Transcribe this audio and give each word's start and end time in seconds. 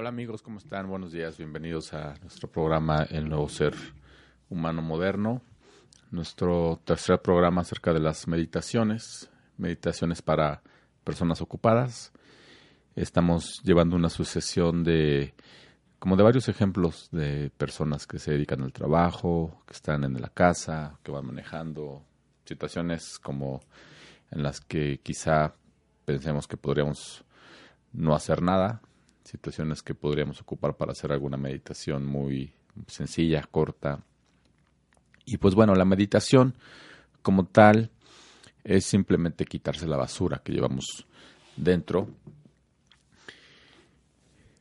Hola 0.00 0.10
amigos, 0.10 0.42
¿cómo 0.42 0.58
están? 0.58 0.88
Buenos 0.88 1.10
días, 1.10 1.38
bienvenidos 1.38 1.92
a 1.92 2.14
nuestro 2.20 2.48
programa 2.48 3.02
El 3.10 3.28
Nuevo 3.28 3.48
Ser 3.48 3.74
Humano 4.48 4.80
Moderno, 4.80 5.42
nuestro 6.12 6.80
tercer 6.84 7.20
programa 7.20 7.62
acerca 7.62 7.92
de 7.92 7.98
las 7.98 8.28
meditaciones, 8.28 9.28
meditaciones 9.56 10.22
para 10.22 10.62
personas 11.02 11.42
ocupadas. 11.42 12.12
Estamos 12.94 13.60
llevando 13.64 13.96
una 13.96 14.08
sucesión 14.08 14.84
de 14.84 15.34
como 15.98 16.14
de 16.14 16.22
varios 16.22 16.48
ejemplos 16.48 17.08
de 17.10 17.50
personas 17.58 18.06
que 18.06 18.20
se 18.20 18.30
dedican 18.30 18.62
al 18.62 18.72
trabajo, 18.72 19.64
que 19.66 19.72
están 19.72 20.04
en 20.04 20.22
la 20.22 20.28
casa, 20.28 20.96
que 21.02 21.10
van 21.10 21.26
manejando, 21.26 22.04
situaciones 22.44 23.18
como 23.18 23.62
en 24.30 24.44
las 24.44 24.60
que 24.60 25.00
quizá 25.02 25.56
pensemos 26.04 26.46
que 26.46 26.56
podríamos 26.56 27.24
no 27.92 28.14
hacer 28.14 28.42
nada, 28.42 28.80
situaciones 29.28 29.82
que 29.82 29.94
podríamos 29.94 30.40
ocupar 30.40 30.76
para 30.76 30.92
hacer 30.92 31.12
alguna 31.12 31.36
meditación 31.36 32.06
muy 32.06 32.52
sencilla, 32.86 33.42
corta. 33.50 34.02
Y 35.26 35.36
pues 35.36 35.54
bueno, 35.54 35.74
la 35.74 35.84
meditación 35.84 36.54
como 37.20 37.44
tal 37.46 37.90
es 38.64 38.86
simplemente 38.86 39.44
quitarse 39.44 39.86
la 39.86 39.98
basura 39.98 40.40
que 40.42 40.52
llevamos 40.52 41.06
dentro. 41.56 42.08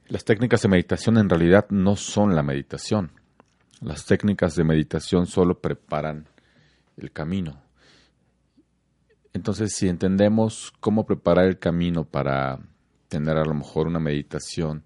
Las 0.08 0.26
técnicas 0.26 0.62
de 0.62 0.70
meditación 0.70 1.18
en 1.18 1.30
realidad 1.30 1.68
no 1.70 1.96
son 1.96 2.36
la 2.36 2.44
meditación. 2.44 3.12
Las 3.80 4.06
técnicas 4.06 4.56
de 4.56 4.66
meditación 4.66 5.28
solo 5.28 5.60
preparan 5.62 6.28
el 6.98 7.12
camino. 7.12 7.62
Entonces, 9.32 9.74
si 9.74 9.88
entendemos 9.88 10.74
cómo 10.80 11.06
preparar 11.06 11.46
el 11.46 11.60
camino 11.60 12.04
para 12.04 12.60
tener 13.08 13.38
a 13.38 13.46
lo 13.46 13.54
mejor 13.54 13.88
una 13.88 14.00
meditación 14.00 14.84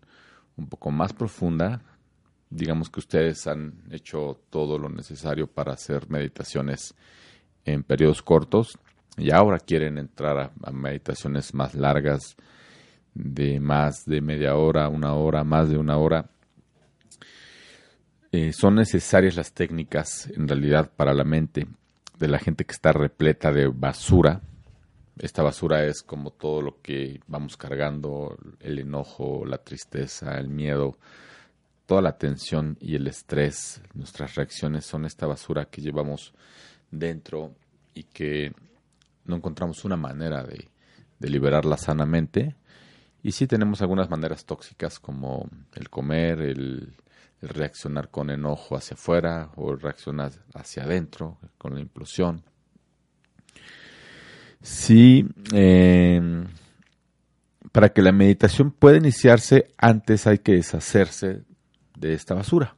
un 0.55 0.67
poco 0.67 0.91
más 0.91 1.13
profunda. 1.13 1.81
Digamos 2.49 2.89
que 2.89 2.99
ustedes 2.99 3.47
han 3.47 3.83
hecho 3.91 4.39
todo 4.49 4.77
lo 4.77 4.89
necesario 4.89 5.47
para 5.47 5.73
hacer 5.73 6.09
meditaciones 6.09 6.93
en 7.65 7.83
periodos 7.83 8.21
cortos 8.21 8.77
y 9.17 9.31
ahora 9.31 9.59
quieren 9.59 9.97
entrar 9.97 10.51
a, 10.63 10.71
meditaciones 10.71 11.53
más 11.53 11.75
largas 11.75 12.35
de 13.13 13.59
más 13.59 14.05
de 14.05 14.21
media 14.21 14.55
hora, 14.55 14.87
una 14.89 15.13
hora, 15.13 15.43
más 15.43 15.69
de 15.69 15.77
una 15.77 15.97
hora. 15.97 16.29
Eh, 18.31 18.53
son 18.53 18.75
necesarias 18.75 19.35
las 19.35 19.53
técnicas 19.53 20.27
en 20.27 20.47
realidad 20.47 20.89
para 20.95 21.13
la 21.13 21.25
mente 21.25 21.67
de 22.17 22.27
la 22.27 22.39
gente 22.39 22.65
que 22.65 22.71
está 22.71 22.93
repleta 22.93 23.51
de 23.51 23.67
basura 23.67 24.41
esta 25.17 25.43
basura 25.43 25.85
es 25.85 26.01
como 26.03 26.31
todo 26.31 26.61
lo 26.61 26.81
que 26.81 27.19
vamos 27.27 27.57
cargando, 27.57 28.37
el 28.59 28.79
enojo, 28.79 29.45
la 29.45 29.57
tristeza, 29.57 30.37
el 30.37 30.47
miedo, 30.47 30.97
toda 31.85 32.01
la 32.01 32.17
tensión 32.17 32.77
y 32.79 32.95
el 32.95 33.07
estrés. 33.07 33.81
Nuestras 33.93 34.35
reacciones 34.35 34.85
son 34.85 35.05
esta 35.05 35.27
basura 35.27 35.65
que 35.65 35.81
llevamos 35.81 36.33
dentro 36.89 37.53
y 37.93 38.03
que 38.03 38.53
no 39.25 39.35
encontramos 39.35 39.83
una 39.85 39.97
manera 39.97 40.43
de, 40.43 40.69
liberarla 41.19 41.77
sanamente. 41.77 42.55
Y 43.21 43.33
sí 43.33 43.45
tenemos 43.45 43.81
algunas 43.81 44.09
maneras 44.09 44.45
tóxicas 44.45 44.99
como 44.99 45.47
el 45.75 45.89
comer, 45.89 46.41
el, 46.41 46.95
el 47.41 47.49
reaccionar 47.49 48.09
con 48.09 48.31
enojo 48.31 48.75
hacia 48.75 48.95
afuera 48.95 49.51
o 49.55 49.75
reaccionar 49.75 50.31
hacia 50.55 50.83
adentro 50.83 51.37
con 51.59 51.75
la 51.75 51.81
implosión. 51.81 52.43
Sí, 54.61 55.25
em, 55.53 56.45
para 57.71 57.89
que 57.89 58.01
la 58.01 58.11
meditación 58.11 58.71
pueda 58.71 58.97
iniciarse, 58.97 59.73
antes 59.77 60.27
hay 60.27 60.39
que 60.39 60.53
deshacerse 60.53 61.43
de 61.97 62.13
esta 62.13 62.35
basura. 62.35 62.75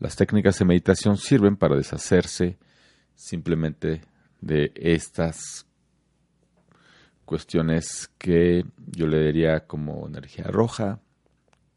Las 0.00 0.16
técnicas 0.16 0.58
de 0.58 0.64
meditación 0.64 1.16
sirven 1.16 1.56
para 1.56 1.76
deshacerse 1.76 2.58
simplemente 3.14 4.02
de 4.40 4.72
estas 4.74 5.66
cuestiones 7.24 8.10
que 8.18 8.64
yo 8.88 9.06
le 9.06 9.26
diría 9.26 9.60
como 9.66 10.06
energía 10.08 10.44
roja, 10.44 10.98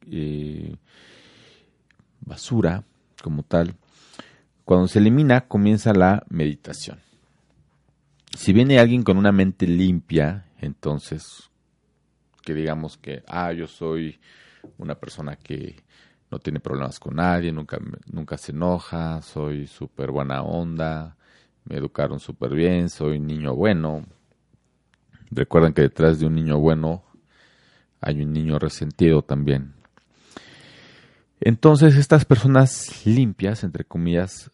y 0.07 0.77
basura 2.21 2.83
como 3.21 3.43
tal. 3.43 3.75
Cuando 4.63 4.87
se 4.87 4.99
elimina, 4.99 5.47
comienza 5.47 5.93
la 5.93 6.23
meditación 6.29 7.04
si 8.35 8.51
viene 8.51 8.79
alguien 8.79 9.03
con 9.03 9.17
una 9.17 9.31
mente 9.31 9.65
limpia, 9.65 10.45
entonces 10.59 11.49
que 12.43 12.53
digamos 12.53 12.97
que, 12.97 13.23
ah, 13.27 13.51
yo 13.53 13.65
soy 13.65 14.19
una 14.77 14.95
persona 14.95 15.35
que 15.37 15.83
no 16.29 16.37
tiene 16.39 16.59
problemas 16.59 16.99
con 16.99 17.15
nadie, 17.15 17.51
nunca, 17.51 17.79
nunca 18.05 18.37
se 18.37 18.51
enoja, 18.51 19.21
soy 19.21 19.67
súper 19.67 20.11
buena 20.11 20.43
onda, 20.43 21.15
me 21.63 21.77
educaron 21.77 22.19
súper 22.19 22.53
bien, 22.53 22.89
soy 22.89 23.19
niño 23.19 23.55
bueno. 23.55 24.05
Recuerden 25.31 25.73
que 25.73 25.81
detrás 25.81 26.19
de 26.19 26.27
un 26.27 26.35
niño 26.35 26.59
bueno 26.59 27.03
hay 28.01 28.21
un 28.21 28.33
niño 28.33 28.59
resentido 28.59 29.23
también. 29.23 29.73
Entonces 31.39 31.95
estas 31.95 32.25
personas 32.25 33.05
limpias, 33.05 33.63
entre 33.63 33.85
comillas, 33.85 34.51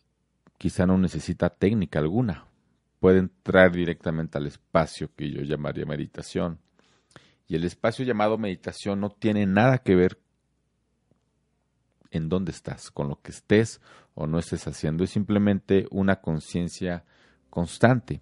quizá 0.57 0.85
no 0.85 0.97
necesita 0.97 1.49
técnica 1.49 1.99
alguna 1.99 2.45
puede 3.01 3.17
entrar 3.17 3.71
directamente 3.71 4.37
al 4.37 4.45
espacio 4.45 5.09
que 5.15 5.31
yo 5.31 5.41
llamaría 5.41 5.85
meditación. 5.87 6.59
Y 7.47 7.55
el 7.55 7.63
espacio 7.63 8.05
llamado 8.05 8.37
meditación 8.37 9.01
no 9.01 9.09
tiene 9.09 9.47
nada 9.47 9.79
que 9.79 9.95
ver 9.95 10.19
en 12.11 12.29
dónde 12.29 12.51
estás, 12.51 12.91
con 12.91 13.09
lo 13.09 13.19
que 13.19 13.31
estés 13.31 13.81
o 14.13 14.27
no 14.27 14.37
estés 14.37 14.67
haciendo. 14.67 15.03
Es 15.03 15.09
simplemente 15.09 15.87
una 15.89 16.17
conciencia 16.21 17.03
constante, 17.49 18.21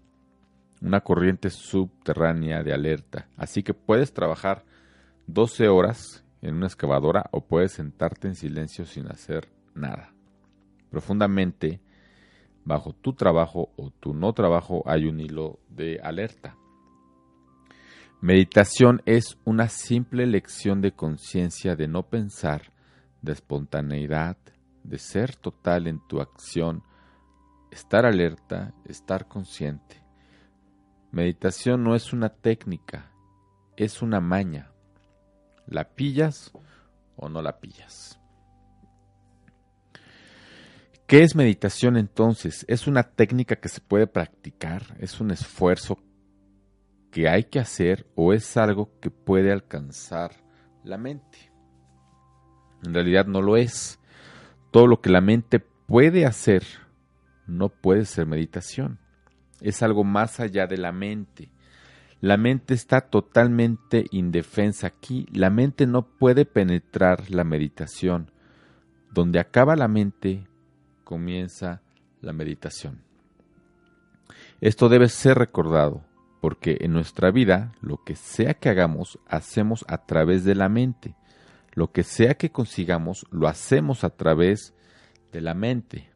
una 0.81 1.01
corriente 1.01 1.49
subterránea 1.49 2.63
de 2.63 2.71
alerta. 2.73 3.27
Así 3.35 3.63
que 3.63 3.73
puedes 3.73 4.13
trabajar 4.13 4.63
12 5.27 5.67
horas 5.67 6.23
en 6.41 6.55
una 6.55 6.67
excavadora 6.67 7.25
o 7.31 7.45
puedes 7.45 7.73
sentarte 7.73 8.29
en 8.29 8.35
silencio 8.35 8.85
sin 8.85 9.07
hacer 9.07 9.49
nada. 9.75 10.13
Profundamente 10.89 11.81
bajo 12.69 12.93
tu 12.93 13.13
trabajo 13.13 13.71
o 13.77 13.89
tu 13.89 14.13
no 14.13 14.31
trabajo 14.33 14.83
hay 14.85 15.07
un 15.07 15.19
hilo 15.19 15.59
de 15.69 15.99
alerta. 16.01 16.55
Meditación 18.21 19.01
es 19.05 19.39
una 19.43 19.69
simple 19.69 20.27
lección 20.27 20.79
de 20.79 20.91
conciencia 20.91 21.75
de 21.75 21.87
no 21.87 22.03
pensar, 22.03 22.71
de 23.23 23.31
espontaneidad, 23.31 24.37
de 24.83 24.99
ser 24.99 25.35
total 25.35 25.87
en 25.87 25.99
tu 26.07 26.21
acción, 26.21 26.83
estar 27.71 28.05
alerta, 28.05 28.73
estar 28.85 29.27
consciente. 29.27 30.03
Meditación 31.11 31.83
no 31.83 31.95
es 31.95 32.13
una 32.13 32.29
técnica, 32.29 33.11
es 33.77 34.03
una 34.03 34.19
maña. 34.19 34.71
¿La 35.65 35.85
pillas 35.85 36.51
o 37.15 37.29
no 37.29 37.41
la 37.41 37.59
pillas? 37.59 38.18
¿Qué 41.09 41.23
es 41.23 41.35
meditación 41.35 41.97
entonces? 41.97 42.65
¿Es 42.69 42.85
una 42.85 43.01
técnica 43.01 43.55
que 43.55 43.67
se 43.67 43.81
puede 43.81 44.05
practicar? 44.05 44.95
¿Es 44.99 45.19
un 45.19 45.31
esfuerzo 45.31 45.97
que 47.09 47.27
hay 47.27 47.45
que 47.45 47.57
hacer 47.57 48.05
o 48.13 48.31
es 48.31 48.57
algo 48.57 48.91
que 48.99 49.09
puede 49.09 49.51
alcanzar 49.51 50.35
la 50.83 50.99
mente? 50.99 51.51
En 52.83 52.93
realidad 52.93 53.25
no 53.25 53.41
lo 53.41 53.57
es. 53.57 53.99
Todo 54.69 54.85
lo 54.85 55.01
que 55.01 55.09
la 55.09 55.19
mente 55.19 55.59
puede 55.59 56.27
hacer 56.27 56.61
no 57.47 57.69
puede 57.69 58.05
ser 58.05 58.27
meditación. 58.27 58.99
Es 59.61 59.81
algo 59.81 60.03
más 60.03 60.39
allá 60.39 60.67
de 60.67 60.77
la 60.77 60.91
mente. 60.91 61.49
La 62.21 62.37
mente 62.37 62.75
está 62.75 63.01
totalmente 63.01 64.05
indefensa 64.11 64.85
aquí. 64.85 65.25
La 65.33 65.49
mente 65.49 65.87
no 65.87 66.05
puede 66.05 66.45
penetrar 66.45 67.31
la 67.31 67.43
meditación. 67.43 68.29
Donde 69.11 69.39
acaba 69.39 69.75
la 69.75 69.87
mente, 69.87 70.45
comienza 71.09 71.81
la 72.21 72.33
meditación. 72.33 73.01
Esto 74.61 74.89
debe 74.89 75.09
ser 75.09 75.39
recordado, 75.39 76.03
porque 76.39 76.77
en 76.81 76.93
nuestra 76.93 77.31
vida 77.31 77.71
lo 77.81 78.03
que 78.03 78.15
sea 78.15 78.53
que 78.53 78.69
hagamos, 78.69 79.17
hacemos 79.27 79.83
a 79.87 80.05
través 80.05 80.43
de 80.43 80.53
la 80.53 80.69
mente. 80.69 81.15
Lo 81.73 81.91
que 81.91 82.03
sea 82.03 82.35
que 82.35 82.51
consigamos, 82.51 83.25
lo 83.31 83.47
hacemos 83.47 84.03
a 84.03 84.11
través 84.11 84.75
de 85.31 85.41
la 85.41 85.55
mente. 85.55 86.11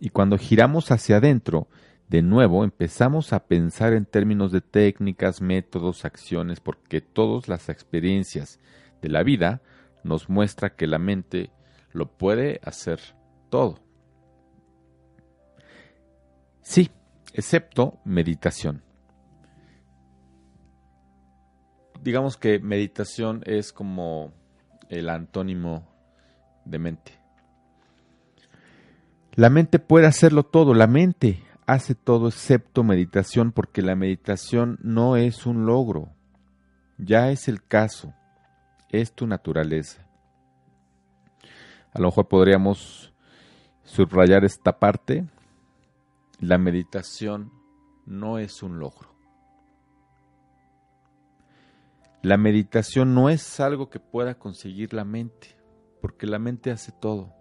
Y 0.00 0.10
cuando 0.10 0.36
giramos 0.36 0.90
hacia 0.90 1.16
adentro, 1.16 1.66
de 2.10 2.20
nuevo 2.20 2.62
empezamos 2.62 3.32
a 3.32 3.46
pensar 3.46 3.94
en 3.94 4.04
términos 4.04 4.52
de 4.52 4.60
técnicas, 4.60 5.40
métodos, 5.40 6.04
acciones, 6.04 6.60
porque 6.60 7.00
todas 7.00 7.48
las 7.48 7.70
experiencias 7.70 8.60
de 9.00 9.08
la 9.08 9.22
vida 9.22 9.62
nos 10.04 10.28
muestra 10.28 10.76
que 10.76 10.86
la 10.86 10.98
mente 10.98 11.52
lo 11.92 12.18
puede 12.18 12.60
hacer 12.62 13.00
todo. 13.48 13.85
Sí, 16.66 16.90
excepto 17.32 18.00
meditación. 18.04 18.82
Digamos 22.02 22.36
que 22.36 22.58
meditación 22.58 23.44
es 23.46 23.72
como 23.72 24.32
el 24.88 25.08
antónimo 25.08 25.86
de 26.64 26.80
mente. 26.80 27.12
La 29.36 29.48
mente 29.48 29.78
puede 29.78 30.06
hacerlo 30.08 30.42
todo, 30.42 30.74
la 30.74 30.88
mente 30.88 31.40
hace 31.66 31.94
todo 31.94 32.26
excepto 32.26 32.82
meditación 32.82 33.52
porque 33.52 33.80
la 33.80 33.94
meditación 33.94 34.76
no 34.82 35.16
es 35.16 35.46
un 35.46 35.66
logro, 35.66 36.08
ya 36.98 37.30
es 37.30 37.46
el 37.46 37.62
caso, 37.62 38.12
es 38.90 39.12
tu 39.12 39.28
naturaleza. 39.28 40.04
A 41.92 42.00
lo 42.00 42.06
mejor 42.06 42.26
podríamos 42.26 43.14
subrayar 43.84 44.44
esta 44.44 44.80
parte. 44.80 45.26
La 46.38 46.58
meditación 46.58 47.50
no 48.04 48.38
es 48.38 48.62
un 48.62 48.78
logro. 48.78 49.16
La 52.22 52.36
meditación 52.36 53.14
no 53.14 53.30
es 53.30 53.60
algo 53.60 53.88
que 53.88 54.00
pueda 54.00 54.38
conseguir 54.38 54.92
la 54.92 55.04
mente, 55.04 55.56
porque 56.02 56.26
la 56.26 56.38
mente 56.38 56.70
hace 56.70 56.92
todo. 56.92 57.32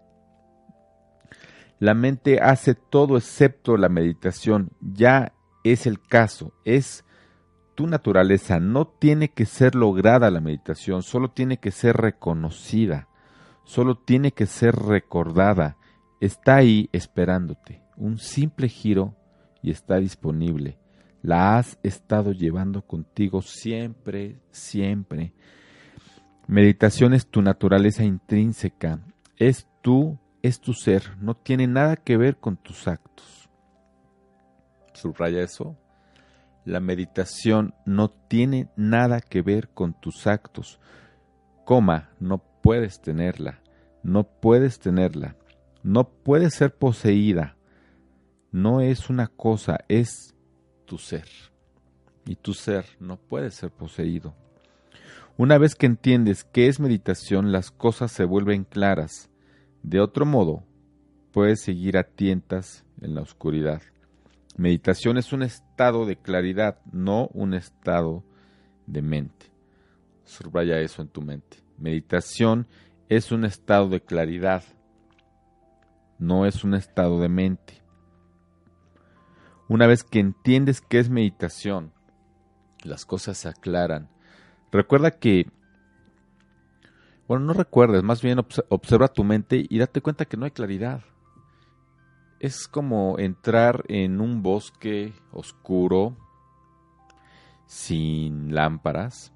La 1.80 1.94
mente 1.94 2.40
hace 2.40 2.74
todo 2.74 3.18
excepto 3.18 3.78
la 3.78 3.90
meditación. 3.90 4.70
Ya 4.80 5.34
es 5.64 5.88
el 5.88 6.02
caso, 6.02 6.54
es 6.64 7.04
tu 7.76 7.88
naturaleza. 7.88 8.60
No 8.60 8.88
tiene 8.88 9.30
que 9.30 9.46
ser 9.46 9.76
lograda 9.76 10.32
la 10.32 10.40
meditación, 10.40 11.04
solo 11.04 11.32
tiene 11.32 11.58
que 11.58 11.72
ser 11.72 11.98
reconocida, 11.98 13.10
solo 13.66 13.98
tiene 13.98 14.32
que 14.32 14.46
ser 14.46 14.76
recordada. 14.76 15.78
Está 16.22 16.56
ahí 16.56 16.90
esperándote. 16.94 17.85
Un 17.98 18.18
simple 18.18 18.68
giro 18.70 19.16
y 19.62 19.72
está 19.72 19.98
disponible. 19.98 20.78
La 21.22 21.58
has 21.58 21.80
estado 21.82 22.32
llevando 22.34 22.84
contigo 22.84 23.42
siempre, 23.42 24.40
siempre. 24.52 25.34
Meditación 26.48 27.16
es 27.16 27.26
tu 27.26 27.42
naturaleza 27.42 28.04
intrínseca, 28.04 29.00
es 29.38 29.68
tú, 29.82 30.20
es 30.44 30.60
tu 30.60 30.74
ser, 30.74 31.18
no 31.20 31.36
tiene 31.36 31.66
nada 31.66 31.96
que 31.96 32.18
ver 32.18 32.38
con 32.38 32.58
tus 32.58 32.88
actos. 32.88 33.50
Subraya 34.94 35.42
eso. 35.42 35.76
La 36.64 36.80
meditación 36.80 37.74
no 37.86 38.10
tiene 38.10 38.70
nada 38.76 39.22
que 39.22 39.42
ver 39.42 39.70
con 39.70 40.00
tus 40.00 40.28
actos. 40.28 40.80
Coma, 41.64 42.12
no 42.20 42.44
puedes 42.62 43.02
tenerla, 43.02 43.62
no 44.04 44.24
puedes 44.24 44.80
tenerla, 44.80 45.36
no 45.82 46.10
puedes 46.10 46.54
ser 46.54 46.76
poseída. 46.76 47.55
No 48.56 48.80
es 48.80 49.10
una 49.10 49.28
cosa, 49.28 49.80
es 49.90 50.34
tu 50.86 50.98
ser. 50.98 51.28
Y 52.26 52.38
tu 52.38 52.54
ser 52.54 52.86
no 53.02 53.18
puede 53.18 53.52
ser 53.52 53.70
poseído. 53.70 54.34
Una 55.36 55.58
vez 55.58 55.76
que 55.76 55.88
entiendes 55.88 56.46
qué 56.46 56.70
es 56.70 56.80
meditación, 56.80 57.52
las 57.52 57.70
cosas 57.70 58.14
se 58.14 58.24
vuelven 58.24 58.64
claras. 58.64 59.30
De 59.84 60.00
otro 60.00 60.26
modo, 60.26 60.64
puedes 61.34 61.64
seguir 61.64 61.98
a 61.98 62.06
tientas 62.06 62.86
en 63.02 63.14
la 63.14 63.24
oscuridad. 63.24 63.82
Meditación 64.56 65.18
es 65.18 65.34
un 65.34 65.44
estado 65.44 66.06
de 66.06 66.16
claridad, 66.16 66.80
no 66.94 67.28
un 67.34 67.56
estado 67.56 68.24
de 68.88 69.02
mente. 69.02 69.48
Subraya 70.24 70.80
eso 70.80 71.02
en 71.02 71.10
tu 71.10 71.22
mente. 71.22 71.58
Meditación 71.78 72.68
es 73.10 73.34
un 73.34 73.44
estado 73.44 73.90
de 73.90 74.00
claridad, 74.00 74.64
no 76.20 76.46
es 76.46 76.64
un 76.64 76.74
estado 76.74 77.20
de 77.20 77.28
mente. 77.28 77.85
Una 79.68 79.88
vez 79.88 80.04
que 80.04 80.20
entiendes 80.20 80.80
qué 80.82 81.00
es 81.00 81.10
meditación, 81.10 81.92
las 82.84 83.06
cosas 83.06 83.38
se 83.38 83.50
aclaran. 83.50 84.10
Recuerda 84.72 85.12
que, 85.12 85.50
bueno, 87.28 87.46
no 87.46 87.54
recuerdes, 87.54 88.04
más 88.04 88.22
bien 88.22 88.40
observa 88.70 89.08
tu 89.08 89.24
mente 89.24 89.66
y 89.68 89.80
date 89.80 90.02
cuenta 90.02 90.26
que 90.26 90.38
no 90.38 90.46
hay 90.46 90.52
claridad. 90.52 91.02
Es 92.40 92.68
como 92.68 93.18
entrar 93.18 93.84
en 93.88 94.22
un 94.22 94.44
bosque 94.44 95.14
oscuro, 95.32 96.16
sin 97.66 98.54
lámparas, 98.54 99.34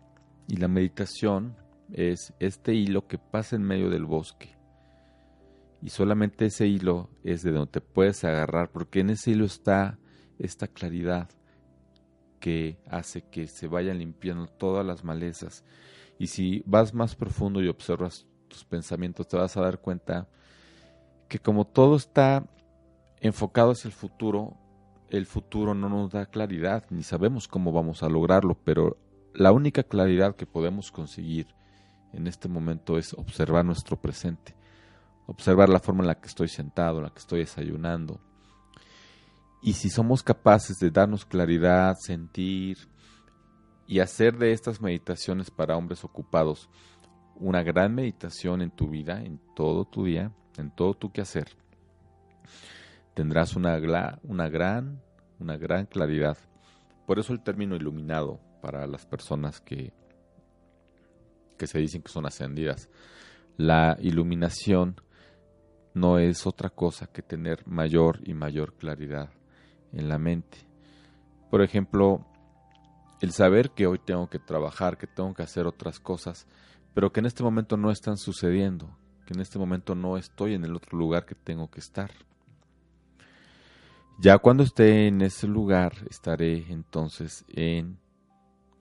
y 0.48 0.58
la 0.58 0.68
meditación 0.68 1.56
es 1.92 2.36
este 2.40 2.76
hilo 2.76 3.08
que 3.08 3.18
pasa 3.18 3.56
en 3.56 3.64
medio 3.64 3.90
del 3.90 4.06
bosque. 4.06 4.56
Y 5.82 5.90
solamente 5.90 6.46
ese 6.46 6.68
hilo 6.68 7.10
es 7.24 7.42
de 7.42 7.52
donde 7.52 7.72
te 7.72 7.82
puedes 7.82 8.24
agarrar, 8.24 8.70
porque 8.70 9.00
en 9.00 9.10
ese 9.10 9.32
hilo 9.32 9.46
está 9.46 9.98
esta 10.40 10.68
claridad 10.68 11.30
que 12.40 12.80
hace 12.88 13.22
que 13.22 13.48
se 13.48 13.68
vayan 13.68 14.00
limpiando 14.00 14.48
todas 14.48 14.86
las 14.86 15.04
malezas. 15.04 15.64
Y 16.18 16.28
si 16.28 16.64
vas 16.66 16.94
más 16.94 17.16
profundo 17.16 17.62
y 17.62 17.68
observas 17.68 18.26
tus 18.48 18.64
pensamientos, 18.66 19.28
te 19.28 19.38
vas 19.38 19.56
a 19.58 19.62
dar 19.62 19.80
cuenta 19.80 20.28
que 21.28 21.40
como 21.40 21.66
todo 21.66 21.96
está 21.96 22.46
enfocado 23.22 23.72
hacia 23.72 23.88
el 23.88 23.94
futuro, 23.94 24.58
el 25.10 25.26
futuro 25.26 25.74
no 25.76 25.90
nos 25.90 26.12
da 26.12 26.26
claridad, 26.26 26.86
ni 26.90 27.04
sabemos 27.04 27.48
cómo 27.48 27.72
vamos 27.72 28.04
a 28.04 28.10
lograrlo, 28.10 28.58
pero 28.64 28.98
la 29.34 29.52
única 29.52 29.84
claridad 29.84 30.36
que 30.36 30.46
podemos 30.46 30.92
conseguir 30.92 31.48
en 32.14 32.28
este 32.28 32.48
momento 32.48 32.98
es 32.98 33.14
observar 33.14 33.66
nuestro 33.66 34.02
presente, 34.02 34.56
observar 35.28 35.70
la 35.70 35.80
forma 35.80 36.02
en 36.02 36.08
la 36.08 36.20
que 36.20 36.28
estoy 36.28 36.48
sentado, 36.48 36.98
en 36.98 37.04
la 37.04 37.12
que 37.12 37.20
estoy 37.20 37.40
desayunando, 37.40 38.20
y 39.62 39.74
si 39.74 39.90
somos 39.90 40.24
capaces 40.24 40.78
de 40.78 40.90
darnos 40.90 41.26
claridad, 41.26 41.96
sentir 42.00 42.78
y 43.88 44.00
hacer 44.00 44.38
de 44.38 44.52
estas 44.52 44.82
meditaciones 44.82 45.52
para 45.52 45.76
hombres 45.76 46.04
ocupados 46.04 46.70
una 47.36 47.64
gran 47.64 47.96
meditación 47.96 48.62
en 48.62 48.72
tu 48.72 48.90
vida, 48.90 49.22
en 49.24 49.40
todo 49.56 49.86
tu 49.86 50.06
día, 50.06 50.32
en 50.58 50.72
todo 50.72 50.94
tu 50.94 51.12
quehacer, 51.12 51.48
tendrás 53.14 53.56
una, 53.56 54.20
una 54.24 54.50
gran, 54.50 55.02
una 55.40 55.58
gran 55.58 55.86
claridad. 55.86 56.38
Por 57.06 57.20
eso 57.20 57.34
el 57.34 57.42
término 57.42 57.76
iluminado 57.76 58.40
para 58.62 58.86
las 58.88 59.06
personas 59.06 59.62
que, 59.62 59.94
que 61.58 61.68
se 61.68 61.80
dicen 61.80 62.02
que 62.02 62.12
son 62.12 62.26
ascendidas. 62.26 62.90
La 63.58 63.98
iluminación 64.00 65.02
no 65.94 66.20
es 66.20 66.46
otra 66.46 66.70
cosa 66.70 67.08
que 67.08 67.22
tener 67.22 67.66
mayor 67.66 68.20
y 68.26 68.34
mayor 68.34 68.76
claridad 68.76 69.30
en 69.94 70.10
la 70.10 70.18
mente. 70.18 70.58
Por 71.50 71.62
ejemplo, 71.62 72.26
el 73.22 73.32
saber 73.32 73.72
que 73.72 73.88
hoy 73.88 74.00
tengo 74.00 74.30
que 74.30 74.40
trabajar, 74.40 74.98
que 74.98 75.08
tengo 75.08 75.34
que 75.34 75.44
hacer 75.44 75.68
otras 75.68 76.00
cosas, 76.00 76.48
pero 76.94 77.12
que 77.12 77.20
en 77.20 77.26
este 77.26 77.44
momento 77.44 77.78
no 77.78 77.92
están 77.92 78.18
sucediendo, 78.18 78.98
que 79.26 79.34
en 79.34 79.42
este 79.42 79.60
momento 79.60 79.96
no 79.96 80.18
estoy 80.18 80.54
en 80.54 80.64
el 80.64 80.76
otro 80.76 80.98
lugar 80.98 81.26
que 81.26 81.36
tengo 81.36 81.70
que 81.70 81.80
estar. 81.80 82.12
Ya 84.22 84.38
cuando 84.38 84.64
esté 84.64 85.08
en 85.08 85.22
ese 85.22 85.48
lugar, 85.48 85.94
estaré 86.10 86.72
entonces 86.72 87.46
en 87.48 88.00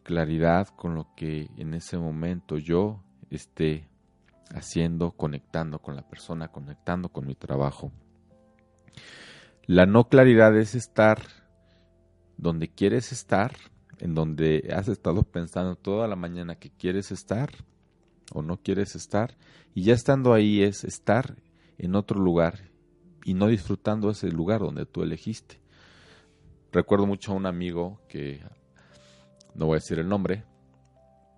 claridad 0.03 0.69
con 0.69 0.95
lo 0.95 1.15
que 1.15 1.49
en 1.57 1.75
ese 1.75 1.97
momento 1.97 2.59
yo 2.59 3.05
esté 3.31 3.88
haciendo, 4.55 5.12
conectando 5.12 5.79
con 5.79 5.95
la 5.95 6.03
persona, 6.03 6.49
conectando 6.49 7.11
con 7.11 7.27
mi 7.27 7.35
trabajo. 7.35 7.93
La 9.69 9.85
no 9.85 10.09
claridad 10.09 10.57
es 10.57 10.75
estar 10.75 11.21
donde 12.39 12.71
quieres 12.71 13.13
estar, 13.13 13.53
en 13.99 14.15
donde 14.15 14.73
has 14.75 14.89
estado 14.89 15.25
pensando 15.25 15.77
toda 15.77 16.09
la 16.09 16.17
mañana 16.17 16.55
que 16.55 16.71
quieres 16.71 17.13
estar 17.13 17.51
o 18.33 18.41
no 18.41 18.63
quieres 18.63 18.97
estar, 18.97 19.37
y 19.75 19.83
ya 19.83 19.93
estando 19.93 20.33
ahí 20.33 20.63
es 20.63 20.85
estar 20.85 21.37
en 21.77 21.97
otro 21.97 22.19
lugar 22.19 22.71
y 23.25 23.35
no 23.35 23.47
disfrutando 23.47 24.09
ese 24.09 24.33
lugar 24.33 24.61
donde 24.61 24.87
tú 24.87 25.03
elegiste. 25.03 25.61
Recuerdo 26.73 27.07
mucho 27.07 27.33
a 27.33 27.35
un 27.35 27.45
amigo 27.45 28.01
que, 28.09 28.41
no 29.55 29.67
voy 29.67 29.75
a 29.75 29.81
decir 29.81 29.99
el 29.99 30.09
nombre, 30.09 30.45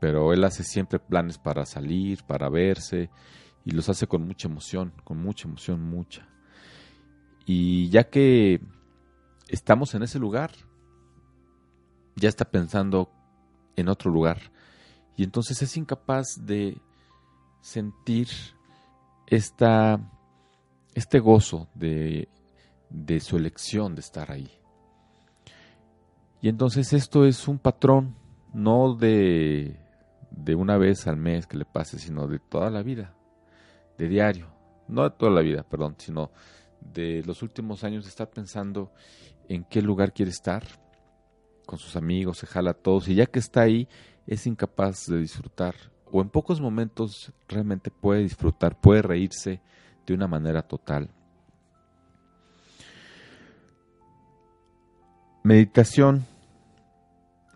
pero 0.00 0.32
él 0.32 0.44
hace 0.44 0.62
siempre 0.62 1.00
planes 1.00 1.36
para 1.36 1.66
salir, 1.66 2.22
para 2.28 2.48
verse, 2.48 3.10
y 3.64 3.72
los 3.72 3.88
hace 3.88 4.06
con 4.06 4.24
mucha 4.24 4.46
emoción, 4.46 4.92
con 5.02 5.18
mucha 5.18 5.48
emoción, 5.48 5.80
mucha. 5.80 6.28
Y 7.52 7.88
ya 7.88 8.04
que 8.04 8.60
estamos 9.48 9.96
en 9.96 10.04
ese 10.04 10.20
lugar, 10.20 10.52
ya 12.14 12.28
está 12.28 12.44
pensando 12.44 13.10
en 13.74 13.88
otro 13.88 14.08
lugar. 14.12 14.52
Y 15.16 15.24
entonces 15.24 15.60
es 15.60 15.76
incapaz 15.76 16.46
de 16.46 16.80
sentir 17.60 18.28
esta, 19.26 19.98
este 20.94 21.18
gozo 21.18 21.66
de, 21.74 22.28
de 22.88 23.18
su 23.18 23.36
elección 23.36 23.96
de 23.96 24.02
estar 24.02 24.30
ahí. 24.30 24.52
Y 26.40 26.50
entonces 26.50 26.92
esto 26.92 27.24
es 27.24 27.48
un 27.48 27.58
patrón, 27.58 28.14
no 28.54 28.94
de, 28.94 29.76
de 30.30 30.54
una 30.54 30.78
vez 30.78 31.08
al 31.08 31.16
mes 31.16 31.48
que 31.48 31.56
le 31.56 31.64
pase, 31.64 31.98
sino 31.98 32.28
de 32.28 32.38
toda 32.38 32.70
la 32.70 32.84
vida, 32.84 33.12
de 33.98 34.06
diario. 34.06 34.46
No 34.86 35.02
de 35.02 35.10
toda 35.10 35.32
la 35.32 35.40
vida, 35.40 35.64
perdón, 35.64 35.96
sino 35.98 36.30
de 36.80 37.22
los 37.26 37.42
últimos 37.42 37.84
años 37.84 38.04
de 38.04 38.10
estar 38.10 38.30
pensando 38.30 38.92
en 39.48 39.64
qué 39.64 39.82
lugar 39.82 40.12
quiere 40.12 40.30
estar 40.30 40.64
con 41.66 41.78
sus 41.78 41.96
amigos, 41.96 42.38
se 42.38 42.46
jala 42.46 42.72
a 42.72 42.74
todos 42.74 43.08
y 43.08 43.14
ya 43.14 43.26
que 43.26 43.38
está 43.38 43.62
ahí 43.62 43.88
es 44.26 44.46
incapaz 44.46 45.06
de 45.06 45.18
disfrutar 45.18 45.74
o 46.12 46.20
en 46.20 46.28
pocos 46.28 46.60
momentos 46.60 47.32
realmente 47.48 47.90
puede 47.90 48.22
disfrutar, 48.22 48.78
puede 48.80 49.02
reírse 49.02 49.60
de 50.06 50.14
una 50.14 50.26
manera 50.26 50.62
total. 50.62 51.10
Meditación 55.42 56.26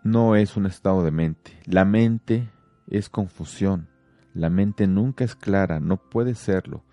no 0.03 0.35
es 0.35 0.55
un 0.57 0.65
estado 0.65 1.03
de 1.03 1.11
mente. 1.11 1.59
La 1.65 1.85
mente 1.85 2.49
es 2.87 3.09
confusión. 3.09 3.89
La 4.33 4.49
mente 4.49 4.87
nunca 4.87 5.23
es 5.23 5.35
clara, 5.35 5.79
no 5.79 5.97
puede 5.97 6.35
serlo. 6.35 6.83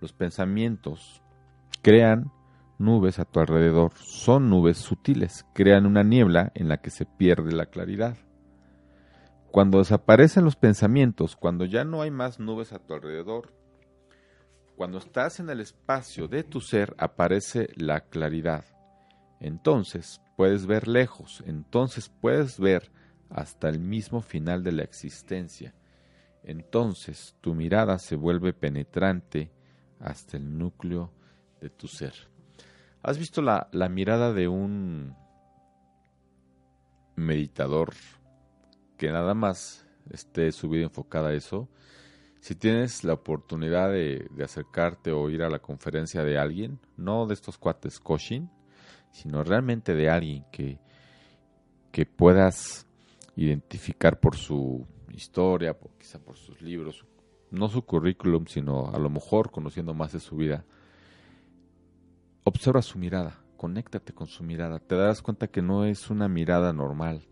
Los 0.00 0.12
pensamientos 0.12 1.22
crean 1.82 2.32
nubes 2.78 3.18
a 3.18 3.24
tu 3.24 3.40
alrededor. 3.40 3.92
Son 3.96 4.50
nubes 4.50 4.78
sutiles, 4.78 5.46
crean 5.54 5.86
una 5.86 6.02
niebla 6.02 6.52
en 6.54 6.68
la 6.68 6.78
que 6.78 6.90
se 6.90 7.06
pierde 7.06 7.52
la 7.52 7.66
claridad. 7.66 8.16
Cuando 9.50 9.78
desaparecen 9.78 10.44
los 10.44 10.56
pensamientos, 10.56 11.36
cuando 11.36 11.64
ya 11.64 11.84
no 11.84 12.02
hay 12.02 12.10
más 12.10 12.40
nubes 12.40 12.72
a 12.72 12.78
tu 12.78 12.94
alrededor, 12.94 13.52
cuando 14.76 14.98
estás 14.98 15.38
en 15.38 15.48
el 15.50 15.60
espacio 15.60 16.26
de 16.26 16.42
tu 16.42 16.60
ser, 16.60 16.94
aparece 16.98 17.68
la 17.76 18.00
claridad. 18.00 18.64
Entonces 19.40 20.20
puedes 20.36 20.66
ver 20.66 20.88
lejos, 20.88 21.44
entonces 21.46 22.08
puedes 22.08 22.58
ver 22.58 22.90
hasta 23.30 23.68
el 23.68 23.78
mismo 23.78 24.20
final 24.20 24.64
de 24.64 24.72
la 24.72 24.82
existencia 24.82 25.74
entonces 26.44 27.34
tu 27.40 27.54
mirada 27.54 27.98
se 27.98 28.16
vuelve 28.16 28.52
penetrante 28.52 29.50
hasta 29.98 30.36
el 30.36 30.58
núcleo 30.58 31.10
de 31.64 31.70
tu 31.70 31.88
ser. 31.88 32.12
¿Has 33.02 33.16
visto 33.18 33.40
la, 33.40 33.68
mirada 33.88 34.34
de 34.34 34.48
un 34.48 35.16
meditador 37.16 37.94
que 38.98 39.10
nada 39.10 39.32
más 39.32 39.86
esté 40.10 40.52
su 40.52 40.68
vida 40.68 40.84
enfocada 40.84 41.30
a 41.30 41.34
eso? 41.34 41.70
Si 42.40 42.54
tienes 42.54 43.02
la 43.02 43.14
oportunidad 43.14 43.90
de, 43.90 44.28
acercarte 44.44 45.10
o 45.10 45.30
ir 45.30 45.42
a 45.42 45.48
la 45.48 45.60
conferencia 45.60 46.22
de 46.22 46.36
alguien, 46.36 46.78
no 46.98 47.26
de 47.26 47.32
estos 47.32 47.56
cuates 47.56 47.98
coaching, 47.98 48.48
sino 49.10 49.42
realmente 49.42 49.94
de 49.94 50.10
alguien 50.10 50.44
que, 50.52 50.78
que 51.92 52.04
puedas 52.04 52.86
identificar 53.36 54.20
por 54.20 54.36
su 54.36 54.86
historia, 55.14 55.74
quizá 55.98 56.18
por 56.18 56.36
sus 56.36 56.60
libros, 56.60 57.06
no 57.50 57.70
su 57.70 57.82
currículum, 57.86 58.44
sino 58.48 58.90
a 58.92 58.98
lo 58.98 59.08
mejor 59.08 59.50
conociendo 59.50 59.94
más 59.94 60.12
de 60.12 60.20
su 60.20 60.36
vida. 60.36 60.66
Observa 62.44 62.82
su 62.82 62.98
mirada, 62.98 63.40
conéctate 63.56 64.12
con 64.12 64.26
su 64.26 64.42
mirada, 64.42 64.78
te 64.78 64.94
darás 64.94 65.22
cuenta 65.22 65.48
que 65.48 65.62
no 65.62 65.84
es 65.84 66.10
una 66.10 66.28
mirada 66.28 66.72
normal. 66.72 67.26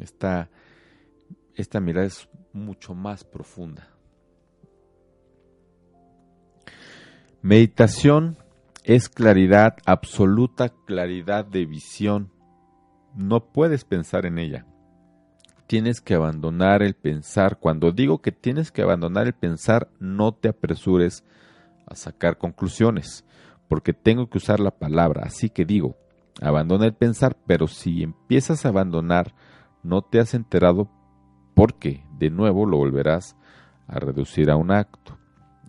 Esta, 0.00 0.48
esta 1.54 1.80
mirada 1.80 2.06
es 2.06 2.28
mucho 2.52 2.94
más 2.94 3.24
profunda. 3.24 3.88
Meditación 7.42 8.38
es 8.84 9.08
claridad, 9.08 9.76
absoluta 9.84 10.70
claridad 10.86 11.44
de 11.44 11.66
visión. 11.66 12.30
No 13.14 13.52
puedes 13.52 13.84
pensar 13.84 14.26
en 14.26 14.38
ella 14.38 14.66
tienes 15.66 16.00
que 16.00 16.14
abandonar 16.14 16.82
el 16.82 16.94
pensar. 16.94 17.58
Cuando 17.58 17.92
digo 17.92 18.20
que 18.20 18.32
tienes 18.32 18.70
que 18.70 18.82
abandonar 18.82 19.26
el 19.26 19.34
pensar, 19.34 19.88
no 19.98 20.32
te 20.32 20.48
apresures 20.48 21.24
a 21.86 21.94
sacar 21.94 22.38
conclusiones, 22.38 23.24
porque 23.68 23.92
tengo 23.92 24.28
que 24.28 24.38
usar 24.38 24.60
la 24.60 24.70
palabra. 24.70 25.22
Así 25.24 25.50
que 25.50 25.64
digo, 25.64 25.96
abandona 26.40 26.86
el 26.86 26.94
pensar, 26.94 27.36
pero 27.46 27.66
si 27.66 28.02
empiezas 28.02 28.64
a 28.64 28.68
abandonar, 28.68 29.34
no 29.82 30.02
te 30.02 30.18
has 30.20 30.34
enterado 30.34 30.90
porque 31.54 32.04
de 32.18 32.30
nuevo 32.30 32.66
lo 32.66 32.76
volverás 32.76 33.36
a 33.86 33.98
reducir 33.98 34.50
a 34.50 34.56
un 34.56 34.70
acto. 34.70 35.18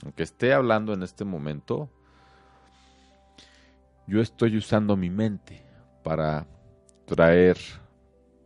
Aunque 0.04 0.24
esté 0.24 0.54
hablando 0.54 0.94
en 0.94 1.04
este 1.04 1.26
momento, 1.26 1.90
yo 4.08 4.22
estoy 4.22 4.58
usando 4.58 4.96
mi 4.96 5.10
mente 5.10 5.64
para 6.04 6.48
traer 7.06 7.58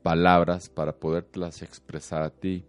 palabras 0.01 0.70
para 0.70 0.93
podértelas 0.93 1.62
expresar 1.62 2.24
a 2.24 2.29
ti. 2.29 2.65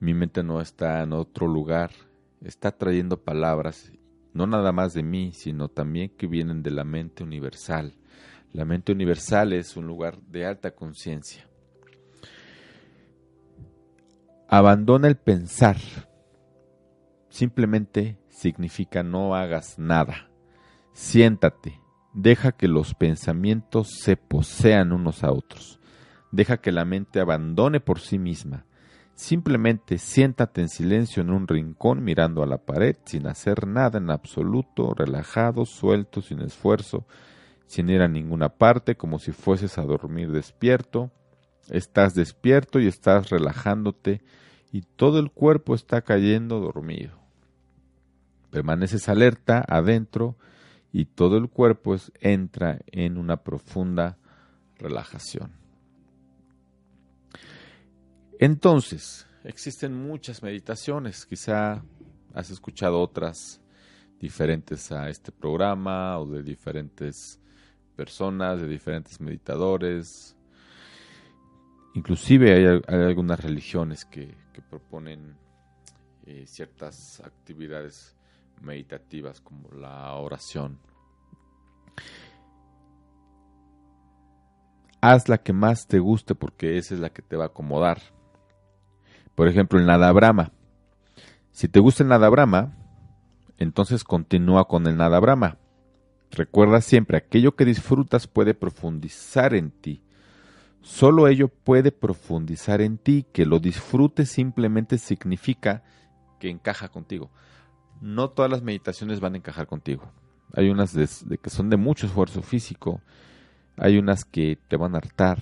Mi 0.00 0.14
mente 0.14 0.42
no 0.42 0.60
está 0.60 1.02
en 1.02 1.12
otro 1.12 1.48
lugar, 1.48 1.90
está 2.42 2.70
trayendo 2.70 3.22
palabras, 3.22 3.90
no 4.32 4.46
nada 4.46 4.72
más 4.72 4.94
de 4.94 5.02
mí, 5.02 5.32
sino 5.32 5.68
también 5.68 6.10
que 6.16 6.26
vienen 6.26 6.62
de 6.62 6.70
la 6.70 6.84
mente 6.84 7.22
universal. 7.22 7.94
La 8.52 8.64
mente 8.64 8.92
universal 8.92 9.52
es 9.52 9.76
un 9.76 9.86
lugar 9.86 10.20
de 10.22 10.46
alta 10.46 10.70
conciencia. 10.72 11.48
Abandona 14.48 15.08
el 15.08 15.16
pensar. 15.16 15.76
Simplemente 17.28 18.18
significa 18.28 19.02
no 19.02 19.34
hagas 19.34 19.78
nada. 19.78 20.30
Siéntate, 20.92 21.80
Deja 22.20 22.52
que 22.52 22.66
los 22.66 22.94
pensamientos 22.94 23.90
se 24.00 24.16
posean 24.16 24.92
unos 24.92 25.22
a 25.22 25.30
otros. 25.30 25.78
Deja 26.32 26.56
que 26.56 26.72
la 26.72 26.84
mente 26.84 27.20
abandone 27.20 27.78
por 27.78 28.00
sí 28.00 28.18
misma. 28.18 28.64
Simplemente 29.18 29.98
siéntate 29.98 30.60
en 30.60 30.68
silencio 30.68 31.24
en 31.24 31.30
un 31.30 31.48
rincón 31.48 32.04
mirando 32.04 32.40
a 32.44 32.46
la 32.46 32.58
pared 32.58 32.94
sin 33.04 33.26
hacer 33.26 33.66
nada 33.66 33.98
en 33.98 34.10
absoluto, 34.10 34.94
relajado, 34.94 35.66
suelto, 35.66 36.22
sin 36.22 36.40
esfuerzo, 36.40 37.04
sin 37.66 37.88
ir 37.88 38.00
a 38.00 38.06
ninguna 38.06 38.48
parte, 38.48 38.94
como 38.94 39.18
si 39.18 39.32
fueses 39.32 39.76
a 39.76 39.82
dormir 39.82 40.30
despierto. 40.30 41.10
Estás 41.68 42.14
despierto 42.14 42.78
y 42.78 42.86
estás 42.86 43.30
relajándote 43.30 44.22
y 44.70 44.82
todo 44.82 45.18
el 45.18 45.32
cuerpo 45.32 45.74
está 45.74 46.02
cayendo 46.02 46.60
dormido. 46.60 47.18
Permaneces 48.52 49.08
alerta 49.08 49.64
adentro 49.68 50.36
y 50.92 51.06
todo 51.06 51.38
el 51.38 51.48
cuerpo 51.48 51.96
entra 52.20 52.78
en 52.92 53.18
una 53.18 53.38
profunda 53.38 54.16
relajación. 54.78 55.58
Entonces, 58.40 59.26
existen 59.42 59.94
muchas 59.94 60.44
meditaciones, 60.44 61.26
quizá 61.26 61.82
has 62.34 62.50
escuchado 62.50 63.00
otras 63.00 63.60
diferentes 64.20 64.92
a 64.92 65.08
este 65.08 65.32
programa 65.32 66.18
o 66.18 66.26
de 66.26 66.44
diferentes 66.44 67.40
personas, 67.96 68.60
de 68.60 68.68
diferentes 68.68 69.20
meditadores. 69.20 70.36
Inclusive 71.94 72.54
hay, 72.54 72.80
algunas 73.06 73.40
religiones 73.40 74.04
que, 74.04 74.36
proponen 74.70 75.36
eh, 76.26 76.44
ciertas 76.46 77.20
actividades 77.20 78.16
meditativas 78.60 79.40
como 79.40 79.70
la 79.70 80.12
oración. 80.14 80.80
Haz 85.00 85.28
la 85.28 85.38
que 85.38 85.52
más 85.52 85.86
te 85.86 86.00
guste 86.00 86.34
porque 86.34 86.76
esa 86.76 86.94
es 86.94 87.00
la 87.00 87.10
que 87.10 87.22
te 87.22 87.36
va 87.36 87.44
a 87.44 87.46
acomodar. 87.48 88.17
Por 89.38 89.48
ejemplo, 89.48 89.78
el 89.78 89.86
nada 89.86 90.12
brahma. 90.12 90.52
Si 91.50 91.66
te 91.68 91.80
gusta 91.80 92.02
el 92.02 92.10
nada 92.10 92.28
brahma, 92.28 92.76
entonces 93.56 94.04
continúa 94.04 94.68
con 94.68 94.86
el 94.86 94.98
nada 94.98 95.18
brahma. 95.18 95.56
Recuerda 96.30 96.82
siempre, 96.82 97.16
aquello 97.16 97.56
que 97.56 97.64
disfrutas 97.64 98.26
puede 98.26 98.52
profundizar 98.52 99.54
en 99.54 99.70
ti. 99.70 100.02
Solo 100.82 101.26
ello 101.26 101.48
puede 101.48 101.90
profundizar 101.90 102.82
en 102.82 102.98
ti. 102.98 103.24
Que 103.32 103.46
lo 103.46 103.60
disfrutes 103.60 104.28
simplemente 104.28 104.98
significa 104.98 105.82
que 106.38 106.50
encaja 106.50 106.88
contigo 106.88 107.30
no 108.00 108.30
todas 108.30 108.50
las 108.50 108.62
meditaciones 108.62 109.20
van 109.20 109.34
a 109.34 109.38
encajar 109.38 109.66
contigo. 109.66 110.10
Hay 110.54 110.70
unas 110.70 110.92
de, 110.94 111.38
que 111.38 111.50
son 111.50 111.70
de 111.70 111.76
mucho 111.76 112.06
esfuerzo 112.06 112.42
físico, 112.42 113.02
hay 113.76 113.98
unas 113.98 114.24
que 114.24 114.58
te 114.68 114.76
van 114.76 114.94
a 114.94 114.98
hartar. 114.98 115.38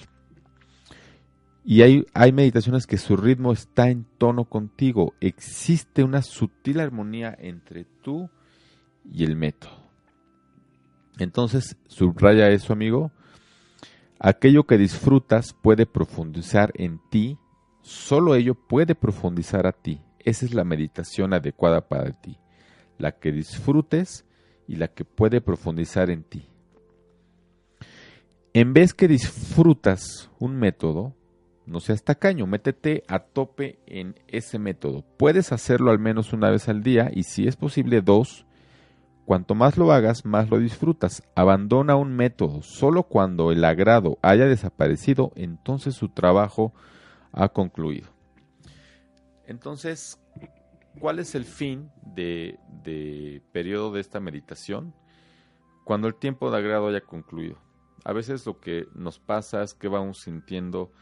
Y 1.67 1.83
hay, 1.83 2.07
hay 2.15 2.33
meditaciones 2.33 2.87
que 2.87 2.97
su 2.97 3.17
ritmo 3.17 3.53
está 3.53 3.91
en 3.91 4.07
tono 4.19 4.45
contigo. 4.45 5.15
Existe 5.21 6.05
una 6.05 6.23
sutil 6.23 6.79
armonía 6.79 7.37
entre 7.39 7.85
tú 8.03 8.31
y 9.05 9.25
el 9.25 9.35
método. 9.37 9.73
Entonces, 11.19 11.77
subraya 11.89 12.51
eso, 12.51 12.73
amigo. 12.73 13.11
Aquello 14.21 14.65
que 14.65 14.79
disfrutas 14.79 15.53
puede 15.53 15.87
profundizar 15.87 16.73
en 16.77 17.01
ti, 17.11 17.37
solo 17.83 18.37
ello 18.37 18.55
puede 18.55 18.95
profundizar 18.95 19.67
a 19.67 19.73
ti. 19.73 20.01
Esa 20.21 20.47
es 20.47 20.55
la 20.55 20.65
meditación 20.65 21.35
adecuada 21.35 21.89
para 21.89 22.13
ti 22.13 22.39
la 22.99 23.13
que 23.13 23.33
disfrutes 23.33 24.25
y 24.67 24.77
la 24.77 24.89
que 24.89 25.05
puede 25.05 25.41
profundizar 25.41 26.11
en 26.11 26.25
ti. 26.25 26.49
En 28.53 28.73
vez 28.73 28.95
que 28.95 29.07
disfrutas 29.07 30.31
un 30.39 30.57
método, 30.57 31.15
no 31.67 31.81
seas 31.81 32.05
tacaño, 32.05 32.47
métete 32.47 33.03
a 33.09 33.19
tope 33.19 33.81
en 33.87 34.15
ese 34.29 34.59
método. 34.59 35.05
Puedes 35.17 35.53
hacerlo 35.53 35.91
al 35.91 35.99
menos 35.99 36.33
una 36.33 36.51
vez 36.51 36.69
al 36.69 36.83
día 36.83 37.11
y 37.13 37.25
si 37.25 37.49
es 37.49 37.57
posible 37.57 38.01
dos. 38.01 38.47
Cuanto 39.25 39.57
más 39.57 39.77
lo 39.77 39.91
hagas, 39.91 40.25
más 40.25 40.49
lo 40.49 40.61
disfrutas. 40.61 41.25
Abandona 41.35 41.97
un 41.97 42.15
método. 42.15 42.63
Solo 42.63 43.03
cuando 43.03 43.51
el 43.51 43.65
agrado 43.65 44.19
haya 44.23 44.47
desaparecido, 44.47 45.33
entonces 45.35 45.97
su 45.97 46.09
trabajo 46.11 46.73
ha 47.33 47.49
concluido. 47.49 48.09
Entonces, 49.45 50.21
¿cuál 51.01 51.19
es 51.19 51.35
el 51.35 51.45
fin 51.45 51.91
de, 52.03 52.61
de 52.85 53.43
periodo 53.51 53.91
de 53.91 54.01
esta 54.01 54.21
meditación? 54.21 54.95
Cuando 55.85 56.07
el 56.07 56.15
tiempo 56.15 56.53
de 56.53 56.59
agrado 56.59 56.87
haya 56.87 57.01
concluido. 57.01 57.59
A 58.05 58.13
veces 58.13 58.47
lo 58.47 58.61
que 58.61 58.87
nos 58.95 59.19
pasa 59.19 59.65
es 59.65 59.75
que 59.75 59.89
vamos 59.89 60.21
sintiendo 60.21 60.93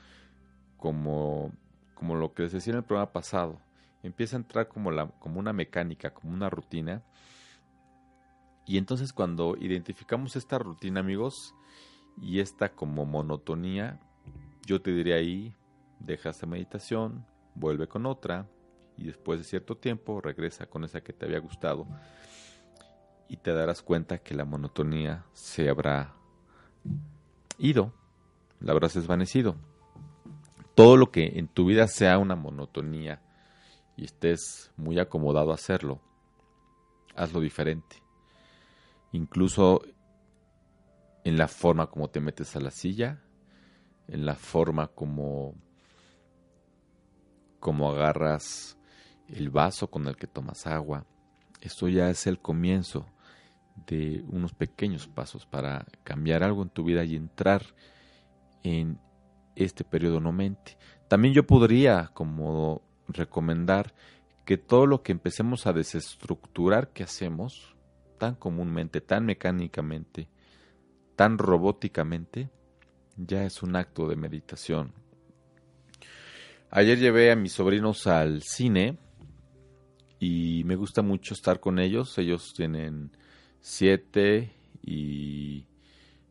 como, 0.85 1.51
como 1.95 2.15
lo 2.15 2.35
que 2.35 2.43
les 2.43 2.53
decía 2.53 2.75
en 2.75 2.81
el 2.81 2.85
programa 2.85 3.11
pasado. 3.11 3.59
Empieza 4.03 4.37
a 4.37 4.41
entrar 4.41 4.69
como, 4.69 4.91
la, 4.91 5.07
como 5.19 5.41
una 5.41 5.55
mecánica, 5.55 6.13
como 6.13 6.35
una 6.35 6.51
rutina. 6.51 7.03
Y 8.67 8.77
entonces 8.77 9.15
cuando 9.15 9.57
identificamos 9.59 10.37
esta 10.37 10.59
rutina, 10.59 11.01
amigos, 11.01 11.55
y 12.21 12.41
esta 12.41 12.75
como 12.75 13.07
monotonía, 13.07 13.99
yo 14.67 14.83
te 14.83 14.91
diría 14.91 15.15
ahí, 15.15 15.55
deja 16.01 16.29
esta 16.29 16.45
meditación, 16.45 17.25
vuelve 17.55 17.89
con 17.89 18.05
otra, 18.05 18.47
y 18.99 19.05
después 19.05 19.39
de 19.39 19.45
cierto 19.45 19.79
tiempo 19.79 20.21
regresa 20.21 20.67
con 20.67 20.85
esa 20.85 21.01
que 21.01 21.15
te 21.15 21.25
había 21.25 21.39
gustado 21.39 21.87
y 23.27 23.39
te 23.39 23.55
darás 23.55 23.81
cuenta 23.81 24.19
que 24.19 24.35
la 24.35 24.45
monotonía 24.45 25.25
se 25.33 25.71
habrá 25.71 26.13
ido, 27.57 27.91
la 28.61 28.73
habrás 28.73 28.93
desvanecido. 28.93 29.57
Todo 30.75 30.97
lo 30.97 31.11
que 31.11 31.39
en 31.39 31.49
tu 31.49 31.67
vida 31.67 31.87
sea 31.87 32.19
una 32.19 32.35
monotonía 32.35 33.23
y 33.97 34.05
estés 34.05 34.73
muy 34.77 34.99
acomodado 34.99 35.53
a 35.53 35.55
hacerlo, 35.55 36.01
hazlo 37.15 37.41
diferente. 37.41 38.03
Incluso 39.13 39.83
en 41.23 41.39
la 41.39 41.49
forma 41.49 41.87
como 41.87 42.09
te 42.09 42.21
metes 42.21 42.57
a 42.57 42.61
la 42.61 42.71
silla, 42.71 43.23
en 44.09 44.27
la 44.27 44.35
forma 44.35 44.89
como 44.89 45.55
como 47.61 47.91
agarras 47.91 48.77
el 49.29 49.49
vaso 49.49 49.89
con 49.89 50.07
el 50.07 50.17
que 50.17 50.27
tomas 50.27 50.67
agua. 50.67 51.07
Esto 51.63 51.89
ya 51.89 52.11
es 52.11 52.27
el 52.27 52.39
comienzo 52.39 53.07
de 53.87 54.23
unos 54.29 54.53
pequeños 54.53 55.09
pasos 55.09 55.47
para 55.47 55.87
cambiar 56.03 56.43
algo 56.43 56.63
en 56.63 56.69
tu 56.69 56.85
vida 56.85 57.05
y 57.05 57.17
entrar 57.17 57.65
en 58.63 58.99
este 59.57 59.85
periodo 59.85 60.21
no 60.21 60.33
mente. 60.33 60.77
También 61.09 61.35
yo 61.35 61.47
podría 61.47 62.11
como 62.15 62.83
recomendar 63.09 63.95
que 64.45 64.59
todo 64.59 64.87
lo 64.87 65.03
que 65.03 65.13
empecemos 65.13 65.67
a 65.67 65.73
desestructurar 65.73 66.93
que 66.93 67.03
hacemos 67.03 67.75
tan 68.19 68.35
comúnmente, 68.35 69.01
tan 69.01 69.25
mecánicamente, 69.27 70.29
tan 71.17 71.39
robóticamente, 71.39 72.51
ya 73.17 73.45
es 73.45 73.63
un 73.63 73.77
acto 73.77 74.09
de 74.09 74.17
meditación. 74.17 74.93
Ayer 76.71 76.99
llevé 76.99 77.31
a 77.31 77.37
mis 77.37 77.53
sobrinos 77.53 78.07
al 78.07 78.43
cine 78.43 78.99
y 80.19 80.63
me 80.65 80.75
gusta 80.75 81.03
mucho 81.03 81.35
estar 81.35 81.61
con 81.61 81.79
ellos. 81.79 82.19
Ellos 82.19 82.53
tienen 82.55 83.17
7 83.61 84.53
y 84.83 85.67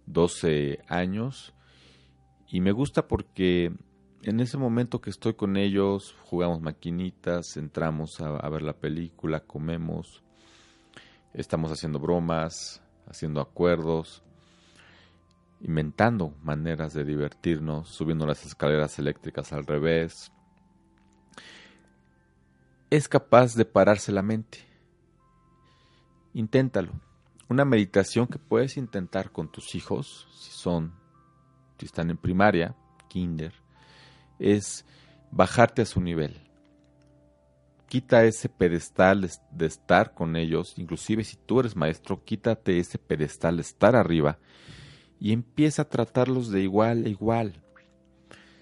12 0.05 0.79
años 0.87 1.53
y 2.53 2.61
me 2.61 2.71
gusta 2.71 3.07
porque 3.07 3.73
en 4.21 4.39
ese 4.39 4.57
momento 4.57 5.01
que 5.01 5.09
estoy 5.09 5.33
con 5.33 5.57
ellos 5.57 6.15
jugamos 6.21 6.61
maquinitas, 6.61 7.57
entramos 7.57 8.21
a, 8.21 8.37
a 8.37 8.49
ver 8.49 8.61
la 8.61 8.77
película, 8.77 9.39
comemos, 9.39 10.23
estamos 11.33 11.71
haciendo 11.71 11.97
bromas, 11.97 12.81
haciendo 13.07 13.41
acuerdos 13.41 14.23
inventando 15.63 16.35
maneras 16.43 16.93
de 16.93 17.03
divertirnos, 17.05 17.89
subiendo 17.89 18.27
las 18.27 18.45
escaleras 18.45 18.99
eléctricas 18.99 19.51
al 19.51 19.65
revés. 19.65 20.31
Es 22.91 23.07
capaz 23.07 23.55
de 23.55 23.65
pararse 23.65 24.11
la 24.11 24.21
mente. 24.21 24.59
Inténtalo. 26.33 26.91
Una 27.49 27.65
meditación 27.65 28.27
que 28.27 28.37
puedes 28.37 28.77
intentar 28.77 29.31
con 29.31 29.51
tus 29.51 29.73
hijos, 29.73 30.27
si 30.33 30.51
son, 30.51 30.93
si 31.77 31.85
están 31.85 32.09
en 32.09 32.17
primaria, 32.17 32.75
kinder, 33.09 33.53
es 34.39 34.85
bajarte 35.31 35.81
a 35.81 35.85
su 35.85 36.01
nivel. 36.01 36.35
Quita 37.87 38.23
ese 38.25 38.49
pedestal 38.49 39.29
de 39.51 39.65
estar 39.65 40.13
con 40.13 40.35
ellos, 40.35 40.73
inclusive 40.77 41.23
si 41.23 41.37
tú 41.37 41.59
eres 41.59 41.75
maestro, 41.75 42.23
quítate 42.23 42.79
ese 42.79 42.97
pedestal 42.97 43.57
de 43.57 43.61
estar 43.61 43.95
arriba 43.95 44.39
y 45.19 45.31
empieza 45.31 45.83
a 45.83 45.89
tratarlos 45.89 46.49
de 46.49 46.61
igual 46.61 47.05
a 47.05 47.09
igual. 47.09 47.61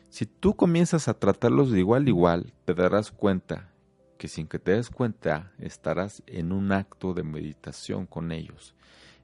Si 0.10 0.26
tú 0.26 0.56
comienzas 0.56 1.08
a 1.08 1.13
tratarlos 1.13 1.71
de 1.71 1.80
igual 1.80 2.06
a 2.06 2.10
igual, 2.10 2.54
te 2.65 2.74
darás 2.74 3.12
cuenta 3.12 3.71
que 4.17 4.28
sin 4.28 4.45
que 4.45 4.60
te 4.60 4.71
des 4.71 4.89
cuenta 4.89 5.54
estarás 5.58 6.21
en 6.28 6.52
un 6.52 6.74
acto 6.74 7.13
de 7.13 7.24
meditación 7.24 8.06
con 8.06 8.32
ellos. 8.32 8.76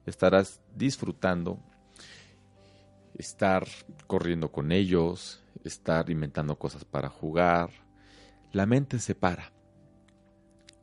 Estarás 0.06 0.60
disfrutando 0.74 1.60
estar 3.18 3.66
corriendo 4.06 4.50
con 4.50 4.72
ellos, 4.72 5.42
estar 5.64 6.08
inventando 6.08 6.56
cosas 6.56 6.84
para 6.84 7.10
jugar. 7.10 7.70
La 8.52 8.64
mente 8.64 8.98
se 9.00 9.14
para. 9.14 9.52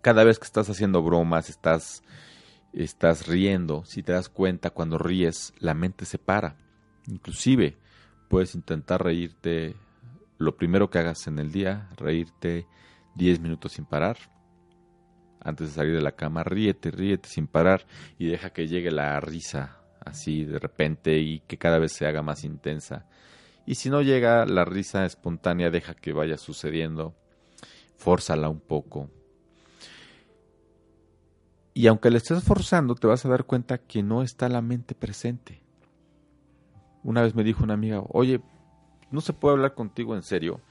Cada 0.02 0.24
vez 0.24 0.38
que 0.38 0.46
estás 0.46 0.70
haciendo 0.70 1.02
bromas, 1.02 1.50
estás 1.50 2.04
estás 2.74 3.28
riendo, 3.28 3.86
si 3.86 4.04
te 4.04 4.12
das 4.12 4.28
cuenta 4.28 4.70
cuando 4.70 4.98
ríes, 4.98 5.54
la 5.60 5.74
mente 5.74 6.06
se 6.06 6.20
para. 6.20 6.58
Inclusive 7.08 7.78
puedes 8.30 8.54
intentar 8.54 9.02
reírte 9.02 9.76
lo 10.38 10.58
primero 10.58 10.90
que 10.90 11.00
hagas 11.00 11.28
en 11.28 11.40
el 11.40 11.54
día, 11.54 11.90
reírte 11.96 12.68
10 13.16 13.40
minutos 13.40 13.72
sin 13.74 13.86
parar. 13.86 14.18
Antes 15.40 15.70
de 15.70 15.74
salir 15.74 15.96
de 15.96 16.02
la 16.02 16.16
cama, 16.18 16.44
ríete, 16.44 16.92
ríete 16.92 17.30
sin 17.30 17.48
parar 17.48 17.86
y 18.18 18.28
deja 18.28 18.52
que 18.52 18.68
llegue 18.68 18.92
la 18.92 19.20
risa 19.22 19.85
así 20.06 20.46
de 20.46 20.60
repente 20.60 21.18
y 21.18 21.42
que 21.42 21.58
cada 21.58 21.80
vez 21.80 21.92
se 21.92 22.06
haga 22.06 22.22
más 22.22 22.44
intensa. 22.44 23.06
Y 23.66 23.76
si 23.76 23.90
no 23.90 24.02
llega 24.02 24.46
la 24.46 24.64
risa 24.64 25.06
espontánea, 25.06 25.72
deja 25.72 25.96
que 25.96 26.14
vaya 26.14 26.38
sucediendo. 26.38 27.16
Fórzala 27.98 28.50
un 28.50 28.60
poco, 28.60 29.10
y 31.78 31.88
aunque 31.88 32.10
le 32.10 32.18
estés 32.18 32.42
forzando, 32.42 32.96
te 32.96 33.06
vas 33.06 33.26
a 33.26 33.30
dar 33.30 33.44
cuenta 33.44 33.78
que 33.78 34.02
no 34.02 34.24
está 34.24 34.48
la 34.48 34.62
mente 34.62 34.96
presente. 34.96 35.62
Una 37.04 37.22
vez 37.22 37.36
me 37.36 37.44
dijo 37.44 37.66
una 37.66 37.74
amiga, 37.74 38.02
oye, 38.08 38.40
no 39.12 39.20
se 39.20 39.34
puede 39.34 39.56
hablar 39.56 39.76
contigo 39.76 40.16
en 40.16 40.24
serio. 40.24 40.62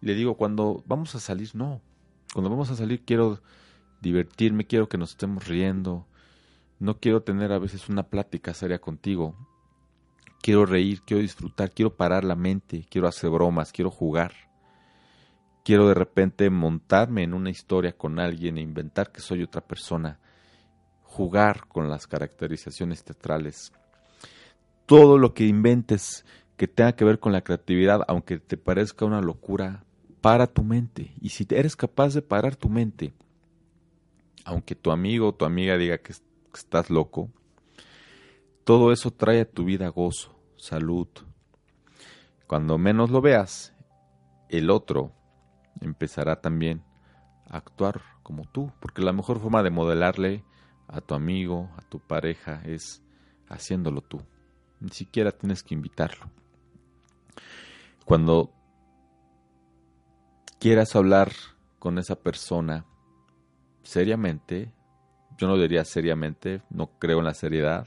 le 0.00 0.14
digo, 0.14 0.36
cuando 0.36 0.84
vamos 0.86 1.16
a 1.16 1.20
salir, 1.20 1.50
no. 1.54 1.80
Cuando 2.32 2.50
vamos 2.50 2.70
a 2.70 2.76
salir 2.76 3.04
quiero 3.04 3.42
divertirme, 4.00 4.64
quiero 4.64 4.88
que 4.88 4.96
nos 4.96 5.10
estemos 5.10 5.48
riendo. 5.48 6.06
No 6.78 6.98
quiero 6.98 7.22
tener 7.22 7.52
a 7.52 7.58
veces 7.58 7.88
una 7.88 8.04
plática 8.04 8.54
seria 8.54 8.80
contigo. 8.80 9.34
Quiero 10.42 10.66
reír, 10.66 11.02
quiero 11.02 11.22
disfrutar, 11.22 11.70
quiero 11.70 11.94
parar 11.94 12.24
la 12.24 12.36
mente, 12.36 12.86
quiero 12.90 13.08
hacer 13.08 13.30
bromas, 13.30 13.72
quiero 13.72 13.90
jugar. 13.90 14.32
Quiero 15.64 15.88
de 15.88 15.94
repente 15.94 16.50
montarme 16.50 17.22
en 17.22 17.32
una 17.32 17.50
historia 17.50 17.96
con 17.96 18.18
alguien 18.18 18.58
e 18.58 18.60
inventar 18.60 19.10
que 19.10 19.20
soy 19.20 19.42
otra 19.42 19.62
persona 19.62 20.18
jugar 21.14 21.68
con 21.68 21.88
las 21.88 22.06
caracterizaciones 22.06 23.04
teatrales. 23.04 23.72
Todo 24.84 25.16
lo 25.16 25.32
que 25.32 25.46
inventes 25.46 26.26
que 26.56 26.68
tenga 26.68 26.94
que 26.94 27.04
ver 27.04 27.20
con 27.20 27.32
la 27.32 27.42
creatividad, 27.42 28.02
aunque 28.08 28.38
te 28.38 28.56
parezca 28.56 29.04
una 29.04 29.20
locura, 29.20 29.84
para 30.20 30.46
tu 30.46 30.64
mente. 30.64 31.14
Y 31.20 31.28
si 31.28 31.46
eres 31.50 31.76
capaz 31.76 32.14
de 32.14 32.22
parar 32.22 32.56
tu 32.56 32.68
mente, 32.68 33.12
aunque 34.44 34.74
tu 34.74 34.90
amigo 34.90 35.28
o 35.28 35.34
tu 35.34 35.44
amiga 35.44 35.76
diga 35.76 35.98
que 35.98 36.14
estás 36.58 36.90
loco, 36.90 37.30
todo 38.64 38.92
eso 38.92 39.10
trae 39.10 39.42
a 39.42 39.50
tu 39.50 39.64
vida 39.64 39.88
gozo, 39.88 40.38
salud. 40.56 41.08
Cuando 42.46 42.78
menos 42.78 43.10
lo 43.10 43.20
veas, 43.20 43.74
el 44.48 44.70
otro 44.70 45.12
empezará 45.80 46.40
también 46.40 46.82
a 47.46 47.58
actuar 47.58 48.00
como 48.22 48.44
tú, 48.44 48.72
porque 48.80 49.02
la 49.02 49.12
mejor 49.12 49.40
forma 49.40 49.62
de 49.62 49.70
modelarle 49.70 50.44
a 50.88 51.00
tu 51.00 51.14
amigo, 51.14 51.70
a 51.76 51.82
tu 51.82 52.00
pareja, 52.00 52.62
es 52.64 53.02
haciéndolo 53.48 54.00
tú. 54.00 54.20
Ni 54.80 54.90
siquiera 54.90 55.32
tienes 55.32 55.62
que 55.62 55.74
invitarlo. 55.74 56.30
Cuando 58.04 58.52
quieras 60.58 60.94
hablar 60.96 61.32
con 61.78 61.98
esa 61.98 62.16
persona 62.16 62.86
seriamente, 63.82 64.72
yo 65.36 65.48
no 65.48 65.56
diría 65.56 65.84
seriamente, 65.84 66.62
no 66.70 66.98
creo 66.98 67.18
en 67.18 67.24
la 67.24 67.34
seriedad. 67.34 67.86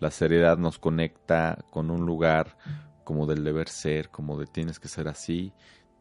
La 0.00 0.10
seriedad 0.10 0.58
nos 0.58 0.78
conecta 0.78 1.64
con 1.70 1.90
un 1.90 2.04
lugar 2.04 2.56
como 3.04 3.26
del 3.26 3.44
deber 3.44 3.68
ser, 3.68 4.10
como 4.10 4.38
de 4.38 4.46
tienes 4.46 4.80
que 4.80 4.88
ser 4.88 5.08
así, 5.08 5.52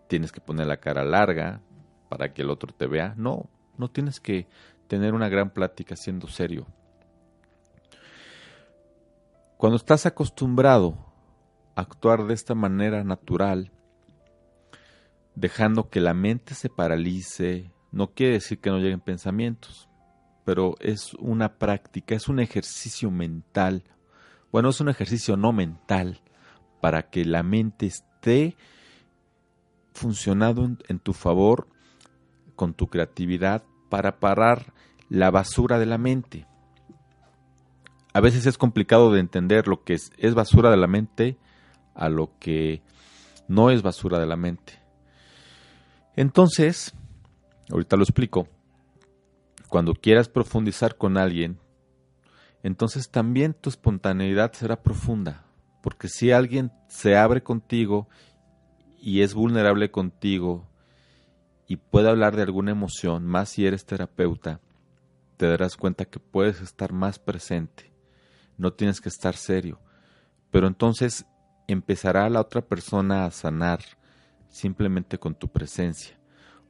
tienes 0.08 0.32
que 0.32 0.42
poner 0.42 0.68
la 0.68 0.78
cara 0.78 1.04
larga 1.04 1.62
para 2.10 2.34
que 2.34 2.42
el 2.42 2.50
otro 2.50 2.74
te 2.74 2.88
vea. 2.88 3.14
No, 3.18 3.50
no 3.78 3.90
tienes 3.90 4.20
que 4.20 4.48
tener 4.88 5.14
una 5.14 5.30
gran 5.30 5.52
plática 5.52 5.96
siendo 5.96 6.28
serio. 6.28 6.68
Cuando 9.58 9.78
estás 9.78 10.06
acostumbrado 10.06 10.98
a 11.76 11.82
actuar 11.82 12.26
de 12.26 12.34
esta 12.34 12.56
manera 12.56 13.04
natural, 13.04 13.72
dejando 15.36 15.90
que 15.90 16.02
la 16.02 16.14
mente 16.14 16.54
se 16.56 16.70
paralice. 16.70 17.72
No 17.92 18.12
quiere 18.12 18.34
decir 18.34 18.60
que 18.60 18.70
no 18.70 18.80
lleguen 18.80 19.00
pensamientos, 19.00 19.90
pero 20.46 20.76
es 20.80 21.14
una 21.16 21.58
práctica, 21.58 22.16
es 22.16 22.28
un 22.28 22.40
ejercicio 22.40 23.12
mental. 23.12 23.84
Bueno, 24.52 24.70
es 24.70 24.82
un 24.82 24.90
ejercicio 24.90 25.38
no 25.38 25.54
mental 25.54 26.22
para 26.82 27.10
que 27.10 27.26
la 27.26 27.44
mente 27.44 27.86
esté 27.86 28.56
funcionando 29.94 30.70
en, 30.88 31.00
tu 31.00 31.14
favor 31.14 31.68
con 32.56 32.74
tu 32.74 32.88
creatividad 32.88 33.64
para 33.90 34.20
parar 34.20 34.74
la 35.10 35.32
basura 35.32 35.80
de 35.80 35.86
la 35.86 35.98
mente. 35.98 36.46
A 38.14 38.22
veces 38.22 38.46
es 38.46 38.58
complicado 38.58 39.12
de 39.12 39.20
entender 39.20 39.68
lo 39.68 39.84
que 39.84 39.94
es, 39.94 40.12
es 40.18 40.34
basura 40.34 40.70
de 40.70 40.78
la 40.78 40.88
mente 40.88 41.38
a 41.96 42.10
lo 42.10 42.38
que 42.40 42.82
no 43.48 43.70
es 43.70 43.82
basura 43.82 44.20
de 44.20 44.26
la 44.26 44.36
mente. 44.36 44.80
Entonces, 46.16 46.94
ahorita 47.72 47.96
lo 47.96 48.04
explico, 48.04 48.48
cuando 49.74 49.96
quieras 49.96 50.30
profundizar 50.30 50.98
con 50.98 51.18
alguien, 51.18 51.58
entonces 52.62 53.10
también 53.10 53.56
tu 53.56 53.72
espontaneidad 53.72 54.54
será 54.54 54.84
profunda, 54.84 55.48
porque 55.82 56.10
si 56.10 56.30
alguien 56.32 56.72
se 56.88 57.16
abre 57.18 57.42
contigo 57.42 58.08
y 59.02 59.22
es 59.22 59.34
vulnerable 59.34 59.90
contigo 59.90 60.70
y 61.68 61.78
puede 61.78 62.08
hablar 62.08 62.36
de 62.36 62.44
alguna 62.44 62.70
emoción, 62.70 63.26
más 63.26 63.50
si 63.50 63.66
eres 63.66 63.84
terapeuta, 63.84 64.62
te 65.38 65.48
darás 65.48 65.76
cuenta 65.76 66.06
que 66.06 66.20
puedes 66.20 66.62
estar 66.62 66.94
más 66.94 67.18
presente, 67.18 67.92
no 68.60 68.74
tienes 68.74 69.02
que 69.02 69.10
estar 69.10 69.36
serio, 69.36 69.82
pero 70.52 70.68
entonces 70.68 71.26
empezará 71.68 72.30
la 72.30 72.42
otra 72.42 72.62
persona 72.62 73.26
a 73.26 73.32
sanar 73.32 73.80
simplemente 74.50 75.18
con 75.18 75.34
tu 75.34 75.48
presencia, 75.48 76.16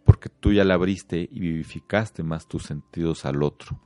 porque 0.03 0.29
tú 0.29 0.51
ya 0.51 0.63
la 0.63 0.75
abriste 0.75 1.27
y 1.31 1.39
vivificaste 1.39 2.23
más 2.23 2.47
tus 2.47 2.63
sentidos 2.63 3.25
al 3.25 3.43
otro. 3.43 3.79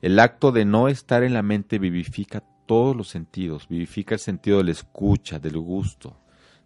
El 0.00 0.18
acto 0.18 0.52
de 0.52 0.64
no 0.64 0.88
estar 0.88 1.22
en 1.22 1.34
la 1.34 1.42
mente 1.42 1.78
vivifica 1.78 2.42
todos 2.66 2.96
los 2.96 3.08
sentidos, 3.08 3.68
vivifica 3.68 4.14
el 4.14 4.20
sentido 4.20 4.58
de 4.58 4.64
la 4.64 4.70
escucha, 4.72 5.38
del 5.38 5.58
gusto, 5.58 6.16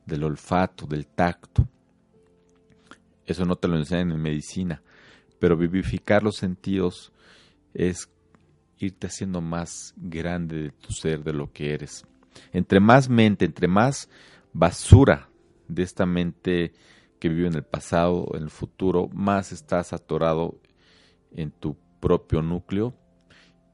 del 0.04 0.24
olfato, 0.24 0.86
del 0.86 1.06
tacto. 1.06 1.68
Eso 3.26 3.44
no 3.44 3.56
te 3.56 3.68
lo 3.68 3.76
enseñan 3.76 4.12
en 4.12 4.22
medicina, 4.22 4.82
pero 5.38 5.56
vivificar 5.56 6.22
los 6.22 6.36
sentidos 6.36 7.12
es 7.74 8.08
irte 8.78 9.06
haciendo 9.06 9.40
más 9.40 9.94
grande 9.96 10.62
de 10.62 10.70
tu 10.70 10.92
ser, 10.92 11.24
de 11.24 11.32
lo 11.32 11.52
que 11.52 11.74
eres. 11.74 12.06
Entre 12.52 12.80
más 12.80 13.08
mente, 13.08 13.44
entre 13.44 13.68
más 13.68 14.08
basura 14.52 15.28
de 15.68 15.82
esta 15.82 16.06
mente 16.06 16.72
que 17.18 17.28
vive 17.28 17.48
en 17.48 17.54
el 17.54 17.64
pasado, 17.64 18.28
en 18.34 18.42
el 18.42 18.50
futuro, 18.50 19.08
más 19.12 19.52
estás 19.52 19.92
atorado 19.92 20.60
en 21.32 21.50
tu 21.50 21.76
propio 22.00 22.42
núcleo 22.42 22.94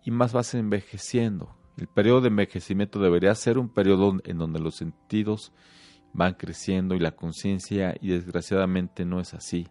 y 0.05 0.11
más 0.11 0.33
vas 0.33 0.55
envejeciendo. 0.55 1.57
El 1.77 1.89
periodo 1.89 2.21
de 2.23 2.29
envejecimiento 2.29 3.01
debería 3.01 3.35
ser 3.35 3.59
un 3.59 3.69
periodo 3.69 4.19
en 4.25 4.39
donde 4.39 4.61
los 4.61 4.77
sentidos 4.77 5.53
van 6.13 6.35
creciendo 6.35 6.95
y 6.95 7.01
la 7.01 7.13
conciencia 7.13 7.95
y 8.01 8.09
desgraciadamente 8.09 9.05
no 9.05 9.21
es 9.21 9.35
así. 9.35 9.69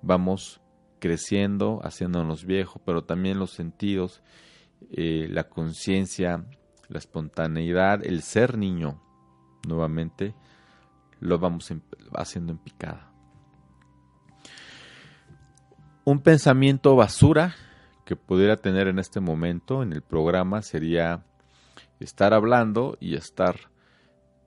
Vamos 0.00 0.60
creciendo, 0.98 1.80
haciéndonos 1.82 2.44
viejos, 2.44 2.80
pero 2.84 3.04
también 3.04 3.38
los 3.38 3.50
sentidos, 3.50 4.22
eh, 4.90 5.28
la 5.30 5.48
conciencia, 5.48 6.46
la 6.88 6.98
espontaneidad, 6.98 8.04
el 8.06 8.22
ser 8.22 8.56
niño, 8.56 9.02
nuevamente, 9.66 10.34
lo 11.22 11.38
vamos 11.38 11.72
haciendo 12.14 12.52
en 12.52 12.58
picada. 12.58 13.10
Un 16.04 16.20
pensamiento 16.20 16.96
basura 16.96 17.54
que 18.04 18.16
pudiera 18.16 18.60
tener 18.60 18.88
en 18.88 18.98
este 18.98 19.20
momento 19.20 19.84
en 19.84 19.92
el 19.92 20.02
programa 20.02 20.62
sería 20.62 21.24
estar 22.00 22.34
hablando 22.34 22.96
y 22.98 23.14
estar 23.14 23.70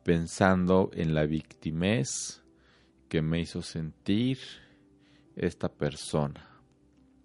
pensando 0.03 0.91
en 0.93 1.15
la 1.15 1.25
victimez 1.25 2.43
que 3.07 3.21
me 3.21 3.39
hizo 3.39 3.61
sentir 3.61 4.37
esta 5.37 5.69
persona. 5.69 6.49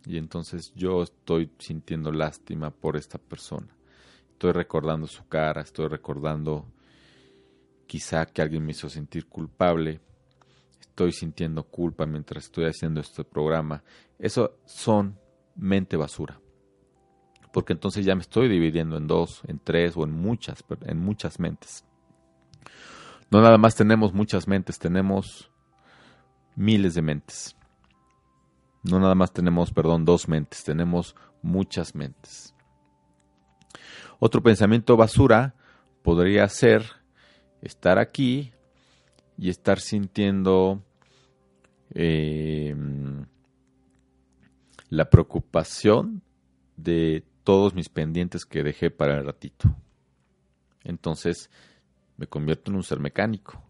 Y 0.07 0.17
entonces 0.17 0.73
yo 0.77 1.03
estoy 1.03 1.51
sintiendo 1.59 2.13
lástima 2.13 2.71
por 2.71 2.97
esta 2.97 3.19
persona. 3.19 3.77
Estoy 4.33 4.53
recordando 4.53 5.09
su 5.09 5.27
cara, 5.27 5.61
estoy 5.61 5.89
recordando 5.89 6.67
quizá 7.91 8.25
que 8.25 8.41
alguien 8.41 8.65
me 8.65 8.71
hizo 8.71 8.89
sentir 8.89 9.27
culpable. 9.27 10.01
Estoy 10.79 11.11
sintiendo 11.11 11.65
culpa 11.65 12.07
mientras 12.07 12.45
estoy 12.45 12.67
haciendo 12.67 13.01
este 13.01 13.25
programa. 13.25 13.83
Eso 14.17 14.61
son 14.65 15.19
mente 15.57 15.97
basura. 15.97 16.41
Porque 17.53 17.73
entonces 17.73 18.05
ya 18.07 18.15
me 18.15 18.21
estoy 18.21 18.49
dividiendo 18.49 18.97
en 18.97 19.09
dos, 19.09 19.41
en 19.49 19.59
tres 19.59 19.97
o 19.97 20.05
en 20.05 20.13
muchas, 20.13 20.63
en 20.83 21.01
muchas 21.01 21.41
mentes. 21.41 21.85
No 23.29 23.43
nada 23.43 23.59
más 23.59 23.75
tenemos 23.75 24.15
muchas 24.15 24.47
mentes, 24.47 24.79
tenemos 24.79 25.51
miles 26.55 26.95
de 26.95 27.03
mentes. 27.03 27.57
No 28.85 29.01
nada 29.01 29.17
más 29.17 29.33
tenemos, 29.33 29.73
perdón, 29.73 30.05
dos 30.05 30.29
mentes, 30.29 30.63
tenemos 30.63 31.17
muchas 31.43 31.97
mentes. 31.97 32.55
Otro 34.21 34.45
pensamiento 34.45 34.97
basura 34.97 35.57
podría 36.05 36.47
ser 36.47 37.00
estar 37.63 37.99
aquí 37.99 38.53
y 39.39 39.49
estar 39.49 39.81
sintiendo 39.81 40.83
eh, 41.95 42.75
la 44.89 45.09
preocupación 45.11 46.23
de 46.77 47.25
todos 47.45 47.75
mis 47.75 47.89
pendientes 47.89 48.45
que 48.45 48.63
dejé 48.63 48.91
para 48.91 49.19
el 49.19 49.25
ratito. 49.25 49.75
Entonces 50.85 51.51
me 52.17 52.27
convierto 52.27 52.71
en 52.71 52.77
un 52.77 52.83
ser 52.83 53.01
mecánico. 53.01 53.63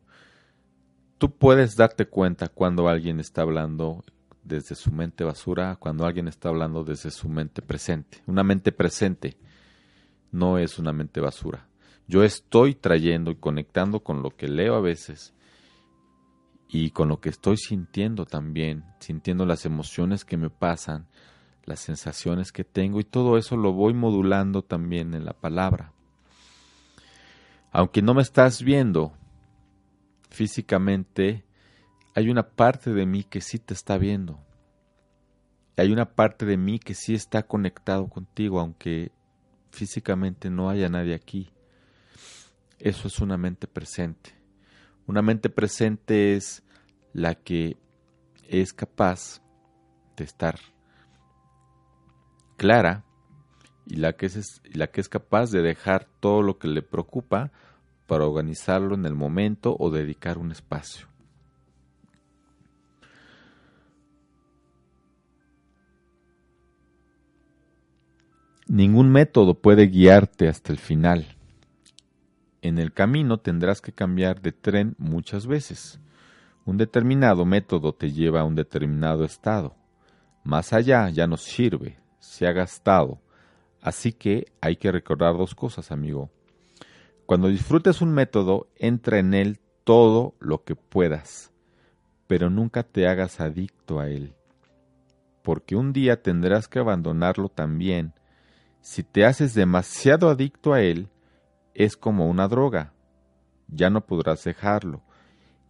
Tú 1.18 1.30
puedes 1.30 1.76
darte 1.76 2.06
cuenta 2.06 2.48
cuando 2.48 2.88
alguien 2.88 3.20
está 3.20 3.42
hablando 3.42 4.02
desde 4.42 4.74
su 4.74 4.90
mente 4.90 5.22
basura 5.24 5.76
cuando 5.76 6.06
alguien 6.06 6.28
está 6.28 6.48
hablando 6.48 6.84
desde 6.84 7.10
su 7.10 7.28
mente 7.28 7.62
presente. 7.62 8.22
Una 8.26 8.42
mente 8.42 8.72
presente 8.72 9.36
no 10.32 10.58
es 10.58 10.78
una 10.78 10.92
mente 10.92 11.20
basura. 11.20 11.66
Yo 12.10 12.24
estoy 12.24 12.74
trayendo 12.74 13.30
y 13.30 13.36
conectando 13.36 14.00
con 14.00 14.20
lo 14.20 14.30
que 14.30 14.48
leo 14.48 14.74
a 14.74 14.80
veces 14.80 15.32
y 16.66 16.90
con 16.90 17.06
lo 17.06 17.20
que 17.20 17.28
estoy 17.28 17.56
sintiendo 17.56 18.26
también, 18.26 18.82
sintiendo 18.98 19.46
las 19.46 19.64
emociones 19.64 20.24
que 20.24 20.36
me 20.36 20.50
pasan, 20.50 21.06
las 21.62 21.78
sensaciones 21.78 22.50
que 22.50 22.64
tengo 22.64 22.98
y 22.98 23.04
todo 23.04 23.38
eso 23.38 23.56
lo 23.56 23.72
voy 23.72 23.94
modulando 23.94 24.62
también 24.62 25.14
en 25.14 25.24
la 25.24 25.34
palabra. 25.34 25.92
Aunque 27.70 28.02
no 28.02 28.12
me 28.12 28.22
estás 28.22 28.64
viendo 28.64 29.12
físicamente, 30.30 31.44
hay 32.16 32.28
una 32.28 32.42
parte 32.42 32.92
de 32.92 33.06
mí 33.06 33.22
que 33.22 33.40
sí 33.40 33.60
te 33.60 33.72
está 33.72 33.98
viendo. 33.98 34.40
Hay 35.76 35.92
una 35.92 36.06
parte 36.06 36.44
de 36.44 36.56
mí 36.56 36.80
que 36.80 36.94
sí 36.94 37.14
está 37.14 37.44
conectado 37.44 38.08
contigo, 38.08 38.58
aunque 38.58 39.12
físicamente 39.70 40.50
no 40.50 40.70
haya 40.70 40.88
nadie 40.88 41.14
aquí. 41.14 41.52
Eso 42.80 43.08
es 43.08 43.20
una 43.20 43.36
mente 43.36 43.66
presente. 43.66 44.34
Una 45.06 45.20
mente 45.20 45.50
presente 45.50 46.34
es 46.34 46.62
la 47.12 47.34
que 47.34 47.76
es 48.48 48.72
capaz 48.72 49.42
de 50.16 50.24
estar 50.24 50.58
clara 52.56 53.04
y 53.86 53.96
la 53.96 54.14
que 54.14 54.26
es, 54.26 54.62
la 54.72 54.86
que 54.86 55.02
es 55.02 55.08
capaz 55.10 55.50
de 55.50 55.60
dejar 55.60 56.06
todo 56.20 56.42
lo 56.42 56.58
que 56.58 56.68
le 56.68 56.80
preocupa 56.80 57.52
para 58.06 58.26
organizarlo 58.26 58.94
en 58.94 59.04
el 59.04 59.14
momento 59.14 59.76
o 59.78 59.90
dedicar 59.90 60.38
un 60.38 60.50
espacio. 60.50 61.06
Ningún 68.66 69.10
método 69.10 69.54
puede 69.54 69.88
guiarte 69.88 70.48
hasta 70.48 70.72
el 70.72 70.78
final. 70.78 71.39
En 72.62 72.78
el 72.78 72.92
camino 72.92 73.38
tendrás 73.38 73.80
que 73.80 73.92
cambiar 73.92 74.40
de 74.42 74.52
tren 74.52 74.94
muchas 74.98 75.46
veces. 75.46 76.00
Un 76.64 76.76
determinado 76.76 77.44
método 77.44 77.94
te 77.94 78.12
lleva 78.12 78.40
a 78.40 78.44
un 78.44 78.54
determinado 78.54 79.24
estado. 79.24 79.74
Más 80.44 80.72
allá 80.72 81.08
ya 81.10 81.26
no 81.26 81.36
sirve, 81.36 81.98
se 82.18 82.46
ha 82.46 82.52
gastado. 82.52 83.20
Así 83.80 84.12
que 84.12 84.52
hay 84.60 84.76
que 84.76 84.92
recordar 84.92 85.36
dos 85.36 85.54
cosas, 85.54 85.90
amigo. 85.90 86.30
Cuando 87.26 87.48
disfrutes 87.48 88.02
un 88.02 88.12
método, 88.12 88.68
entra 88.76 89.18
en 89.18 89.34
él 89.34 89.60
todo 89.84 90.34
lo 90.38 90.64
que 90.64 90.76
puedas, 90.76 91.52
pero 92.26 92.50
nunca 92.50 92.82
te 92.82 93.08
hagas 93.08 93.40
adicto 93.40 94.00
a 94.00 94.08
él, 94.08 94.34
porque 95.42 95.76
un 95.76 95.92
día 95.92 96.22
tendrás 96.22 96.68
que 96.68 96.78
abandonarlo 96.78 97.48
también 97.48 98.12
si 98.80 99.02
te 99.02 99.24
haces 99.24 99.54
demasiado 99.54 100.28
adicto 100.28 100.72
a 100.72 100.82
él, 100.82 101.08
es 101.74 101.96
como 101.96 102.28
una 102.28 102.48
droga. 102.48 102.92
Ya 103.68 103.90
no 103.90 104.06
podrás 104.06 104.44
dejarlo, 104.44 105.02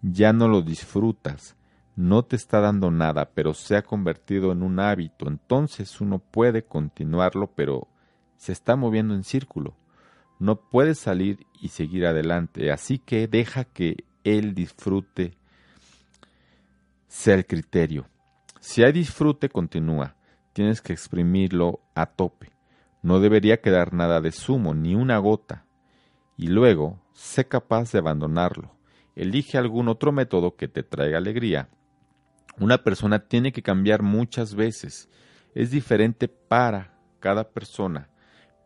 ya 0.03 0.33
no 0.33 0.49
lo 0.49 0.63
disfrutas, 0.63 1.57
no 1.97 2.25
te 2.25 2.37
está 2.37 2.61
dando 2.61 2.91
nada, 2.91 3.31
pero 3.35 3.53
se 3.53 3.77
ha 3.77 3.83
convertido 3.83 4.53
en 4.53 4.63
un 4.63 4.81
hábito, 4.81 5.29
entonces 5.29 6.01
uno 6.01 6.19
puede 6.19 6.65
continuarlo, 6.65 7.53
pero 7.55 7.89
se 8.37 8.53
está 8.53 8.77
moviendo 8.77 9.15
en 9.15 9.25
círculo. 9.25 9.77
No 10.39 10.57
puede 10.71 10.95
salir 10.95 11.47
y 11.61 11.69
seguir 11.69 12.07
adelante, 12.07 12.73
así 12.73 12.99
que 12.99 13.29
deja 13.29 13.65
que 13.65 14.05
él 14.25 14.55
disfrute 14.55 15.37
sea 17.11 17.35
el 17.35 17.45
criterio. 17.45 18.07
Si 18.61 18.85
hay 18.85 18.93
disfrute, 18.93 19.49
continúa. 19.49 20.15
Tienes 20.53 20.81
que 20.81 20.93
exprimirlo 20.93 21.81
a 21.95 22.07
tope. 22.07 22.51
No 23.03 23.19
debería 23.19 23.61
quedar 23.61 23.93
nada 23.93 24.21
de 24.21 24.31
zumo, 24.31 24.75
ni 24.75 24.95
una 24.95 25.19
gota. 25.19 25.67
Y 26.41 26.47
luego, 26.47 26.99
sé 27.13 27.47
capaz 27.47 27.93
de 27.93 27.99
abandonarlo. 27.99 28.71
Elige 29.15 29.59
algún 29.59 29.89
otro 29.89 30.11
método 30.11 30.57
que 30.57 30.69
te 30.69 30.83
traiga 30.83 31.19
alegría. 31.19 31.69
Una 32.59 32.83
persona 32.83 33.19
tiene 33.29 33.53
que 33.53 33.61
cambiar 33.61 34.01
muchas 34.01 34.55
veces. 34.55 35.11
Es 35.55 35.71
diferente 35.71 36.29
para 36.29 36.99
cada 37.19 37.51
persona, 37.51 38.09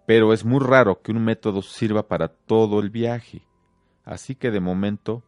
pero 0.06 0.32
es 0.32 0.44
muy 0.44 0.60
raro 0.60 1.02
que 1.02 1.10
un 1.10 1.24
método 1.24 1.62
sirva 1.62 2.06
para 2.06 2.28
todo 2.28 2.78
el 2.78 2.90
viaje. 2.90 3.44
Así 4.04 4.36
que 4.36 4.52
de 4.52 4.60
momento 4.60 5.24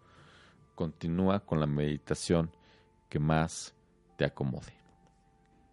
continúa 0.77 1.41
con 1.41 1.59
la 1.59 1.67
meditación 1.67 2.53
que 3.09 3.19
más 3.19 3.75
te 4.17 4.25
acomode. 4.25 4.73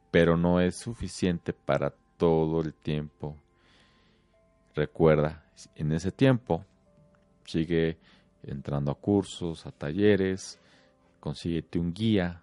Pero 0.10 0.38
no 0.38 0.60
es 0.60 0.76
suficiente 0.76 1.54
para 1.54 1.94
todo 2.18 2.62
el 2.62 2.74
tiempo. 2.74 3.43
Recuerda, 4.76 5.44
en 5.76 5.92
ese 5.92 6.12
tiempo 6.12 6.66
sigue 7.46 7.98
entrando 8.44 8.92
a 8.92 8.96
cursos, 8.96 9.66
a 9.66 9.72
talleres, 9.72 10.60
consíguete 11.20 11.80
un 11.80 11.94
guía, 11.94 12.42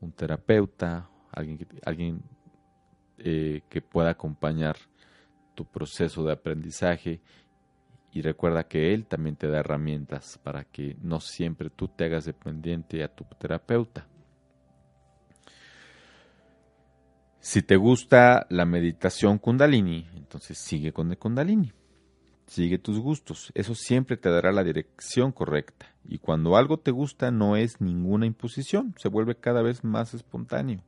un 0.00 0.12
terapeuta, 0.12 1.08
alguien, 1.32 2.22
eh, 3.18 3.62
que 3.68 3.80
pueda 3.80 4.10
acompañar 4.10 4.76
tu 5.54 5.64
proceso 5.64 6.22
de 6.24 6.32
aprendizaje 6.32 7.20
y 8.12 8.22
recuerda 8.22 8.68
que 8.68 8.94
él 8.94 9.06
también 9.06 9.36
te 9.36 9.48
da 9.48 9.58
herramientas 9.58 10.38
para 10.42 10.64
que 10.64 10.96
no 11.02 11.20
siempre 11.20 11.70
tú 11.70 11.88
te 11.88 12.04
hagas 12.04 12.24
dependiente 12.24 13.02
a 13.02 13.08
tu 13.08 13.24
terapeuta. 13.38 14.06
Si 17.48 17.62
te 17.62 17.76
gusta 17.76 18.48
la 18.50 18.66
meditación 18.66 19.38
kundalini, 19.38 20.04
entonces 20.16 20.58
sigue 20.58 20.92
con 20.92 21.12
el 21.12 21.16
kundalini. 21.16 21.72
Sigue 22.48 22.76
tus 22.76 22.98
gustos. 22.98 23.52
Eso 23.54 23.76
siempre 23.76 24.16
te 24.16 24.30
dará 24.30 24.50
la 24.50 24.64
dirección 24.64 25.30
correcta. 25.30 25.94
Y 26.04 26.18
cuando 26.18 26.56
algo 26.56 26.80
te 26.80 26.90
gusta 26.90 27.30
no 27.30 27.54
es 27.54 27.80
ninguna 27.80 28.26
imposición, 28.26 28.96
se 28.98 29.08
vuelve 29.08 29.36
cada 29.36 29.62
vez 29.62 29.84
más 29.84 30.12
espontáneo. 30.12 30.82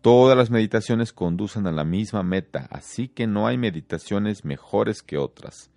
Todas 0.00 0.38
las 0.38 0.50
meditaciones 0.50 1.12
conducen 1.12 1.66
a 1.66 1.72
la 1.72 1.82
misma 1.82 2.22
meta, 2.22 2.68
así 2.70 3.08
que 3.08 3.26
no 3.26 3.48
hay 3.48 3.58
meditaciones 3.58 4.44
mejores 4.44 5.02
que 5.02 5.18
otras. 5.18 5.72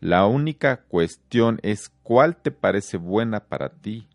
La 0.00 0.24
única 0.24 0.84
cuestión 0.84 1.60
es 1.62 1.90
cuál 2.02 2.38
te 2.38 2.50
parece 2.50 2.96
buena 2.96 3.40
para 3.40 3.74
ti. 3.74 4.08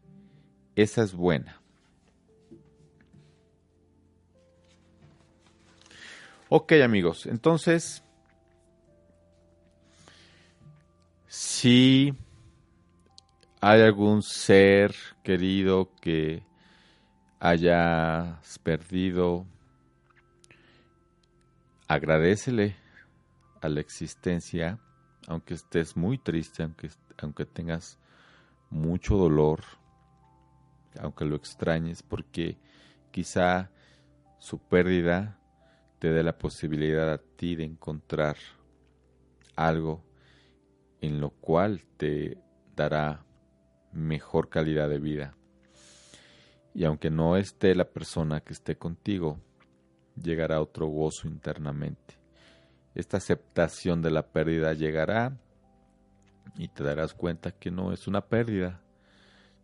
Esa 0.75 1.03
es 1.03 1.13
buena. 1.13 1.60
Ok 6.53 6.73
amigos, 6.83 7.27
entonces, 7.27 8.03
si 11.29 12.13
hay 13.61 13.81
algún 13.81 14.21
ser 14.21 14.93
querido 15.23 15.89
que 16.01 16.43
hayas 17.39 18.59
perdido, 18.59 19.45
agradecele 21.87 22.75
a 23.61 23.69
la 23.69 23.79
existencia 23.79 24.77
aunque 25.29 25.53
estés 25.53 25.95
muy 25.95 26.17
triste, 26.17 26.63
aunque, 26.63 26.89
aunque 27.19 27.45
tengas 27.45 27.97
mucho 28.69 29.15
dolor, 29.15 29.63
aunque 30.99 31.23
lo 31.23 31.37
extrañes, 31.37 32.03
porque 32.03 32.57
quizá 33.11 33.71
su 34.39 34.59
pérdida 34.59 35.37
te 36.01 36.11
dé 36.11 36.23
la 36.23 36.35
posibilidad 36.35 37.13
a 37.13 37.19
ti 37.19 37.55
de 37.55 37.63
encontrar 37.63 38.35
algo 39.55 40.03
en 40.99 41.21
lo 41.21 41.29
cual 41.29 41.83
te 41.97 42.39
dará 42.75 43.23
mejor 43.93 44.49
calidad 44.49 44.89
de 44.89 44.97
vida. 44.97 45.37
Y 46.73 46.85
aunque 46.85 47.11
no 47.11 47.37
esté 47.37 47.75
la 47.75 47.87
persona 47.87 48.41
que 48.41 48.53
esté 48.53 48.79
contigo, 48.79 49.39
llegará 50.19 50.59
otro 50.59 50.87
gozo 50.87 51.27
internamente. 51.27 52.17
Esta 52.95 53.17
aceptación 53.17 54.01
de 54.01 54.09
la 54.09 54.25
pérdida 54.25 54.73
llegará 54.73 55.37
y 56.55 56.69
te 56.69 56.83
darás 56.83 57.13
cuenta 57.13 57.51
que 57.51 57.69
no 57.69 57.93
es 57.93 58.07
una 58.07 58.21
pérdida. 58.21 58.81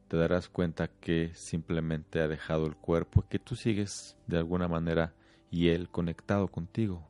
Te 0.07 0.17
darás 0.17 0.49
cuenta 0.49 0.87
que 0.87 1.31
simplemente 1.33 2.21
ha 2.21 2.27
dejado 2.27 2.67
el 2.67 2.75
cuerpo 2.75 3.23
y 3.23 3.27
que 3.27 3.39
tú 3.39 3.55
sigues 3.55 4.15
de 4.27 4.37
alguna 4.37 4.67
manera 4.67 5.15
y 5.51 5.69
él 5.69 5.89
conectado 5.89 6.47
contigo. 6.47 7.07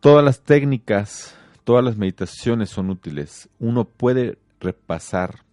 Todas 0.00 0.24
las 0.24 0.42
técnicas, 0.42 1.36
todas 1.64 1.84
las 1.84 1.96
meditaciones 1.96 2.70
son 2.70 2.90
útiles. 2.90 3.48
Uno 3.58 3.84
puede 3.84 4.38
repasar 4.60 5.44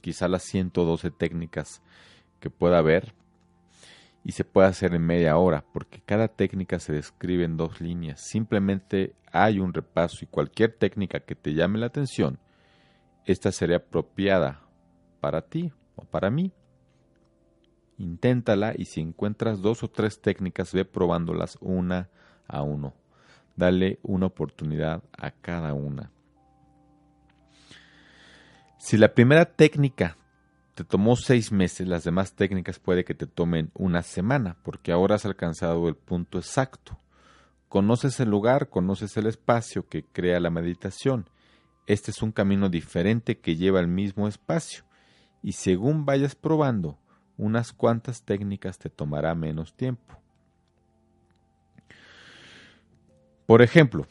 quizá 0.00 0.28
las 0.28 0.42
112 0.44 1.10
técnicas 1.10 1.82
que 2.40 2.50
pueda 2.50 2.78
haber 2.78 3.14
y 4.24 4.32
se 4.32 4.44
puede 4.44 4.68
hacer 4.68 4.94
en 4.94 5.06
media 5.06 5.38
hora, 5.38 5.64
porque 5.72 6.00
cada 6.04 6.28
técnica 6.28 6.78
se 6.78 6.92
describe 6.92 7.44
en 7.44 7.56
dos 7.56 7.80
líneas. 7.80 8.20
Simplemente 8.20 9.14
hay 9.32 9.58
un 9.58 9.72
repaso 9.72 10.18
y 10.22 10.26
cualquier 10.26 10.72
técnica 10.72 11.20
que 11.20 11.34
te 11.34 11.54
llame 11.54 11.78
la 11.78 11.86
atención, 11.86 12.38
esta 13.24 13.52
sería 13.52 13.76
apropiada 13.76 14.62
para 15.20 15.42
ti 15.42 15.72
o 15.96 16.04
para 16.04 16.30
mí. 16.30 16.52
Inténtala 17.98 18.74
y 18.76 18.84
si 18.84 19.00
encuentras 19.00 19.60
dos 19.60 19.82
o 19.82 19.88
tres 19.88 20.20
técnicas, 20.20 20.72
ve 20.72 20.84
probándolas 20.84 21.58
una 21.60 22.08
a 22.46 22.62
uno. 22.62 22.94
Dale 23.56 23.98
una 24.02 24.26
oportunidad 24.26 25.02
a 25.16 25.32
cada 25.32 25.74
una. 25.74 26.12
Si 28.78 28.96
la 28.96 29.12
primera 29.12 29.44
técnica 29.44 30.16
te 30.74 30.84
tomó 30.84 31.16
seis 31.16 31.50
meses, 31.50 31.88
las 31.88 32.04
demás 32.04 32.36
técnicas 32.36 32.78
puede 32.78 33.04
que 33.04 33.14
te 33.14 33.26
tomen 33.26 33.72
una 33.74 34.02
semana, 34.02 34.56
porque 34.62 34.92
ahora 34.92 35.16
has 35.16 35.26
alcanzado 35.26 35.88
el 35.88 35.96
punto 35.96 36.38
exacto. 36.38 37.00
Conoces 37.68 38.20
el 38.20 38.30
lugar, 38.30 38.70
conoces 38.70 39.16
el 39.16 39.26
espacio 39.26 39.88
que 39.88 40.04
crea 40.04 40.38
la 40.38 40.50
meditación. 40.50 41.28
Este 41.88 42.12
es 42.12 42.22
un 42.22 42.30
camino 42.30 42.68
diferente 42.68 43.40
que 43.40 43.56
lleva 43.56 43.80
al 43.80 43.88
mismo 43.88 44.28
espacio, 44.28 44.84
y 45.42 45.52
según 45.52 46.04
vayas 46.04 46.36
probando, 46.36 47.00
unas 47.38 47.72
cuantas 47.72 48.22
técnicas 48.22 48.78
te 48.78 48.90
tomará 48.90 49.34
menos 49.34 49.74
tiempo. 49.74 50.18
Por 53.46 53.62
ejemplo, 53.62 54.06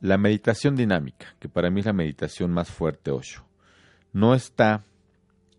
la 0.00 0.16
meditación 0.16 0.76
dinámica, 0.76 1.34
que 1.38 1.48
para 1.48 1.70
mí 1.70 1.80
es 1.80 1.86
la 1.86 1.92
meditación 1.92 2.50
más 2.50 2.70
fuerte, 2.70 3.10
Osho, 3.10 3.44
no 4.12 4.34
está 4.34 4.84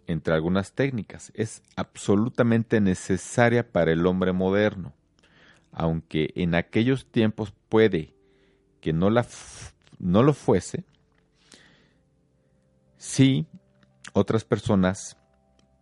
entre 0.07 0.33
algunas 0.33 0.73
técnicas, 0.73 1.31
es 1.35 1.61
absolutamente 1.75 2.79
necesaria 2.79 3.71
para 3.71 3.91
el 3.91 4.05
hombre 4.07 4.33
moderno, 4.33 4.93
aunque 5.71 6.31
en 6.35 6.55
aquellos 6.55 7.05
tiempos 7.05 7.53
puede 7.69 8.13
que 8.81 8.93
no, 8.93 9.09
la 9.09 9.25
no 9.99 10.23
lo 10.23 10.33
fuese, 10.33 10.85
sí 12.97 13.45
otras 14.13 14.43
personas 14.43 15.17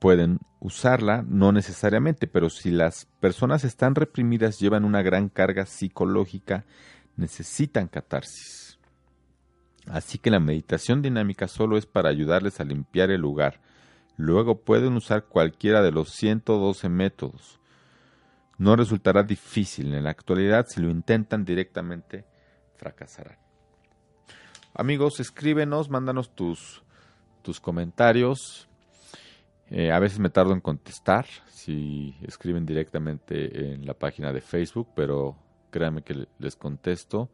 pueden 0.04 0.40
usarla, 0.60 1.24
no 1.26 1.54
necesariamente, 1.54 2.28
pero 2.28 2.50
si 2.50 2.72
las 2.72 3.06
personas 3.22 3.64
están 3.64 3.96
reprimidas, 3.96 4.60
llevan 4.60 4.84
una 4.84 5.02
gran 5.02 5.30
carga 5.30 5.66
psicológica, 5.66 6.66
necesitan 7.16 7.88
catarsis. 7.88 8.78
Así 9.88 10.18
que 10.18 10.30
la 10.30 10.42
meditación 10.42 11.02
dinámica 11.02 11.48
solo 11.48 11.78
es 11.78 11.86
para 11.86 12.10
ayudarles 12.10 12.60
a 12.60 12.66
limpiar 12.66 13.12
el 13.12 13.22
lugar, 13.22 13.62
Luego 14.18 14.62
pueden 14.62 14.96
usar 14.96 15.26
cualquiera 15.26 15.82
de 15.82 15.92
los 15.92 16.10
112 16.10 16.90
métodos. 16.90 17.60
No 18.58 18.76
resultará 18.76 19.24
difícil. 19.24 19.94
En 19.94 20.04
la 20.04 20.12
actualidad, 20.12 20.68
si 20.68 20.82
lo 20.82 20.90
intentan 20.90 21.44
directamente, 21.44 22.26
fracasarán. 22.76 23.38
Amigos, 24.76 25.20
escríbenos, 25.20 25.90
mándanos 25.90 26.36
tus, 26.36 26.84
tus 27.42 27.60
comentarios. 27.60 28.70
Eh, 29.70 29.92
a 29.92 30.00
veces 30.00 30.20
me 30.20 30.30
tardo 30.30 30.54
en 30.54 30.62
contestar 30.62 31.26
si 31.48 32.16
escriben 32.22 32.66
directamente 32.66 33.74
en 33.74 33.86
la 33.86 33.94
página 33.94 34.32
de 34.32 34.42
Facebook, 34.42 34.90
pero 34.96 35.36
créanme 35.72 36.04
que 36.04 36.28
les 36.40 36.56
contesto. 36.56 37.30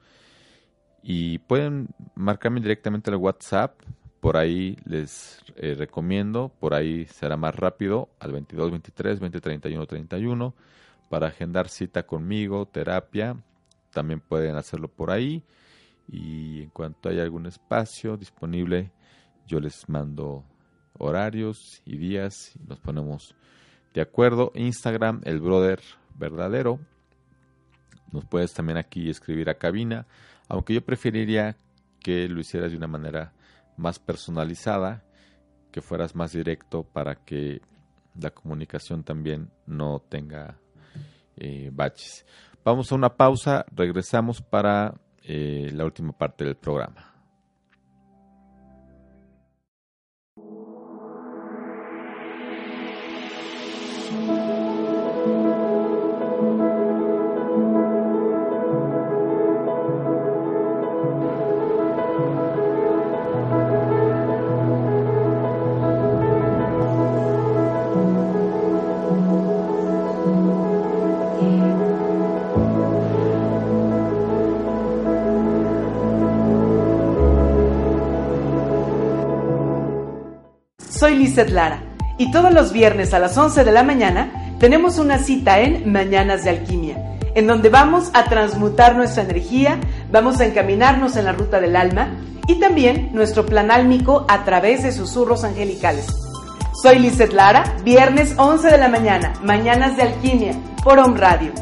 Y 1.02 1.40
pueden 1.40 1.90
marcarme 2.16 2.62
directamente 2.62 3.10
al 3.10 3.18
WhatsApp. 3.18 3.82
Por 4.20 4.36
ahí 4.38 4.78
les 4.86 5.42
eh, 5.56 5.76
recomiendo, 5.78 6.52
por 6.60 6.74
ahí 6.74 7.06
será 7.06 7.38
más 7.38 7.56
rápido, 7.56 8.10
al 8.20 8.34
22 8.34 8.72
23 8.72 9.20
20 9.20 9.40
31 9.40 9.86
31 9.86 10.54
para 11.10 11.28
agendar 11.28 11.68
cita 11.70 12.06
conmigo, 12.06 12.68
terapia, 12.68 13.36
también 13.92 14.20
pueden 14.20 14.56
hacerlo 14.56 14.88
por 14.88 15.12
ahí. 15.12 15.44
Y 16.08 16.64
en 16.64 16.70
cuanto 16.70 17.10
haya 17.10 17.24
algún 17.24 17.46
espacio 17.46 18.18
disponible, 18.18 18.92
yo 19.48 19.60
les 19.60 19.90
mando 19.90 20.44
horarios 21.00 21.82
y 21.86 21.98
días 21.98 22.56
y 22.56 22.68
nos 22.68 22.80
ponemos 22.80 23.36
de 23.94 24.02
acuerdo. 24.02 24.52
Instagram, 24.54 25.22
el 25.26 25.40
brother 25.40 25.82
verdadero. 26.16 26.80
Nos 28.12 28.26
puedes 28.26 28.54
también 28.54 28.78
aquí 28.78 29.10
escribir 29.10 29.50
a 29.50 29.58
cabina, 29.58 30.06
aunque 30.48 30.74
yo 30.74 30.82
preferiría 30.82 31.58
que 32.00 32.28
lo 32.28 32.40
hicieras 32.40 32.72
de 32.72 32.78
una 32.78 32.88
manera 32.88 33.34
más 33.78 34.00
personalizada, 34.00 35.04
que 35.72 35.82
fueras 35.82 36.16
más 36.16 36.32
directo 36.32 36.84
para 36.84 37.16
que 37.16 37.62
la 38.20 38.32
comunicación 38.32 39.04
también 39.04 39.50
no 39.66 40.00
tenga 40.10 40.60
eh, 41.38 41.70
baches. 41.72 42.26
Vamos 42.64 42.92
a 42.92 42.96
una 42.96 43.16
pausa, 43.16 43.66
regresamos 43.72 44.42
para 44.42 44.96
eh, 45.24 45.72
la 45.74 45.86
última 45.86 46.12
parte 46.12 46.44
del 46.44 46.56
programa. 46.56 47.19
Soy 80.90 81.16
Lizeth 81.16 81.52
Lara 81.52 81.89
y 82.20 82.32
todos 82.32 82.54
los 82.54 82.72
viernes 82.72 83.14
a 83.16 83.20
las 83.20 83.36
11 83.36 83.64
de 83.64 83.72
la 83.72 83.82
mañana 83.82 84.56
tenemos 84.60 85.00
una 85.00 85.18
cita 85.18 85.62
en 85.62 85.92
Mañanas 85.92 86.44
de 86.44 86.52
Alquimia, 86.52 87.18
en 87.34 87.48
donde 87.48 87.70
vamos 87.70 88.12
a 88.14 88.26
transmutar 88.26 88.96
nuestra 88.96 89.24
energía, 89.24 89.80
vamos 90.12 90.40
a 90.40 90.46
encaminarnos 90.46 91.16
en 91.16 91.26
la 91.26 91.32
ruta 91.32 91.62
del 91.62 91.78
alma 91.78 92.10
y 92.46 92.60
también 92.60 93.10
nuestro 93.14 93.46
plan 93.46 93.72
álmico 93.72 94.26
a 94.28 94.44
través 94.44 94.84
de 94.84 94.92
susurros 94.92 95.46
angelicales. 95.46 96.08
Soy 96.84 97.00
Lizeth 97.00 97.34
Lara, 97.34 97.78
viernes 97.84 98.36
11 98.38 98.70
de 98.70 98.78
la 98.78 98.90
mañana, 98.90 99.34
Mañanas 99.42 99.96
de 99.96 100.04
Alquimia, 100.04 100.54
por 100.84 101.00
Radio. 101.18 101.54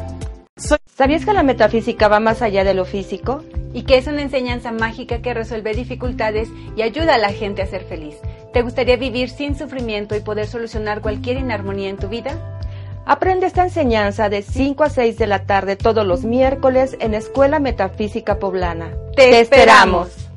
¿Sabías 0.98 1.24
que 1.24 1.32
la 1.32 1.44
metafísica 1.44 2.08
va 2.08 2.18
más 2.18 2.42
allá 2.42 2.64
de 2.64 2.74
lo 2.74 2.84
físico? 2.84 3.44
Y 3.72 3.82
que 3.82 3.98
es 3.98 4.08
una 4.08 4.22
enseñanza 4.22 4.72
mágica 4.72 5.22
que 5.22 5.34
resuelve 5.34 5.72
dificultades 5.72 6.48
y 6.76 6.82
ayuda 6.82 7.14
a 7.14 7.18
la 7.18 7.30
gente 7.30 7.62
a 7.62 7.66
ser 7.66 7.84
feliz. 7.84 8.16
¿Te 8.52 8.62
gustaría 8.62 8.96
vivir 8.96 9.28
sin 9.28 9.56
sufrimiento 9.56 10.16
y 10.16 10.20
poder 10.20 10.46
solucionar 10.46 11.02
cualquier 11.02 11.36
inarmonía 11.36 11.90
en 11.90 11.98
tu 11.98 12.08
vida? 12.08 12.58
Aprende 13.04 13.46
esta 13.46 13.62
enseñanza 13.62 14.30
de 14.30 14.42
5 14.42 14.84
a 14.84 14.88
6 14.88 15.18
de 15.18 15.26
la 15.26 15.44
tarde 15.44 15.76
todos 15.76 16.06
los 16.06 16.24
miércoles 16.24 16.96
en 17.00 17.12
Escuela 17.12 17.58
Metafísica 17.58 18.38
Poblana. 18.38 18.90
¡Te 19.14 19.40
esperamos! 19.40 20.28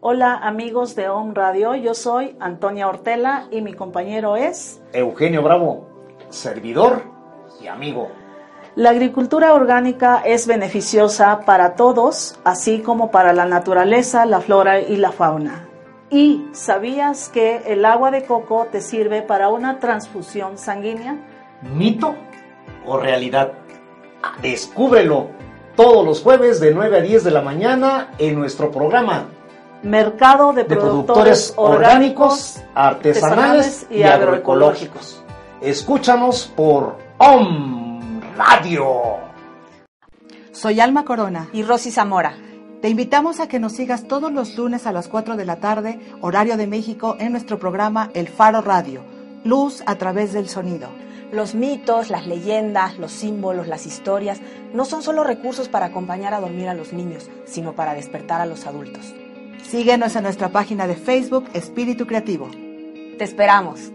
Hola 0.00 0.36
amigos 0.36 0.94
de 0.96 1.08
OM 1.08 1.34
Radio, 1.34 1.74
yo 1.74 1.94
soy 1.94 2.36
Antonia 2.40 2.88
Ortela 2.88 3.48
y 3.50 3.60
mi 3.62 3.74
compañero 3.74 4.36
es 4.36 4.80
Eugenio 4.92 5.42
Bravo, 5.42 5.88
servidor 6.30 7.04
y 7.62 7.68
amigo. 7.68 8.08
La 8.76 8.90
agricultura 8.90 9.52
orgánica 9.52 10.22
es 10.24 10.46
beneficiosa 10.46 11.40
para 11.40 11.74
todos, 11.74 12.38
así 12.44 12.80
como 12.80 13.10
para 13.10 13.32
la 13.32 13.44
naturaleza, 13.44 14.24
la 14.26 14.40
flora 14.40 14.80
y 14.80 14.96
la 14.96 15.12
fauna. 15.12 15.69
¿Y 16.10 16.48
sabías 16.52 17.28
que 17.28 17.62
el 17.66 17.84
agua 17.84 18.10
de 18.10 18.24
coco 18.24 18.66
te 18.70 18.80
sirve 18.80 19.22
para 19.22 19.48
una 19.48 19.78
transfusión 19.78 20.58
sanguínea? 20.58 21.16
¿Mito 21.62 22.16
o 22.84 22.98
realidad? 22.98 23.52
Descúbrelo 24.42 25.28
todos 25.76 26.04
los 26.04 26.20
jueves 26.20 26.58
de 26.58 26.74
9 26.74 26.98
a 26.98 27.00
10 27.00 27.24
de 27.24 27.30
la 27.30 27.42
mañana 27.42 28.10
en 28.18 28.34
nuestro 28.34 28.72
programa 28.72 29.28
Mercado 29.84 30.52
de, 30.52 30.64
de 30.64 30.76
Productores, 30.76 31.52
productores 31.52 31.54
orgánicos, 31.56 32.60
artesanales 32.74 33.86
y 33.88 34.02
agroecológicos. 34.02 35.22
Escúchanos 35.60 36.52
por 36.56 36.96
OM 37.18 38.20
Radio. 38.36 39.18
Soy 40.50 40.80
Alma 40.80 41.04
Corona. 41.04 41.48
Y 41.52 41.62
Rosy 41.62 41.90
Zamora. 41.90 42.34
Te 42.80 42.88
invitamos 42.88 43.40
a 43.40 43.46
que 43.46 43.60
nos 43.60 43.72
sigas 43.72 44.08
todos 44.08 44.32
los 44.32 44.56
lunes 44.56 44.86
a 44.86 44.92
las 44.92 45.06
4 45.06 45.36
de 45.36 45.44
la 45.44 45.56
tarde, 45.56 46.00
horario 46.22 46.56
de 46.56 46.66
México, 46.66 47.14
en 47.20 47.32
nuestro 47.32 47.58
programa 47.58 48.10
El 48.14 48.26
Faro 48.28 48.62
Radio, 48.62 49.02
Luz 49.44 49.82
a 49.84 49.96
través 49.96 50.32
del 50.32 50.48
sonido. 50.48 50.88
Los 51.30 51.54
mitos, 51.54 52.08
las 52.08 52.26
leyendas, 52.26 52.98
los 52.98 53.12
símbolos, 53.12 53.68
las 53.68 53.84
historias 53.84 54.40
no 54.72 54.86
son 54.86 55.02
solo 55.02 55.24
recursos 55.24 55.68
para 55.68 55.86
acompañar 55.86 56.32
a 56.32 56.40
dormir 56.40 56.68
a 56.70 56.74
los 56.74 56.94
niños, 56.94 57.28
sino 57.44 57.74
para 57.74 57.92
despertar 57.92 58.40
a 58.40 58.46
los 58.46 58.66
adultos. 58.66 59.14
Síguenos 59.62 60.16
en 60.16 60.22
nuestra 60.22 60.48
página 60.48 60.86
de 60.86 60.96
Facebook 60.96 61.50
Espíritu 61.52 62.06
Creativo. 62.06 62.48
Te 62.50 63.24
esperamos. 63.24 63.92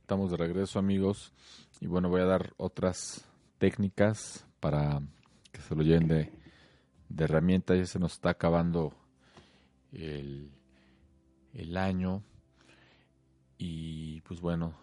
Estamos 0.00 0.30
de 0.30 0.36
regreso 0.36 0.78
amigos 0.78 1.32
y 1.80 1.88
bueno 1.88 2.08
voy 2.08 2.20
a 2.20 2.26
dar 2.26 2.52
otras 2.58 3.24
técnicas 3.62 4.44
para 4.58 5.00
que 5.52 5.60
se 5.60 5.76
lo 5.76 5.84
lleven 5.84 6.08
de, 6.08 6.32
herramientas. 7.16 7.78
Ya 7.78 7.86
se 7.86 8.00
nos 8.00 8.14
está 8.14 8.30
acabando 8.30 8.92
el, 9.92 10.50
el 11.54 11.76
año 11.76 12.24
y 13.58 14.20
pues 14.22 14.40
bueno, 14.40 14.74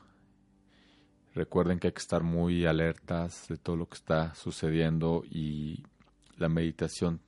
recuerden 1.35 1.77
que 1.77 1.87
hay 1.87 1.93
que 1.93 1.99
estar 1.99 2.23
muy 2.23 2.65
alertas 2.65 3.49
de 3.49 3.57
todo 3.57 3.75
lo 3.75 3.89
que 3.89 3.95
está 3.95 4.33
sucediendo 4.33 5.25
y 5.29 5.83
la 6.37 6.47
meditación, 6.47 7.19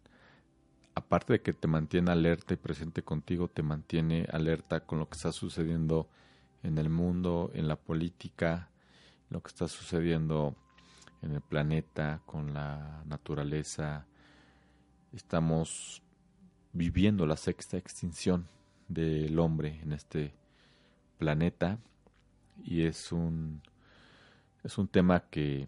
aparte 0.96 1.34
de 1.34 1.42
que 1.42 1.52
te 1.52 1.68
mantiene 1.68 2.14
alerta 2.14 2.54
y 2.54 2.58
presente 2.58 3.02
contigo, 3.02 3.50
te 3.50 3.62
mantiene 3.62 4.26
alerta 4.32 4.86
con 4.86 5.00
lo 5.00 5.10
que 5.10 5.18
está 5.18 5.34
sucediendo 5.34 6.08
en 6.64 6.78
el 6.78 6.90
mundo, 6.90 7.52
en 7.54 7.68
la 7.68 7.76
política, 7.76 8.70
lo 9.30 9.44
que 9.44 9.50
está 9.50 9.68
sucediendo 9.68 10.56
en 11.22 11.34
el 11.34 11.42
planeta, 11.42 12.22
con 12.26 12.54
la 12.54 13.04
naturaleza. 13.06 14.06
Estamos 15.14 16.02
viviendo 16.74 17.26
la 17.26 17.38
sexta 17.38 17.78
extinción 17.78 18.48
del 18.88 19.38
hombre 19.40 19.80
en 19.82 19.94
este 19.94 20.34
planeta 21.18 21.78
y 22.64 22.84
es 22.84 23.12
un 23.12 23.62
es 24.64 24.78
un 24.78 24.88
tema 24.88 25.22
que, 25.30 25.68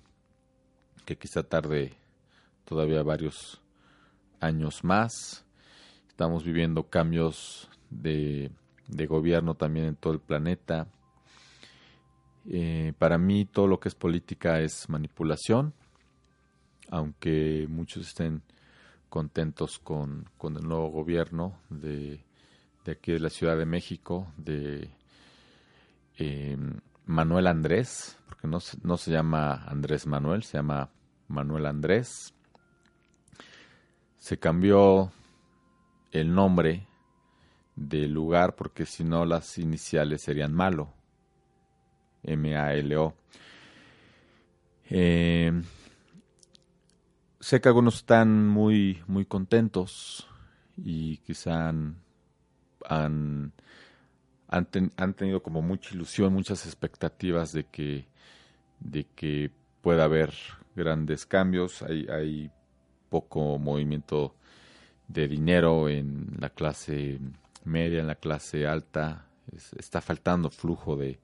que 1.05 1.17
quizá 1.17 1.43
tarde 1.43 1.93
todavía 2.65 3.01
varios 3.01 3.61
años 4.39 4.83
más. 4.83 5.45
Estamos 6.07 6.43
viviendo 6.43 6.89
cambios 6.89 7.69
de, 7.89 8.51
de 8.87 9.05
gobierno 9.07 9.55
también 9.55 9.87
en 9.87 9.95
todo 9.95 10.13
el 10.13 10.19
planeta. 10.19 10.87
Eh, 12.49 12.93
para 12.97 13.17
mí 13.17 13.45
todo 13.45 13.67
lo 13.67 13.79
que 13.79 13.89
es 13.89 13.95
política 13.95 14.59
es 14.59 14.89
manipulación, 14.89 15.73
aunque 16.89 17.65
muchos 17.69 18.07
estén 18.07 18.41
contentos 19.09 19.79
con, 19.79 20.29
con 20.37 20.57
el 20.57 20.63
nuevo 20.63 20.89
gobierno 20.89 21.59
de, 21.69 22.23
de, 22.83 22.91
aquí 22.91 23.13
de 23.13 23.19
la 23.19 23.29
Ciudad 23.29 23.57
de 23.57 23.65
México, 23.65 24.27
de 24.37 24.89
eh, 26.17 26.57
Manuel 27.05 27.47
Andrés, 27.47 28.17
porque 28.27 28.47
no, 28.47 28.59
no 28.83 28.97
se 28.97 29.11
llama 29.11 29.63
Andrés 29.67 30.07
Manuel, 30.07 30.43
se 30.43 30.57
llama 30.57 30.89
Manuel 31.27 31.65
Andrés. 31.65 32.33
Se 34.17 34.37
cambió 34.37 35.11
el 36.11 36.33
nombre 36.33 36.87
del 37.75 38.11
lugar 38.11 38.55
porque 38.55 38.85
si 38.85 39.03
no 39.03 39.25
las 39.25 39.57
iniciales 39.57 40.21
serían 40.21 40.53
malo. 40.53 40.93
M-A-L-O. 42.23 43.13
Eh, 44.89 45.51
sé 47.39 47.61
que 47.61 47.67
algunos 47.67 47.95
están 47.95 48.47
muy, 48.47 49.01
muy 49.07 49.25
contentos 49.25 50.27
y 50.77 51.17
quizá 51.17 51.69
han, 51.69 51.97
han, 52.87 53.53
ten, 54.69 54.91
han, 54.97 55.13
tenido 55.13 55.41
como 55.41 55.61
mucha 55.61 55.93
ilusión, 55.93 56.33
muchas 56.33 56.65
expectativas 56.65 57.53
de 57.53 57.65
que, 57.65 58.07
de 58.79 59.05
que 59.15 59.51
pueda 59.81 60.05
haber 60.05 60.33
grandes 60.75 61.25
cambios. 61.25 61.81
Hay 61.83 62.51
poco 63.09 63.59
movimiento 63.59 64.35
de 65.07 65.27
dinero 65.27 65.89
en 65.89 66.35
la 66.39 66.49
clase 66.49 67.19
media, 67.63 67.99
en 67.99 68.07
la 68.07 68.15
clase 68.15 68.67
alta, 68.67 69.27
está 69.77 70.01
faltando 70.01 70.49
flujo 70.49 70.95
de, 70.95 71.19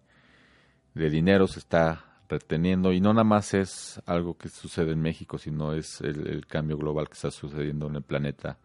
de 0.94 1.10
dinero, 1.10 1.48
se 1.48 1.60
está 1.60 2.06
reteniendo 2.30 2.94
y 2.94 3.02
no 3.02 3.12
nada 3.14 3.24
más 3.24 3.54
es 3.54 4.02
algo 4.06 4.38
que 4.38 4.50
sucede 4.50 4.92
en 4.92 5.02
México, 5.02 5.38
sino 5.38 5.74
es 5.74 6.00
el, 6.02 6.46
cambio 6.46 6.78
global 6.78 7.08
que 7.08 7.16
está 7.16 7.32
sucediendo 7.32 7.88
en 7.88 7.96
el 7.96 8.04
planeta 8.04 8.58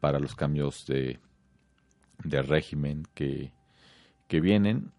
para 0.00 0.20
los 0.20 0.34
cambios 0.36 0.86
de, 0.86 1.18
de 2.22 2.42
régimen 2.42 3.06
que, 3.14 3.52
que 4.28 4.40
vienen. 4.40 4.92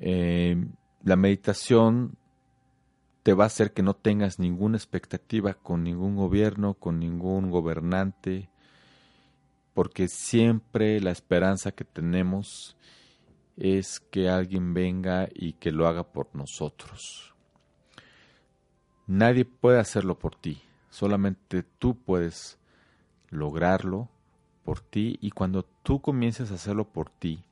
Eh, 0.00 0.56
la 1.04 1.16
meditación 1.16 2.16
te 3.22 3.34
va 3.34 3.44
a 3.44 3.46
hacer 3.46 3.72
que 3.72 3.82
no 3.82 3.94
tengas 3.94 4.38
ninguna 4.38 4.76
expectativa 4.76 5.54
con 5.54 5.84
ningún 5.84 6.16
gobierno, 6.16 6.74
con 6.74 6.98
ningún 6.98 7.50
gobernante, 7.50 8.50
porque 9.74 10.08
siempre 10.08 11.00
la 11.00 11.12
esperanza 11.12 11.72
que 11.72 11.84
tenemos 11.84 12.76
es 13.56 14.00
que 14.00 14.28
alguien 14.28 14.74
venga 14.74 15.28
y 15.34 15.54
que 15.54 15.72
lo 15.72 15.86
haga 15.86 16.04
por 16.04 16.34
nosotros. 16.34 17.34
Nadie 19.06 19.44
puede 19.44 19.78
hacerlo 19.78 20.18
por 20.18 20.34
ti, 20.36 20.62
solamente 20.90 21.62
tú 21.62 21.96
puedes 21.96 22.58
lograrlo 23.30 24.08
por 24.64 24.80
ti 24.80 25.18
y 25.20 25.30
cuando 25.30 25.64
tú 25.82 26.00
comiences 26.00 26.50
a 26.50 26.54
hacerlo 26.54 26.84
por 26.88 27.10
ti, 27.10 27.42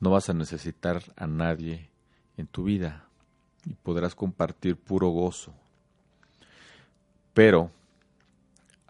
no 0.00 0.10
vas 0.10 0.28
a 0.28 0.34
necesitar 0.34 1.02
a 1.16 1.26
nadie 1.26 1.88
en 2.36 2.48
tu 2.48 2.64
vida 2.64 3.06
y 3.64 3.74
podrás 3.74 4.14
compartir 4.14 4.76
puro 4.76 5.08
gozo. 5.08 5.54
Pero 7.32 7.70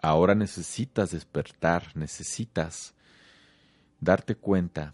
ahora 0.01 0.35
necesitas 0.35 1.11
despertar, 1.11 1.95
necesitas 1.95 2.93
darte 4.01 4.35
cuenta 4.35 4.93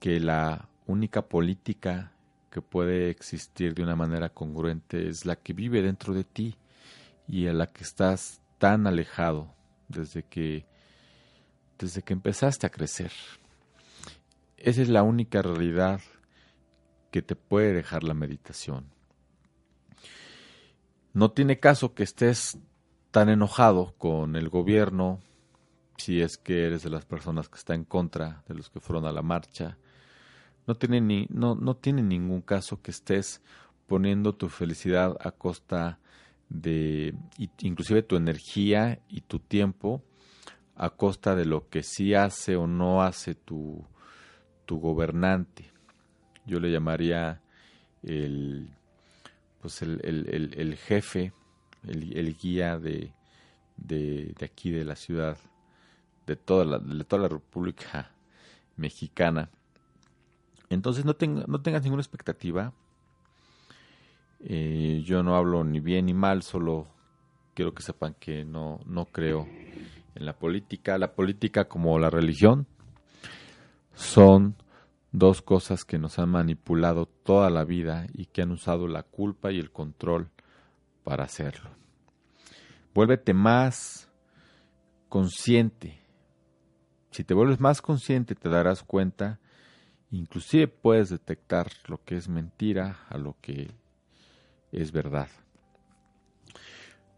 que 0.00 0.18
la 0.18 0.68
única 0.86 1.22
política 1.28 2.12
que 2.50 2.60
puede 2.60 3.10
existir 3.10 3.74
de 3.74 3.82
una 3.82 3.94
manera 3.94 4.30
congruente 4.30 5.08
es 5.08 5.24
la 5.24 5.36
que 5.36 5.52
vive 5.52 5.82
dentro 5.82 6.14
de 6.14 6.24
ti 6.24 6.56
y 7.28 7.46
a 7.46 7.52
la 7.52 7.68
que 7.68 7.84
estás 7.84 8.40
tan 8.58 8.86
alejado 8.88 9.54
desde 9.88 10.24
que 10.24 10.66
desde 11.78 12.02
que 12.02 12.12
empezaste 12.12 12.66
a 12.66 12.70
crecer. 12.70 13.12
Esa 14.56 14.82
es 14.82 14.88
la 14.88 15.02
única 15.02 15.40
realidad 15.40 16.00
que 17.10 17.22
te 17.22 17.36
puede 17.36 17.72
dejar 17.72 18.04
la 18.04 18.12
meditación. 18.12 18.86
No 21.12 21.30
tiene 21.30 21.58
caso 21.58 21.94
que 21.94 22.02
estés 22.02 22.58
tan 23.10 23.28
enojado 23.28 23.94
con 23.96 24.36
el 24.36 24.48
gobierno, 24.48 25.20
si 25.96 26.20
es 26.20 26.38
que 26.38 26.66
eres 26.66 26.82
de 26.82 26.90
las 26.90 27.04
personas 27.04 27.48
que 27.48 27.58
está 27.58 27.74
en 27.74 27.84
contra 27.84 28.44
de 28.46 28.54
los 28.54 28.70
que 28.70 28.80
fueron 28.80 29.06
a 29.06 29.12
la 29.12 29.22
marcha. 29.22 29.76
No 30.66 30.76
tiene, 30.76 31.00
ni, 31.00 31.26
no, 31.30 31.54
no 31.54 31.76
tiene 31.76 32.02
ningún 32.02 32.42
caso 32.42 32.80
que 32.82 32.90
estés 32.90 33.42
poniendo 33.86 34.34
tu 34.34 34.48
felicidad 34.48 35.16
a 35.20 35.32
costa 35.32 35.98
de 36.48 37.14
inclusive 37.60 38.02
tu 38.02 38.16
energía 38.16 39.00
y 39.08 39.22
tu 39.22 39.38
tiempo 39.38 40.02
a 40.74 40.90
costa 40.90 41.36
de 41.36 41.44
lo 41.44 41.68
que 41.68 41.82
sí 41.82 42.14
hace 42.14 42.56
o 42.56 42.66
no 42.66 43.02
hace 43.02 43.34
tu, 43.34 43.84
tu 44.64 44.80
gobernante. 44.80 45.70
Yo 46.46 46.58
le 46.58 46.70
llamaría 46.70 47.42
el, 48.02 48.70
pues 49.60 49.82
el, 49.82 50.00
el, 50.02 50.54
el, 50.56 50.76
jefe, 50.76 51.32
el, 51.86 52.36
guía 52.36 52.78
de, 52.78 53.12
de, 53.76 54.34
aquí 54.42 54.70
de 54.70 54.84
la 54.84 54.96
ciudad, 54.96 55.36
de 56.26 56.36
toda 56.36 56.64
la, 56.64 56.78
de 56.78 57.04
toda 57.04 57.22
la 57.22 57.28
República 57.28 58.10
Mexicana. 58.76 59.50
Entonces 60.70 61.04
no, 61.04 61.14
no 61.46 61.60
tengas 61.60 61.82
ninguna 61.82 62.00
expectativa. 62.00 62.72
Eh, 64.40 65.02
yo 65.04 65.22
no 65.22 65.36
hablo 65.36 65.64
ni 65.64 65.80
bien 65.80 66.06
ni 66.06 66.14
mal, 66.14 66.42
solo 66.42 66.86
quiero 67.54 67.74
que 67.74 67.82
sepan 67.82 68.14
que 68.18 68.44
no, 68.44 68.80
no 68.86 69.04
creo 69.06 69.46
en 70.14 70.24
la 70.24 70.38
política. 70.38 70.96
La 70.96 71.12
política 71.12 71.66
como 71.66 71.98
la 71.98 72.08
religión 72.08 72.66
son 73.94 74.54
dos 75.12 75.42
cosas 75.42 75.84
que 75.84 75.98
nos 75.98 76.18
han 76.18 76.30
manipulado 76.30 77.06
toda 77.06 77.50
la 77.50 77.64
vida 77.64 78.06
y 78.14 78.26
que 78.26 78.42
han 78.42 78.52
usado 78.52 78.86
la 78.86 79.02
culpa 79.02 79.50
y 79.52 79.58
el 79.58 79.72
control 79.72 80.30
para 81.02 81.24
hacerlo. 81.24 81.70
Vuélvete 82.94 83.34
más 83.34 84.08
consciente. 85.08 86.00
Si 87.10 87.24
te 87.24 87.34
vuelves 87.34 87.60
más 87.60 87.82
consciente 87.82 88.36
te 88.36 88.48
darás 88.48 88.84
cuenta, 88.84 89.40
inclusive 90.10 90.68
puedes 90.68 91.10
detectar 91.10 91.68
lo 91.86 92.02
que 92.04 92.16
es 92.16 92.28
mentira 92.28 93.06
a 93.08 93.18
lo 93.18 93.36
que 93.40 93.70
es 94.72 94.92
verdad. 94.92 95.28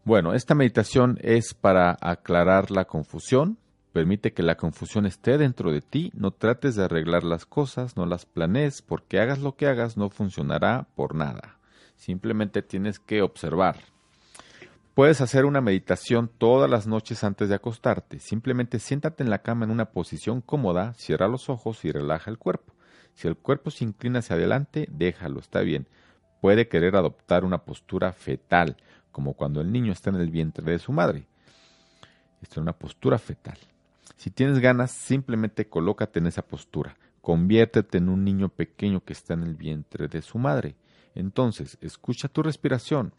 Bueno, 0.05 0.33
esta 0.33 0.55
meditación 0.55 1.17
es 1.21 1.53
para 1.53 1.97
aclarar 2.01 2.71
la 2.71 2.85
confusión, 2.85 3.57
Permite 3.93 4.33
que 4.33 4.41
la 4.41 4.57
confusión 4.57 5.05
esté 5.05 5.37
dentro 5.37 5.71
de 5.71 5.81
ti, 5.81 6.11
no 6.15 6.31
trates 6.31 6.75
de 6.75 6.83
arreglar 6.83 7.23
las 7.23 7.45
cosas, 7.45 7.95
no 7.95 8.07
las 8.07 8.25
planees, 8.25 8.81
porque 8.81 9.19
hagas 9.19 9.37
lo 9.37 9.55
que 9.55 9.67
hagas 9.67 9.97
no 9.97 10.09
funcionará 10.09 10.87
por 10.95 11.13
nada. 11.13 11.59
Simplemente 11.95 12.63
tienes 12.63 12.97
que 12.97 13.21
observar. 13.21 13.77
Puedes 14.95 15.21
hacer 15.21 15.45
una 15.45 15.61
meditación 15.61 16.27
todas 16.39 16.67
las 16.71 16.87
noches 16.87 17.23
antes 17.23 17.49
de 17.49 17.55
acostarte. 17.55 18.19
Simplemente 18.19 18.79
siéntate 18.79 19.21
en 19.21 19.29
la 19.29 19.43
cama 19.43 19.65
en 19.65 19.71
una 19.71 19.91
posición 19.91 20.41
cómoda, 20.41 20.95
cierra 20.95 21.27
los 21.27 21.47
ojos 21.47 21.85
y 21.85 21.91
relaja 21.91 22.31
el 22.31 22.39
cuerpo. 22.39 22.72
Si 23.15 23.27
el 23.27 23.37
cuerpo 23.37 23.71
se 23.71 23.83
inclina 23.83 24.19
hacia 24.19 24.35
adelante, 24.35 24.87
déjalo, 24.91 25.39
está 25.39 25.61
bien. 25.61 25.87
Puede 26.41 26.67
querer 26.67 26.95
adoptar 26.95 27.45
una 27.45 27.63
postura 27.63 28.11
fetal, 28.11 28.77
como 29.11 29.33
cuando 29.33 29.61
el 29.61 29.71
niño 29.71 29.91
está 29.91 30.09
en 30.09 30.17
el 30.17 30.29
vientre 30.29 30.71
de 30.71 30.79
su 30.79 30.91
madre. 30.91 31.27
Esta 32.41 32.55
es 32.55 32.57
una 32.57 32.73
postura 32.73 33.17
fetal. 33.17 33.57
Si 34.17 34.29
tienes 34.29 34.59
ganas, 34.59 34.91
simplemente 34.91 35.67
colócate 35.67 36.19
en 36.19 36.27
esa 36.27 36.41
postura. 36.41 36.97
Conviértete 37.21 37.99
en 37.99 38.09
un 38.09 38.23
niño 38.25 38.49
pequeño 38.49 39.03
que 39.03 39.13
está 39.13 39.33
en 39.33 39.43
el 39.43 39.55
vientre 39.55 40.07
de 40.07 40.21
su 40.21 40.37
madre. 40.37 40.75
Entonces, 41.15 41.77
escucha 41.81 42.27
tu 42.27 42.43
respiración. 42.43 43.13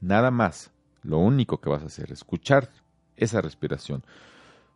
Nada 0.00 0.30
más. 0.30 0.70
Lo 1.02 1.18
único 1.18 1.60
que 1.60 1.70
vas 1.70 1.82
a 1.82 1.86
hacer, 1.86 2.12
escuchar 2.12 2.68
esa 3.16 3.40
respiración. 3.40 4.04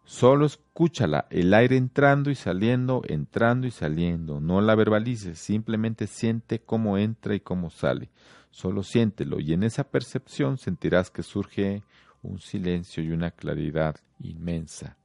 Solo 0.05 0.45
escúchala, 0.45 1.27
el 1.31 1.55
aire 1.55 1.79
entrando 1.79 2.31
y 2.31 2.35
saliendo, 2.35 3.03
entrando 3.09 3.67
y 3.67 3.71
saliendo. 3.71 4.39
No 4.39 4.61
la 4.61 4.75
verbalices, 4.75 5.39
simplemente 5.39 6.07
siente 6.07 6.61
cómo 6.61 6.99
entra 6.99 7.35
y 7.35 7.41
cómo 7.41 7.71
sale. 7.71 8.11
Solo 8.51 8.83
siéntelo 8.83 9.41
y 9.41 9.55
en 9.55 9.63
esa 9.63 9.85
percepción 9.85 10.59
sentirás 10.59 11.11
que 11.11 11.23
surge 11.23 11.83
un 12.23 12.39
silencio 12.39 13.03
y 13.03 13.11
una 13.11 13.31
claridad 13.31 13.97
inmensa. 14.21 14.97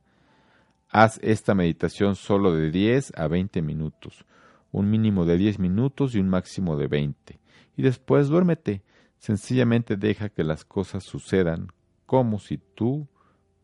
Haz 0.90 1.20
esta 1.24 1.56
meditación 1.56 2.16
solo 2.16 2.54
de 2.54 2.70
10 2.70 3.14
a 3.16 3.28
20 3.28 3.62
minutos, 3.62 4.26
un 4.72 4.90
mínimo 4.90 5.26
de 5.26 5.38
10 5.38 5.60
minutos 5.60 6.14
y 6.14 6.20
un 6.20 6.30
máximo 6.30 6.76
de 6.78 6.88
20. 6.88 7.40
Y 7.78 7.82
después 7.82 8.28
duérmete. 8.28 8.84
Sencillamente 9.18 9.98
deja 9.98 10.30
que 10.30 10.44
las 10.44 10.64
cosas 10.64 11.04
sucedan 11.04 11.68
como 12.06 12.40
si 12.40 12.58
tú 12.58 13.08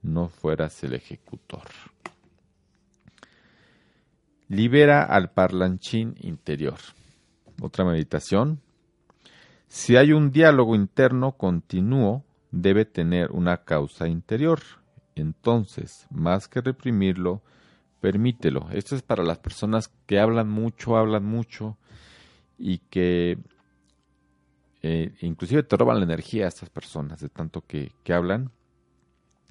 no 0.06 0.30
fueras 0.30 0.84
el 0.84 0.94
ejecutor. 0.94 1.68
Libera 4.48 5.04
al 5.04 5.32
parlanchín 5.32 6.16
interior. 6.22 6.80
Otra 7.62 7.84
meditación. 7.84 8.62
Si 9.68 9.98
hay 9.98 10.14
un 10.14 10.32
diálogo 10.32 10.76
interno 10.76 11.34
continuo, 11.34 12.24
debe 12.52 12.86
tener 12.86 13.32
una 13.32 13.64
causa 13.64 14.08
interior 14.08 14.60
entonces, 15.16 16.08
más 16.10 16.48
que 16.48 16.62
reprimirlo, 16.62 17.42
permítelo. 18.02 18.68
Esto 18.72 18.96
es 18.96 19.02
para 19.02 19.24
las 19.24 19.40
personas 19.40 19.90
que 20.06 20.20
hablan 20.20 20.50
mucho, 20.50 20.98
hablan 20.98 21.24
mucho 21.26 21.78
y 22.58 22.80
que 22.80 23.38
eh, 24.82 25.16
inclusive 25.22 25.64
te 25.64 25.78
roban 25.78 26.00
la 26.00 26.06
energía 26.06 26.46
a 26.46 26.50
estas 26.50 26.70
personas 26.70 27.22
de 27.22 27.30
tanto 27.30 27.62
que, 27.62 27.94
que 28.04 28.14
hablan. 28.14 28.52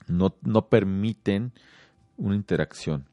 No, 0.07 0.35
no 0.43 0.69
permiten 0.69 1.53
una 2.17 2.35
interacción. 2.35 3.07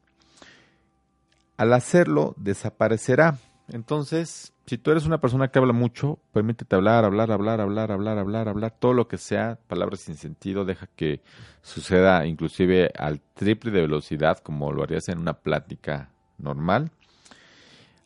Al 1.56 1.72
hacerlo, 1.72 2.34
desaparecerá. 2.38 3.38
Entonces, 3.68 4.52
si 4.66 4.78
tú 4.78 4.90
eres 4.90 5.06
una 5.06 5.20
persona 5.20 5.48
que 5.48 5.58
habla 5.58 5.72
mucho, 5.72 6.18
permítete 6.32 6.76
hablar, 6.76 7.04
hablar, 7.04 7.30
hablar, 7.32 7.60
hablar, 7.60 7.90
hablar, 7.92 8.18
hablar, 8.18 8.48
hablar, 8.48 8.76
todo 8.78 8.92
lo 8.92 9.08
que 9.08 9.18
sea, 9.18 9.58
palabras 9.66 10.00
sin 10.00 10.16
sentido, 10.16 10.64
deja 10.64 10.88
que 10.94 11.20
suceda 11.62 12.26
inclusive 12.26 12.90
al 12.96 13.20
triple 13.34 13.70
de 13.70 13.82
velocidad 13.82 14.38
como 14.38 14.72
lo 14.72 14.82
harías 14.82 15.08
en 15.08 15.18
una 15.18 15.34
plática 15.34 16.10
normal, 16.38 16.90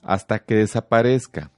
hasta 0.02 0.38
que 0.40 0.54
desaparezca. 0.54 1.50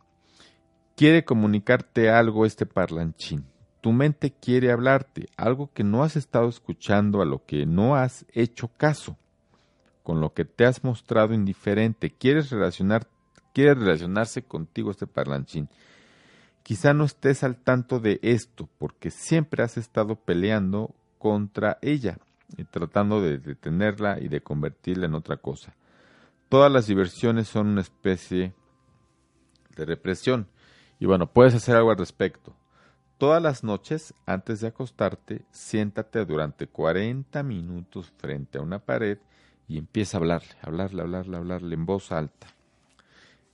Quiere 0.97 1.25
comunicarte 1.25 2.11
algo 2.11 2.45
este 2.45 2.67
parlanchín. 2.67 3.45
Tu 3.89 3.93
mente 3.95 4.31
quiere 4.31 4.71
hablarte, 4.71 5.31
algo 5.39 5.73
que 5.73 5.83
no 5.83 6.03
has 6.03 6.15
estado 6.15 6.47
escuchando, 6.51 7.23
a 7.23 7.25
lo 7.25 7.47
que 7.47 7.65
no 7.65 7.97
has 7.97 8.27
hecho 8.35 8.69
caso, 8.69 9.17
con 10.03 10.21
lo 10.21 10.35
que 10.35 10.45
te 10.45 10.67
has 10.67 10.85
mostrado 10.85 11.33
indiferente, 11.33 12.11
quieres 12.11 12.51
relacionar, 12.51 13.07
quiere 13.55 13.73
relacionarse 13.73 14.43
contigo 14.43 14.91
este 14.91 15.07
parlanchín. 15.07 15.71
Quizá 16.63 16.93
no 16.93 17.05
estés 17.05 17.43
al 17.45 17.57
tanto 17.57 17.99
de 17.99 18.21
esto, 18.21 18.69
porque 18.77 19.11
siempre 19.11 19.63
has 19.63 19.79
estado 19.79 20.17
peleando 20.17 20.95
contra 21.17 21.79
ella 21.81 22.19
y 22.59 22.65
tratando 22.65 23.23
de 23.23 23.39
detenerla 23.39 24.21
y 24.21 24.29
de 24.29 24.43
convertirla 24.43 25.07
en 25.07 25.15
otra 25.15 25.39
cosa. 25.39 25.75
Todas 26.51 26.71
las 26.71 26.87
diversiones 26.87 27.49
son 27.49 27.69
una 27.69 27.81
especie 27.81 28.53
de 29.77 29.87
represión. 29.87 30.47
Y 31.01 31.07
bueno, 31.07 31.33
puedes 31.33 31.55
hacer 31.55 31.75
algo 31.75 31.91
al 31.91 31.97
respecto. 31.97 32.55
Todas 33.19 33.43
las 33.43 33.65
noches, 33.65 34.15
antes 34.27 34.61
de 34.61 34.69
acostarte, 34.69 35.45
siéntate 35.51 36.25
durante 36.25 36.69
40 36.69 37.43
minutos 37.43 38.13
frente 38.17 38.59
a 38.59 38.61
una 38.61 38.79
pared 38.79 39.19
y 39.67 39.77
empieza 39.77 40.17
a 40.17 40.21
hablarle, 40.21 40.55
hablarle, 40.63 41.03
hablarle, 41.03 41.37
hablarle 41.37 41.75
en 41.75 41.85
voz 41.85 42.13
alta. 42.13 42.47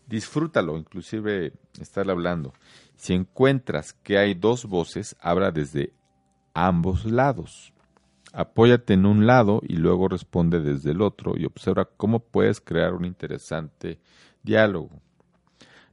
Disfrútalo, 0.06 0.76
inclusive 0.76 1.54
estarle 1.80 2.12
hablando. 2.12 2.52
Si 2.96 3.14
encuentras 3.14 3.94
que 3.94 4.18
hay 4.18 4.34
dos 4.34 4.66
voces, 4.66 5.16
habla 5.18 5.50
desde 5.50 5.94
ambos 6.52 7.06
lados. 7.06 7.72
Apóyate 8.34 8.92
en 8.92 9.06
un 9.06 9.26
lado 9.26 9.62
y 9.66 9.76
luego 9.76 10.08
responde 10.08 10.60
desde 10.60 10.90
el 10.90 11.00
otro 11.00 11.38
y 11.38 11.46
observa 11.46 11.88
cómo 11.96 12.18
puedes 12.20 12.60
crear 12.60 12.92
un 12.92 13.06
interesante 13.06 13.98
diálogo. 14.42 15.00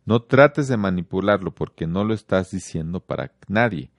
No 0.05 0.21
trates 0.21 0.67
de 0.67 0.77
manipularlo 0.77 1.51
porque 1.53 1.87
no 1.87 2.03
lo 2.03 2.13
estás 2.13 2.51
diciendo 2.51 2.99
para 2.99 3.31
nadie. 3.47 3.91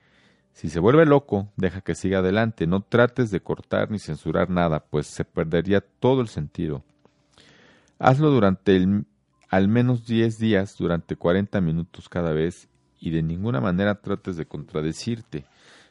Si 0.53 0.69
se 0.69 0.79
vuelve 0.79 1.05
loco, 1.05 1.49
deja 1.57 1.81
que 1.81 1.95
siga 1.95 2.19
adelante. 2.19 2.67
No 2.67 2.81
trates 2.81 3.31
de 3.31 3.41
cortar 3.41 3.89
ni 3.89 3.99
censurar 3.99 4.49
nada, 4.49 4.81
pues 4.81 5.07
se 5.07 5.25
perdería 5.25 5.81
todo 5.81 6.21
el 6.21 6.27
sentido. 6.27 6.83
Hazlo 7.97 8.29
durante 8.31 8.85
al 9.49 9.67
menos 9.67 10.05
10 10.05 10.37
días, 10.39 10.75
durante 10.77 11.15
40 11.15 11.61
minutos 11.61 12.09
cada 12.09 12.33
vez, 12.33 12.67
y 12.99 13.11
de 13.11 13.23
ninguna 13.23 13.61
manera 13.61 14.01
trates 14.01 14.35
de 14.37 14.45
contradecirte. 14.45 15.45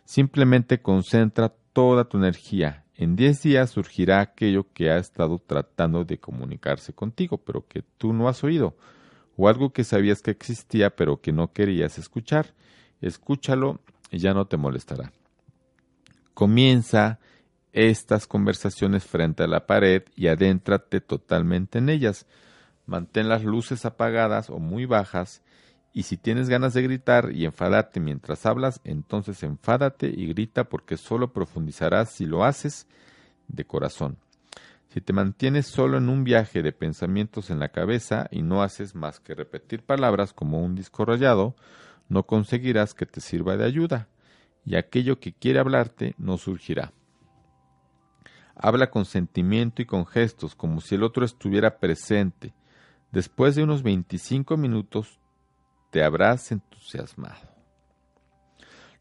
Simplemente 0.04 0.80
concentra 0.80 1.52
toda 1.72 2.04
tu 2.04 2.18
energía. 2.18 2.84
En 2.96 3.16
10 3.16 3.42
días 3.42 3.70
surgirá 3.70 4.20
aquello 4.20 4.66
que 4.72 4.90
ha 4.90 4.98
estado 4.98 5.38
tratando 5.38 6.04
de 6.04 6.18
comunicarse 6.18 6.92
contigo, 6.92 7.38
pero 7.38 7.66
que 7.66 7.82
tú 7.98 8.12
no 8.12 8.28
has 8.28 8.44
oído, 8.44 8.76
o 9.42 9.48
algo 9.48 9.72
que 9.72 9.82
sabías 9.82 10.22
que 10.22 10.30
existía 10.30 10.94
pero 10.94 11.20
que 11.20 11.32
no 11.32 11.52
querías 11.52 11.98
escuchar. 11.98 12.54
Escúchalo 13.00 13.80
y 14.12 14.18
ya 14.18 14.34
no 14.34 14.46
te 14.46 14.56
molestará. 14.56 15.10
Comienza 16.32 17.18
estas 17.72 18.28
conversaciones 18.28 19.02
frente 19.02 19.42
a 19.42 19.48
la 19.48 19.66
pared 19.66 20.04
y 20.14 20.28
adéntrate 20.28 21.00
totalmente 21.00 21.78
en 21.78 21.88
ellas. 21.88 22.26
Mantén 22.86 23.28
las 23.28 23.42
luces 23.42 23.84
apagadas 23.84 24.48
o 24.48 24.60
muy 24.60 24.86
bajas 24.86 25.42
y 25.92 26.04
si 26.04 26.16
tienes 26.16 26.48
ganas 26.48 26.72
de 26.72 26.82
gritar 26.82 27.32
y 27.32 27.44
enfadarte 27.44 27.98
mientras 27.98 28.46
hablas, 28.46 28.80
entonces 28.84 29.42
enfádate 29.42 30.06
y 30.06 30.28
grita 30.28 30.68
porque 30.68 30.96
solo 30.96 31.32
profundizarás 31.32 32.12
si 32.12 32.26
lo 32.26 32.44
haces 32.44 32.86
de 33.48 33.64
corazón. 33.64 34.18
Si 34.92 35.00
te 35.00 35.14
mantienes 35.14 35.68
solo 35.68 35.96
en 35.96 36.10
un 36.10 36.22
viaje 36.22 36.62
de 36.62 36.70
pensamientos 36.70 37.48
en 37.48 37.58
la 37.58 37.70
cabeza 37.70 38.28
y 38.30 38.42
no 38.42 38.62
haces 38.62 38.94
más 38.94 39.20
que 39.20 39.34
repetir 39.34 39.82
palabras 39.82 40.34
como 40.34 40.62
un 40.62 40.74
disco 40.74 41.06
rayado, 41.06 41.56
no 42.10 42.26
conseguirás 42.26 42.92
que 42.92 43.06
te 43.06 43.22
sirva 43.22 43.56
de 43.56 43.64
ayuda, 43.64 44.08
y 44.66 44.76
aquello 44.76 45.18
que 45.18 45.32
quiere 45.32 45.60
hablarte 45.60 46.14
no 46.18 46.36
surgirá. 46.36 46.92
Habla 48.54 48.90
con 48.90 49.06
sentimiento 49.06 49.80
y 49.80 49.86
con 49.86 50.04
gestos, 50.04 50.54
como 50.54 50.82
si 50.82 50.96
el 50.96 51.04
otro 51.04 51.24
estuviera 51.24 51.78
presente. 51.78 52.52
Después 53.12 53.54
de 53.54 53.62
unos 53.62 53.82
25 53.82 54.58
minutos 54.58 55.18
te 55.90 56.04
habrás 56.04 56.52
entusiasmado. 56.52 57.48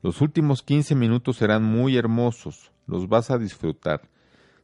Los 0.01 0.21
últimos 0.21 0.63
quince 0.63 0.95
minutos 0.95 1.35
serán 1.35 1.63
muy 1.65 1.97
hermosos, 1.97 2.71
los 2.87 3.09
vas 3.09 3.29
a 3.29 3.37
disfrutar. 3.37 4.10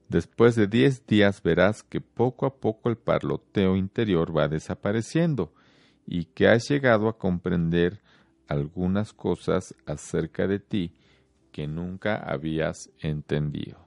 Después 0.09 0.55
de 0.55 0.67
diez 0.67 1.05
días 1.05 1.43
verás 1.43 1.83
que 1.83 1.99
poco 1.99 2.45
a 2.45 2.55
poco 2.55 2.89
el 2.89 2.97
parloteo 2.97 3.75
interior 3.75 4.35
va 4.35 4.47
desapareciendo 4.47 5.53
y 6.05 6.25
que 6.25 6.47
has 6.47 6.69
llegado 6.69 7.09
a 7.09 7.17
comprender 7.17 8.01
algunas 8.47 9.11
cosas 9.11 9.75
acerca 9.85 10.47
de 10.47 10.59
ti 10.59 10.93
que 11.51 11.67
nunca 11.67 12.15
habías 12.15 12.89
entendido. 12.99 13.77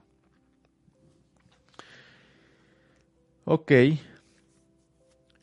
Ok, 3.45 3.71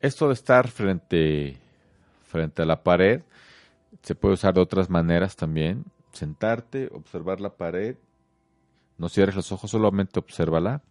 esto 0.00 0.28
de 0.28 0.34
estar 0.34 0.68
frente 0.68 1.58
frente 2.22 2.62
a 2.62 2.66
la 2.66 2.84
pared. 2.84 3.22
Se 4.02 4.14
puede 4.14 4.34
usar 4.34 4.54
de 4.54 4.60
otras 4.60 4.88
maneras 4.88 5.34
también. 5.34 5.84
Sentarte, 6.12 6.88
observar 6.92 7.40
la 7.40 7.56
pared. 7.56 7.96
No 8.98 9.08
cierres 9.08 9.36
los 9.36 9.52
ojos, 9.52 9.70
solamente 9.70 10.18
obsérvala. 10.18 10.82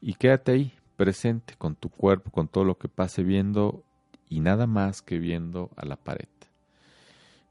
Y 0.00 0.14
quédate 0.14 0.52
ahí, 0.52 0.72
presente 0.96 1.54
con 1.56 1.74
tu 1.74 1.88
cuerpo, 1.88 2.30
con 2.30 2.48
todo 2.48 2.64
lo 2.64 2.78
que 2.78 2.88
pase 2.88 3.22
viendo 3.22 3.82
y 4.28 4.40
nada 4.40 4.66
más 4.66 5.02
que 5.02 5.18
viendo 5.18 5.70
a 5.76 5.86
la 5.86 5.96
pared. 5.96 6.28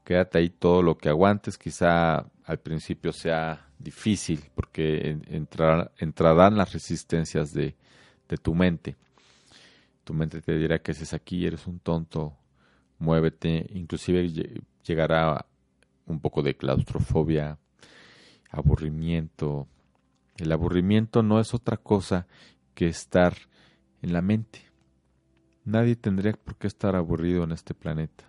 Quédate 0.04 0.38
ahí 0.38 0.50
todo 0.50 0.82
lo 0.82 0.96
que 0.96 1.08
aguantes. 1.08 1.58
Quizá 1.58 2.26
al 2.44 2.58
principio 2.60 3.12
sea 3.12 3.68
difícil 3.76 4.44
porque 4.54 5.18
entrarán 5.98 6.56
las 6.56 6.72
resistencias 6.72 7.52
de, 7.52 7.74
tu 8.40 8.54
mente. 8.54 8.96
Tu 10.04 10.14
mente 10.14 10.40
te 10.40 10.56
dirá 10.56 10.78
que 10.78 10.92
es 10.92 11.12
aquí, 11.12 11.44
eres 11.44 11.66
un 11.66 11.80
tonto, 11.80 12.36
muévete, 12.98 13.66
inclusive 13.74 14.30
llegará 14.84 15.44
un 16.06 16.20
poco 16.20 16.40
de 16.42 16.56
claustrofobia, 16.56 17.58
aburrimiento. 18.50 19.66
El 20.36 20.52
aburrimiento 20.52 21.22
no 21.22 21.40
es 21.40 21.54
otra 21.54 21.76
cosa 21.76 22.26
que 22.74 22.88
estar 22.88 23.34
en 24.02 24.12
la 24.12 24.22
mente. 24.22 24.62
Nadie 25.64 25.96
tendría 25.96 26.32
por 26.32 26.56
qué 26.56 26.66
estar 26.66 26.94
aburrido 26.94 27.44
en 27.44 27.52
este 27.52 27.74
planeta. 27.74 28.24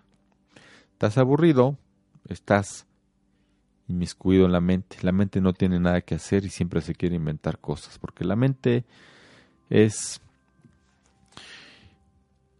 Estás 0.92 1.18
aburrido, 1.18 1.78
estás 2.26 2.86
inmiscuido 3.86 4.46
en 4.46 4.52
la 4.52 4.60
mente. 4.60 4.96
La 5.02 5.12
mente 5.12 5.40
no 5.40 5.52
tiene 5.52 5.78
nada 5.78 6.00
que 6.00 6.14
hacer 6.14 6.44
y 6.44 6.50
siempre 6.50 6.80
se 6.80 6.94
quiere 6.94 7.16
inventar 7.16 7.58
cosas, 7.58 7.98
porque 7.98 8.24
la 8.24 8.36
mente 8.36 8.84
es 9.70 10.20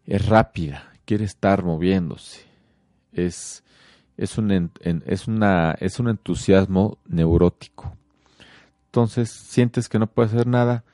es 0.08 0.26
rápida, 0.26 0.90
quiere 1.04 1.26
estar 1.26 1.62
moviéndose. 1.62 2.40
Es, 3.12 3.62
es, 4.18 4.36
un, 4.36 4.72
es, 4.82 5.28
una, 5.28 5.76
es 5.78 6.00
un 6.00 6.08
entusiasmo 6.08 6.98
neurótico. 7.06 7.96
Entonces, 8.86 9.30
sientes 9.30 9.88
que 9.88 10.00
no 10.00 10.08
puedes 10.08 10.34
hacer 10.34 10.48
nada, 10.48 10.84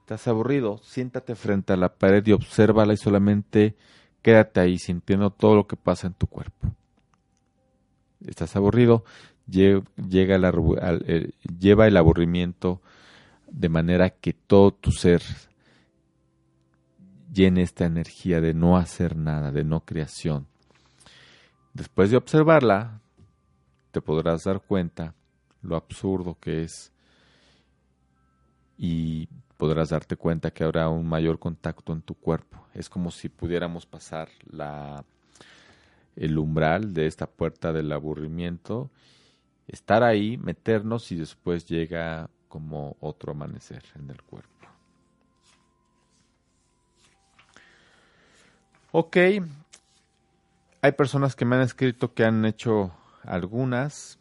estás 0.00 0.26
aburrido, 0.28 0.78
siéntate 0.82 1.34
frente 1.34 1.74
a 1.74 1.76
la 1.76 1.94
pared 1.94 2.26
y 2.26 2.32
obsérvala 2.32 2.94
y 2.94 2.96
solamente 2.96 3.76
quédate 4.22 4.60
ahí 4.60 4.78
sintiendo 4.78 5.30
todo 5.30 5.54
lo 5.54 5.66
que 5.66 5.76
pasa 5.76 6.06
en 6.06 6.14
tu 6.14 6.26
cuerpo. 6.26 6.74
Estás 8.26 8.56
aburrido, 8.56 9.04
llega 9.46 10.36
el, 10.36 11.34
lleva 11.58 11.86
el 11.86 11.96
aburrimiento 11.98 12.80
de 13.50 13.68
manera 13.68 14.08
que 14.08 14.32
todo 14.32 14.72
tu 14.72 14.90
ser 14.90 15.22
llene 17.30 17.60
esta 17.60 17.84
energía 17.84 18.40
de 18.40 18.54
no 18.54 18.78
hacer 18.78 19.16
nada, 19.16 19.52
de 19.52 19.64
no 19.64 19.84
creación. 19.84 20.46
Después 21.74 22.08
de 22.12 22.16
observarla, 22.16 23.00
te 23.90 24.00
podrás 24.00 24.44
dar 24.44 24.60
cuenta 24.60 25.12
lo 25.60 25.74
absurdo 25.74 26.38
que 26.40 26.62
es 26.62 26.92
y 28.78 29.26
podrás 29.56 29.90
darte 29.90 30.16
cuenta 30.16 30.52
que 30.52 30.62
habrá 30.62 30.88
un 30.88 31.08
mayor 31.08 31.40
contacto 31.40 31.92
en 31.92 32.02
tu 32.02 32.14
cuerpo. 32.14 32.64
Es 32.74 32.88
como 32.88 33.10
si 33.10 33.28
pudiéramos 33.28 33.86
pasar 33.86 34.28
la, 34.48 35.04
el 36.14 36.38
umbral 36.38 36.94
de 36.94 37.08
esta 37.08 37.26
puerta 37.26 37.72
del 37.72 37.90
aburrimiento, 37.90 38.88
estar 39.66 40.04
ahí, 40.04 40.36
meternos 40.36 41.10
y 41.10 41.16
después 41.16 41.66
llega 41.66 42.30
como 42.48 42.96
otro 43.00 43.32
amanecer 43.32 43.82
en 43.96 44.10
el 44.10 44.22
cuerpo. 44.22 44.68
Ok, 48.92 49.16
hay 50.84 50.92
personas 50.92 51.34
que 51.34 51.46
me 51.46 51.56
han 51.56 51.62
escrito 51.62 52.12
que 52.12 52.24
han 52.24 52.44
hecho 52.44 52.92
algunas. 53.22 54.18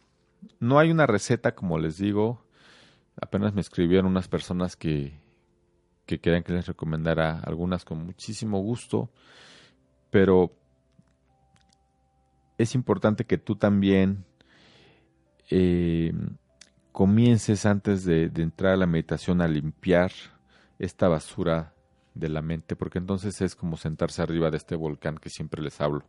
No 0.61 0.79
hay 0.79 0.91
una 0.91 1.05
receta, 1.05 1.55
como 1.55 1.77
les 1.77 1.97
digo. 1.97 2.47
Apenas 3.21 3.53
me 3.53 3.59
escribieron 3.59 4.05
unas 4.05 4.29
personas 4.29 4.77
que, 4.77 5.19
que 6.05 6.21
querían 6.21 6.41
que 6.41 6.53
les 6.53 6.65
recomendara 6.65 7.41
algunas 7.41 7.83
con 7.83 8.05
muchísimo 8.05 8.61
gusto. 8.61 9.11
Pero 10.09 10.55
es 12.57 12.75
importante 12.75 13.25
que 13.25 13.37
tú 13.37 13.57
también 13.57 14.23
eh, 15.49 16.13
comiences 16.93 17.65
antes 17.65 18.05
de, 18.05 18.29
de 18.29 18.41
entrar 18.41 18.75
a 18.75 18.77
la 18.77 18.87
meditación 18.87 19.41
a 19.41 19.49
limpiar 19.49 20.13
esta 20.79 21.09
basura 21.09 21.73
de 22.13 22.29
la 22.29 22.41
mente, 22.41 22.77
porque 22.77 22.99
entonces 22.99 23.41
es 23.41 23.53
como 23.53 23.75
sentarse 23.75 24.21
arriba 24.21 24.49
de 24.49 24.55
este 24.55 24.77
volcán 24.77 25.17
que 25.17 25.29
siempre 25.29 25.61
les 25.61 25.81
hablo. 25.81 26.05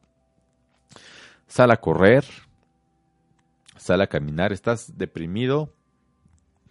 Sal 1.46 1.70
a 1.70 1.76
correr, 1.76 2.24
sal 3.76 4.00
a 4.00 4.06
caminar, 4.06 4.52
estás 4.52 4.96
deprimido, 4.96 5.72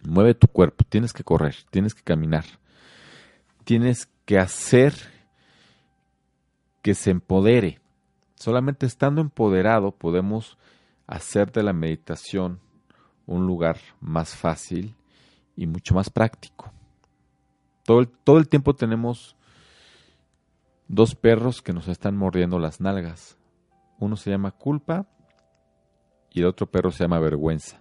mueve 0.02 0.34
tu 0.34 0.48
cuerpo, 0.48 0.84
tienes 0.88 1.12
que 1.12 1.24
correr, 1.24 1.56
tienes 1.70 1.94
que 1.94 2.02
caminar, 2.02 2.44
tienes 3.64 4.08
que 4.24 4.38
hacer 4.38 4.94
que 6.82 6.94
se 6.94 7.10
empodere. 7.10 7.80
Solamente 8.34 8.84
estando 8.84 9.20
empoderado 9.20 9.92
podemos 9.92 10.58
hacer 11.06 11.52
de 11.52 11.62
la 11.62 11.72
meditación 11.72 12.60
un 13.26 13.46
lugar 13.46 13.78
más 14.00 14.34
fácil 14.34 14.94
y 15.56 15.66
mucho 15.66 15.94
más 15.94 16.10
práctico. 16.10 16.72
Todo 17.84 18.00
el, 18.00 18.08
todo 18.08 18.38
el 18.38 18.48
tiempo 18.48 18.74
tenemos 18.74 19.36
dos 20.88 21.14
perros 21.14 21.62
que 21.62 21.72
nos 21.72 21.88
están 21.88 22.16
mordiendo 22.16 22.58
las 22.58 22.80
nalgas. 22.80 23.36
Uno 23.98 24.16
se 24.16 24.30
llama 24.30 24.50
culpa 24.50 25.06
y 26.30 26.40
el 26.40 26.46
otro 26.46 26.66
perro 26.66 26.90
se 26.90 27.04
llama 27.04 27.18
vergüenza. 27.18 27.80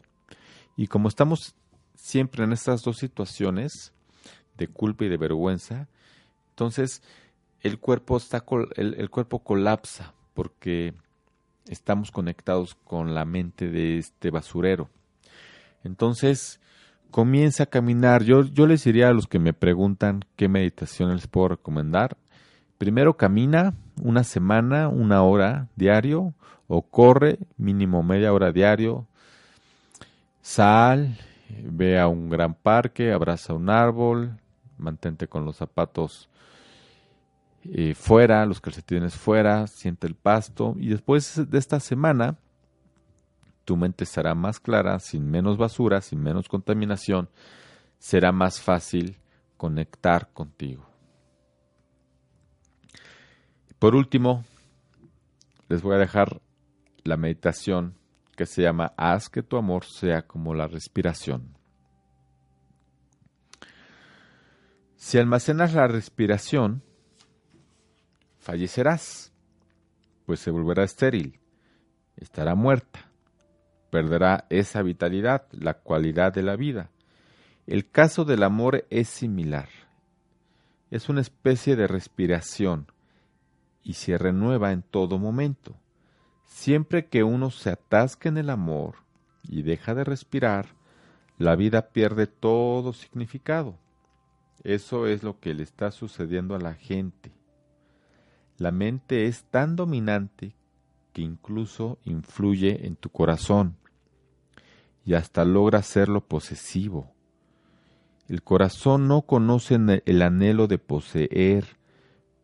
Y 0.76 0.88
como 0.88 1.07
estamos 1.07 1.55
siempre 1.95 2.43
en 2.43 2.53
estas 2.53 2.84
dos 2.84 2.97
situaciones 2.97 3.93
de 4.57 4.68
culpa 4.68 5.05
y 5.05 5.09
de 5.09 5.18
vergüenza, 5.18 5.88
entonces 6.49 7.01
el 7.61 7.80
cuerpo 7.80 8.18
está 8.18 8.43
el, 8.76 9.09
cuerpo 9.09 9.39
colapsa 9.39 10.14
porque 10.34 10.93
estamos 11.68 12.11
conectados 12.11 12.76
con 12.76 13.16
la 13.16 13.26
mente 13.26 13.70
de 13.70 13.97
este 13.97 14.32
basurero. 14.32 14.89
Entonces, 15.84 16.59
comienza 17.09 17.64
a 17.64 17.68
caminar. 17.68 18.24
Yo, 18.24 18.43
yo 18.43 18.68
les 18.68 18.84
diría 18.84 19.09
a 19.09 19.14
los 19.14 19.28
que 19.28 19.39
me 19.39 19.53
preguntan 19.53 20.26
qué 20.36 20.47
meditación 20.47 21.14
les 21.14 21.28
puedo 21.28 21.49
recomendar. 21.49 22.18
Primero 22.84 23.15
camina 23.15 23.73
una 24.01 24.25
semana, 24.25 24.89
una 24.89 25.23
hora 25.23 25.69
diario, 25.77 26.34
o 26.67 26.81
corre 26.81 27.39
mínimo 27.55 28.03
media 28.03 28.34
hora 28.34 28.51
diario. 28.51 29.07
Sal, 30.41 31.17
ve 31.63 31.97
a 31.97 32.09
un 32.09 32.29
gran 32.29 32.53
parque, 32.53 33.13
abraza 33.13 33.53
un 33.53 33.69
árbol, 33.69 34.38
mantente 34.77 35.29
con 35.29 35.45
los 35.45 35.55
zapatos 35.55 36.27
eh, 37.63 37.95
fuera, 37.95 38.45
los 38.45 38.59
calcetines 38.59 39.15
fuera, 39.15 39.65
siente 39.67 40.05
el 40.05 40.15
pasto 40.15 40.75
y 40.77 40.89
después 40.89 41.49
de 41.49 41.57
esta 41.57 41.79
semana 41.79 42.36
tu 43.63 43.77
mente 43.77 44.03
estará 44.03 44.36
más 44.36 44.59
clara, 44.59 44.99
sin 44.99 45.31
menos 45.31 45.55
basura, 45.55 46.01
sin 46.01 46.21
menos 46.21 46.49
contaminación, 46.49 47.29
será 47.97 48.34
más 48.34 48.59
fácil 48.59 49.15
conectar 49.55 50.27
contigo. 50.34 50.92
Por 53.84 53.95
último, 53.95 54.45
les 55.67 55.81
voy 55.81 55.95
a 55.95 55.97
dejar 55.97 56.39
la 57.03 57.17
meditación 57.17 57.95
que 58.38 58.45
se 58.45 58.61
llama 58.61 58.93
Haz 58.95 59.27
que 59.27 59.43
tu 59.43 59.57
amor 59.57 59.84
sea 59.84 60.21
como 60.21 60.53
la 60.53 60.67
respiración. 60.67 61.57
Si 64.95 65.17
almacenas 65.17 65.73
la 65.73 65.89
respiración, 65.89 66.81
fallecerás, 68.39 69.34
pues 70.25 70.39
se 70.39 70.49
volverá 70.49 70.86
estéril, 70.86 71.41
estará 72.15 72.55
muerta 72.55 73.11
perderá 73.89 74.45
esa 74.49 74.81
vitalidad, 74.81 75.45
la 75.51 75.73
cualidad 75.73 76.31
de 76.31 76.43
la 76.43 76.55
vida. 76.55 76.89
El 77.67 77.89
caso 77.91 78.23
del 78.23 78.43
amor 78.43 78.88
es 78.89 79.09
similar. 79.09 79.67
Es 80.89 81.09
una 81.09 81.19
especie 81.19 81.75
de 81.75 81.88
respiración 81.88 82.88
y 83.84 83.93
se 83.93 84.17
renueva 84.17 84.71
en 84.71 84.81
todo 84.81 85.19
momento. 85.19 85.75
Siempre 86.45 87.07
que 87.07 87.23
uno 87.23 87.51
se 87.51 87.69
atasca 87.69 88.29
en 88.29 88.38
el 88.38 88.49
amor 88.49 88.95
y 89.43 89.63
deja 89.63 89.93
de 89.93 90.03
respirar, 90.03 90.67
la 91.38 91.55
vida 91.55 91.89
pierde 91.89 92.27
todo 92.27 92.93
significado. 92.93 93.77
Eso 94.63 95.07
es 95.07 95.23
lo 95.23 95.39
que 95.39 95.53
le 95.53 95.63
está 95.63 95.91
sucediendo 95.91 96.55
a 96.55 96.59
la 96.59 96.73
gente. 96.73 97.31
La 98.57 98.71
mente 98.71 99.25
es 99.25 99.43
tan 99.45 99.75
dominante 99.75 100.55
que 101.11 101.21
incluso 101.21 101.99
influye 102.05 102.86
en 102.88 102.95
tu 102.95 103.09
corazón 103.09 103.77
y 105.05 105.15
hasta 105.15 105.43
logra 105.43 105.79
hacerlo 105.79 106.25
posesivo. 106.25 107.11
El 108.27 108.41
corazón 108.41 109.07
no 109.07 109.23
conoce 109.23 109.77
el 110.05 110.21
anhelo 110.21 110.67
de 110.67 110.77
poseer, 110.77 111.65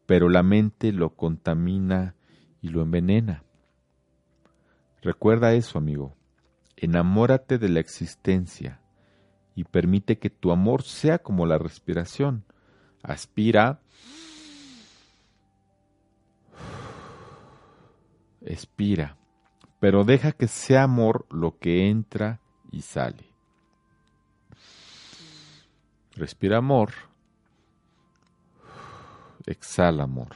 pero 0.09 0.27
la 0.27 0.41
mente 0.41 0.91
lo 0.91 1.15
contamina 1.15 2.15
y 2.63 2.69
lo 2.69 2.81
envenena. 2.81 3.43
Recuerda 5.03 5.53
eso, 5.53 5.77
amigo. 5.77 6.17
Enamórate 6.75 7.59
de 7.59 7.69
la 7.69 7.79
existencia 7.79 8.81
y 9.53 9.65
permite 9.65 10.17
que 10.17 10.31
tu 10.31 10.51
amor 10.51 10.81
sea 10.81 11.19
como 11.19 11.45
la 11.45 11.59
respiración. 11.59 12.43
Aspira, 13.03 13.81
expira, 18.41 19.15
pero 19.79 20.05
deja 20.05 20.31
que 20.31 20.47
sea 20.47 20.81
amor 20.81 21.27
lo 21.29 21.59
que 21.59 21.87
entra 21.87 22.41
y 22.71 22.81
sale. 22.81 23.31
Respira 26.15 26.57
amor. 26.57 27.08
Exhala 29.49 30.03
amor. 30.03 30.35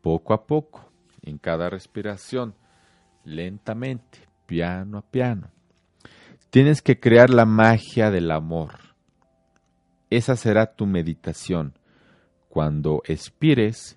Poco 0.00 0.34
a 0.34 0.48
poco, 0.48 0.90
en 1.22 1.38
cada 1.38 1.70
respiración, 1.70 2.56
lentamente, 3.22 4.18
piano 4.46 4.98
a 4.98 5.02
piano. 5.02 5.52
Tienes 6.50 6.82
que 6.82 6.98
crear 6.98 7.30
la 7.30 7.44
magia 7.46 8.10
del 8.10 8.32
amor. 8.32 8.80
Esa 10.10 10.34
será 10.34 10.74
tu 10.74 10.86
meditación. 10.86 11.78
Cuando 12.48 13.00
expires, 13.06 13.96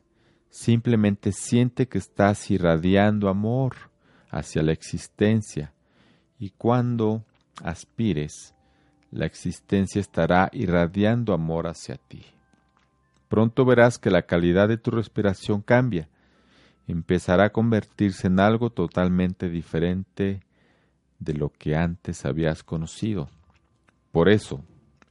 simplemente 0.51 1.31
siente 1.31 1.87
que 1.87 1.97
estás 1.97 2.51
irradiando 2.51 3.29
amor 3.29 3.75
hacia 4.29 4.61
la 4.61 4.73
existencia 4.73 5.73
y 6.37 6.51
cuando 6.51 7.25
aspires, 7.63 8.53
la 9.09 9.25
existencia 9.25 9.99
estará 9.99 10.51
irradiando 10.53 11.33
amor 11.33 11.65
hacia 11.65 11.97
ti. 11.97 12.36
Pronto 13.28 13.65
verás 13.65 13.99
que 13.99 14.09
la 14.09 14.23
calidad 14.23 14.67
de 14.67 14.78
tu 14.78 14.91
respiración 14.91 15.61
cambia, 15.61 16.09
empezará 16.88 17.45
a 17.45 17.49
convertirse 17.51 18.28
en 18.28 18.39
algo 18.39 18.69
totalmente 18.69 19.49
diferente 19.49 20.41
de 21.19 21.34
lo 21.34 21.49
que 21.49 21.75
antes 21.75 22.25
habías 22.25 22.63
conocido. 22.63 23.30
Por 24.11 24.30
eso, 24.30 24.63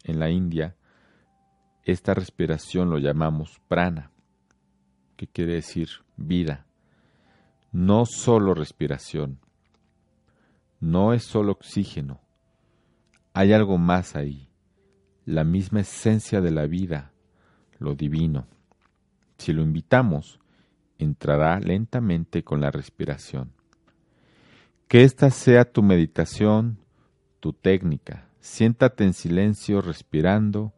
en 0.05 0.19
la 0.19 0.31
India, 0.31 0.77
esta 1.85 2.14
respiración 2.14 2.91
lo 2.91 2.99
llamamos 2.99 3.61
prana, 3.69 4.11
que 5.17 5.27
quiere 5.27 5.55
decir 5.55 5.89
vida. 6.17 6.67
No 7.73 8.07
solo 8.07 8.55
respiración, 8.55 9.39
no 10.81 11.12
es 11.12 11.25
solo 11.25 11.53
oxígeno, 11.53 12.21
hay 13.35 13.53
algo 13.53 13.77
más 13.77 14.17
ahí, 14.17 14.49
la 15.27 15.45
misma 15.45 15.81
esencia 15.81 16.41
de 16.41 16.51
la 16.51 16.67
vida, 16.67 17.12
lo 17.79 17.95
divino. 17.95 18.47
Si 19.39 19.53
lo 19.53 19.62
invitamos, 19.62 20.39
entrará 20.99 21.61
lentamente 21.61 22.43
con 22.43 22.61
la 22.61 22.70
respiración. 22.70 23.53
Que 24.89 25.03
esta 25.03 25.31
sea 25.31 25.64
tu 25.64 25.83
meditación, 25.83 26.79
tu 27.41 27.53
técnica. 27.53 28.29
Siéntate 28.41 29.05
en 29.05 29.12
silencio 29.12 29.81
respirando, 29.81 30.72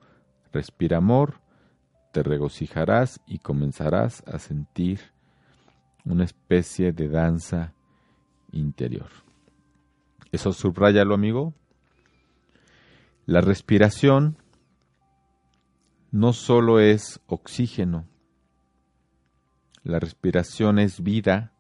respira 0.53 0.97
amor, 0.97 1.41
te 2.13 2.23
regocijarás 2.23 3.21
y 3.27 3.39
comenzarás 3.39 4.23
a 4.27 4.39
sentir 4.39 5.01
una 6.05 6.25
especie 6.25 6.93
de 6.93 7.09
danza 7.09 7.75
interior. 8.51 9.11
Eso 10.33 10.53
subrayalo, 10.53 11.15
amigo. 11.15 11.55
La 13.27 13.43
respiración 13.43 14.37
no 16.11 16.33
solo 16.33 16.81
es 16.81 17.21
oxígeno, 17.27 18.07
la 19.83 19.99
respiración 19.99 20.79
es 20.79 21.03
vida 21.03 21.53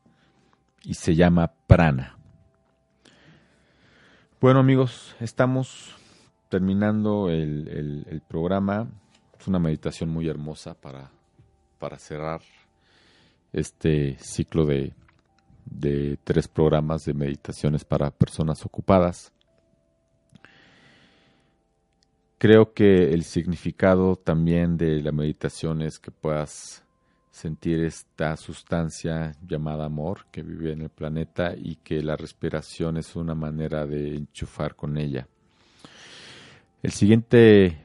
y 0.83 0.95
se 0.95 1.15
llama 1.15 1.53
prana. 1.67 2.19
Bueno 4.41 4.61
amigos, 4.61 5.17
estamos 5.21 5.97
terminando 6.49 7.31
el, 7.31 8.23
programa. 8.29 8.89
Es 9.39 9.47
una 9.49 9.59
meditación 9.59 10.11
muy 10.11 10.29
hermosa 10.29 10.75
para, 10.75 11.11
para 11.79 11.99
cerrar 11.99 12.41
este 13.53 14.17
ciclo 14.19 14.67
de, 14.67 14.93
de 15.65 16.19
tres 16.25 16.49
programas 16.49 17.05
de 17.05 17.15
meditaciones 17.15 17.85
para 17.85 18.11
personas 18.11 18.65
ocupadas. 18.65 19.33
Creo 22.39 22.73
que 22.73 23.13
el 23.13 23.25
significado 23.25 24.17
también 24.17 24.77
de 24.77 25.03
la 25.03 25.13
meditación 25.13 25.83
es 25.83 25.99
que 25.99 26.11
puedas 26.11 26.85
sentir 27.31 27.85
esta 27.85 28.37
sustancia 28.37 29.37
llamada 29.47 29.85
amor 29.85 30.27
que 30.31 30.43
vive 30.43 30.73
en 30.73 30.83
el 30.83 30.89
planeta 30.89 31.55
y 31.57 31.77
que 31.77 32.03
la 32.03 32.17
respiración 32.17 32.97
es 32.97 33.15
una 33.15 33.35
manera 33.35 33.87
de 33.87 34.17
enchufar 34.17 34.75
con 34.75 34.97
ella. 34.97 35.29
El 36.83 36.93
siguiente 36.93 37.85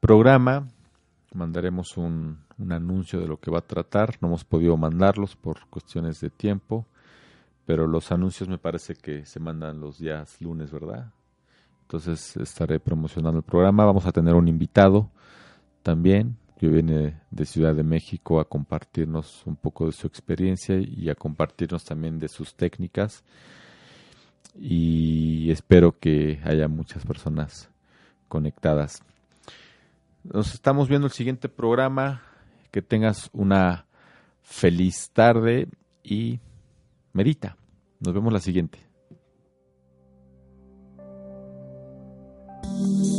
programa 0.00 0.68
mandaremos 1.32 1.96
un, 1.96 2.38
un, 2.58 2.72
anuncio 2.72 3.20
de 3.20 3.26
lo 3.26 3.38
que 3.38 3.50
va 3.50 3.58
a 3.58 3.66
tratar. 3.66 4.16
No 4.20 4.28
hemos 4.28 4.44
podido 4.44 4.76
mandarlos 4.76 5.34
por 5.34 5.66
cuestiones 5.68 6.20
de 6.20 6.30
tiempo, 6.30 6.86
pero 7.66 7.86
los 7.86 8.12
anuncios 8.12 8.48
me 8.48 8.58
parece 8.58 8.94
que 8.94 9.26
se 9.26 9.40
mandan 9.40 9.80
los 9.80 9.98
días 9.98 10.40
lunes, 10.40 10.70
¿verdad? 10.70 11.10
Entonces 11.84 12.36
estaré 12.38 12.80
promocionando 12.80 13.38
el 13.38 13.44
programa. 13.44 13.84
Vamos 13.84 14.06
a 14.06 14.12
tener 14.12 14.34
un 14.34 14.48
invitado 14.48 15.10
también 15.82 16.36
que 16.58 16.68
viene 16.68 17.20
de 17.30 17.44
Ciudad 17.44 17.74
de 17.74 17.82
México 17.82 18.40
a 18.40 18.48
compartirnos 18.48 19.46
un 19.46 19.56
poco 19.56 19.86
de 19.86 19.92
su 19.92 20.06
experiencia 20.06 20.76
y 20.76 21.10
a 21.10 21.14
compartirnos 21.14 21.84
también 21.84 22.18
de 22.18 22.28
sus 22.28 22.54
técnicas. 22.54 23.22
Y 24.58 25.50
espero 25.50 25.98
que 25.98 26.40
haya 26.44 26.68
muchas 26.68 27.04
personas 27.04 27.68
conectadas. 28.28 29.02
Nos 30.22 30.54
estamos 30.54 30.88
viendo 30.88 31.06
el 31.06 31.12
siguiente 31.12 31.48
programa. 31.48 32.22
Que 32.70 32.82
tengas 32.82 33.30
una 33.32 33.86
feliz 34.42 35.10
tarde 35.12 35.68
y 36.02 36.40
medita. 37.12 37.56
Nos 38.00 38.12
vemos 38.12 38.32
la 38.32 38.40
siguiente. 38.40 38.83
Thank 42.84 42.98
you. 43.06 43.13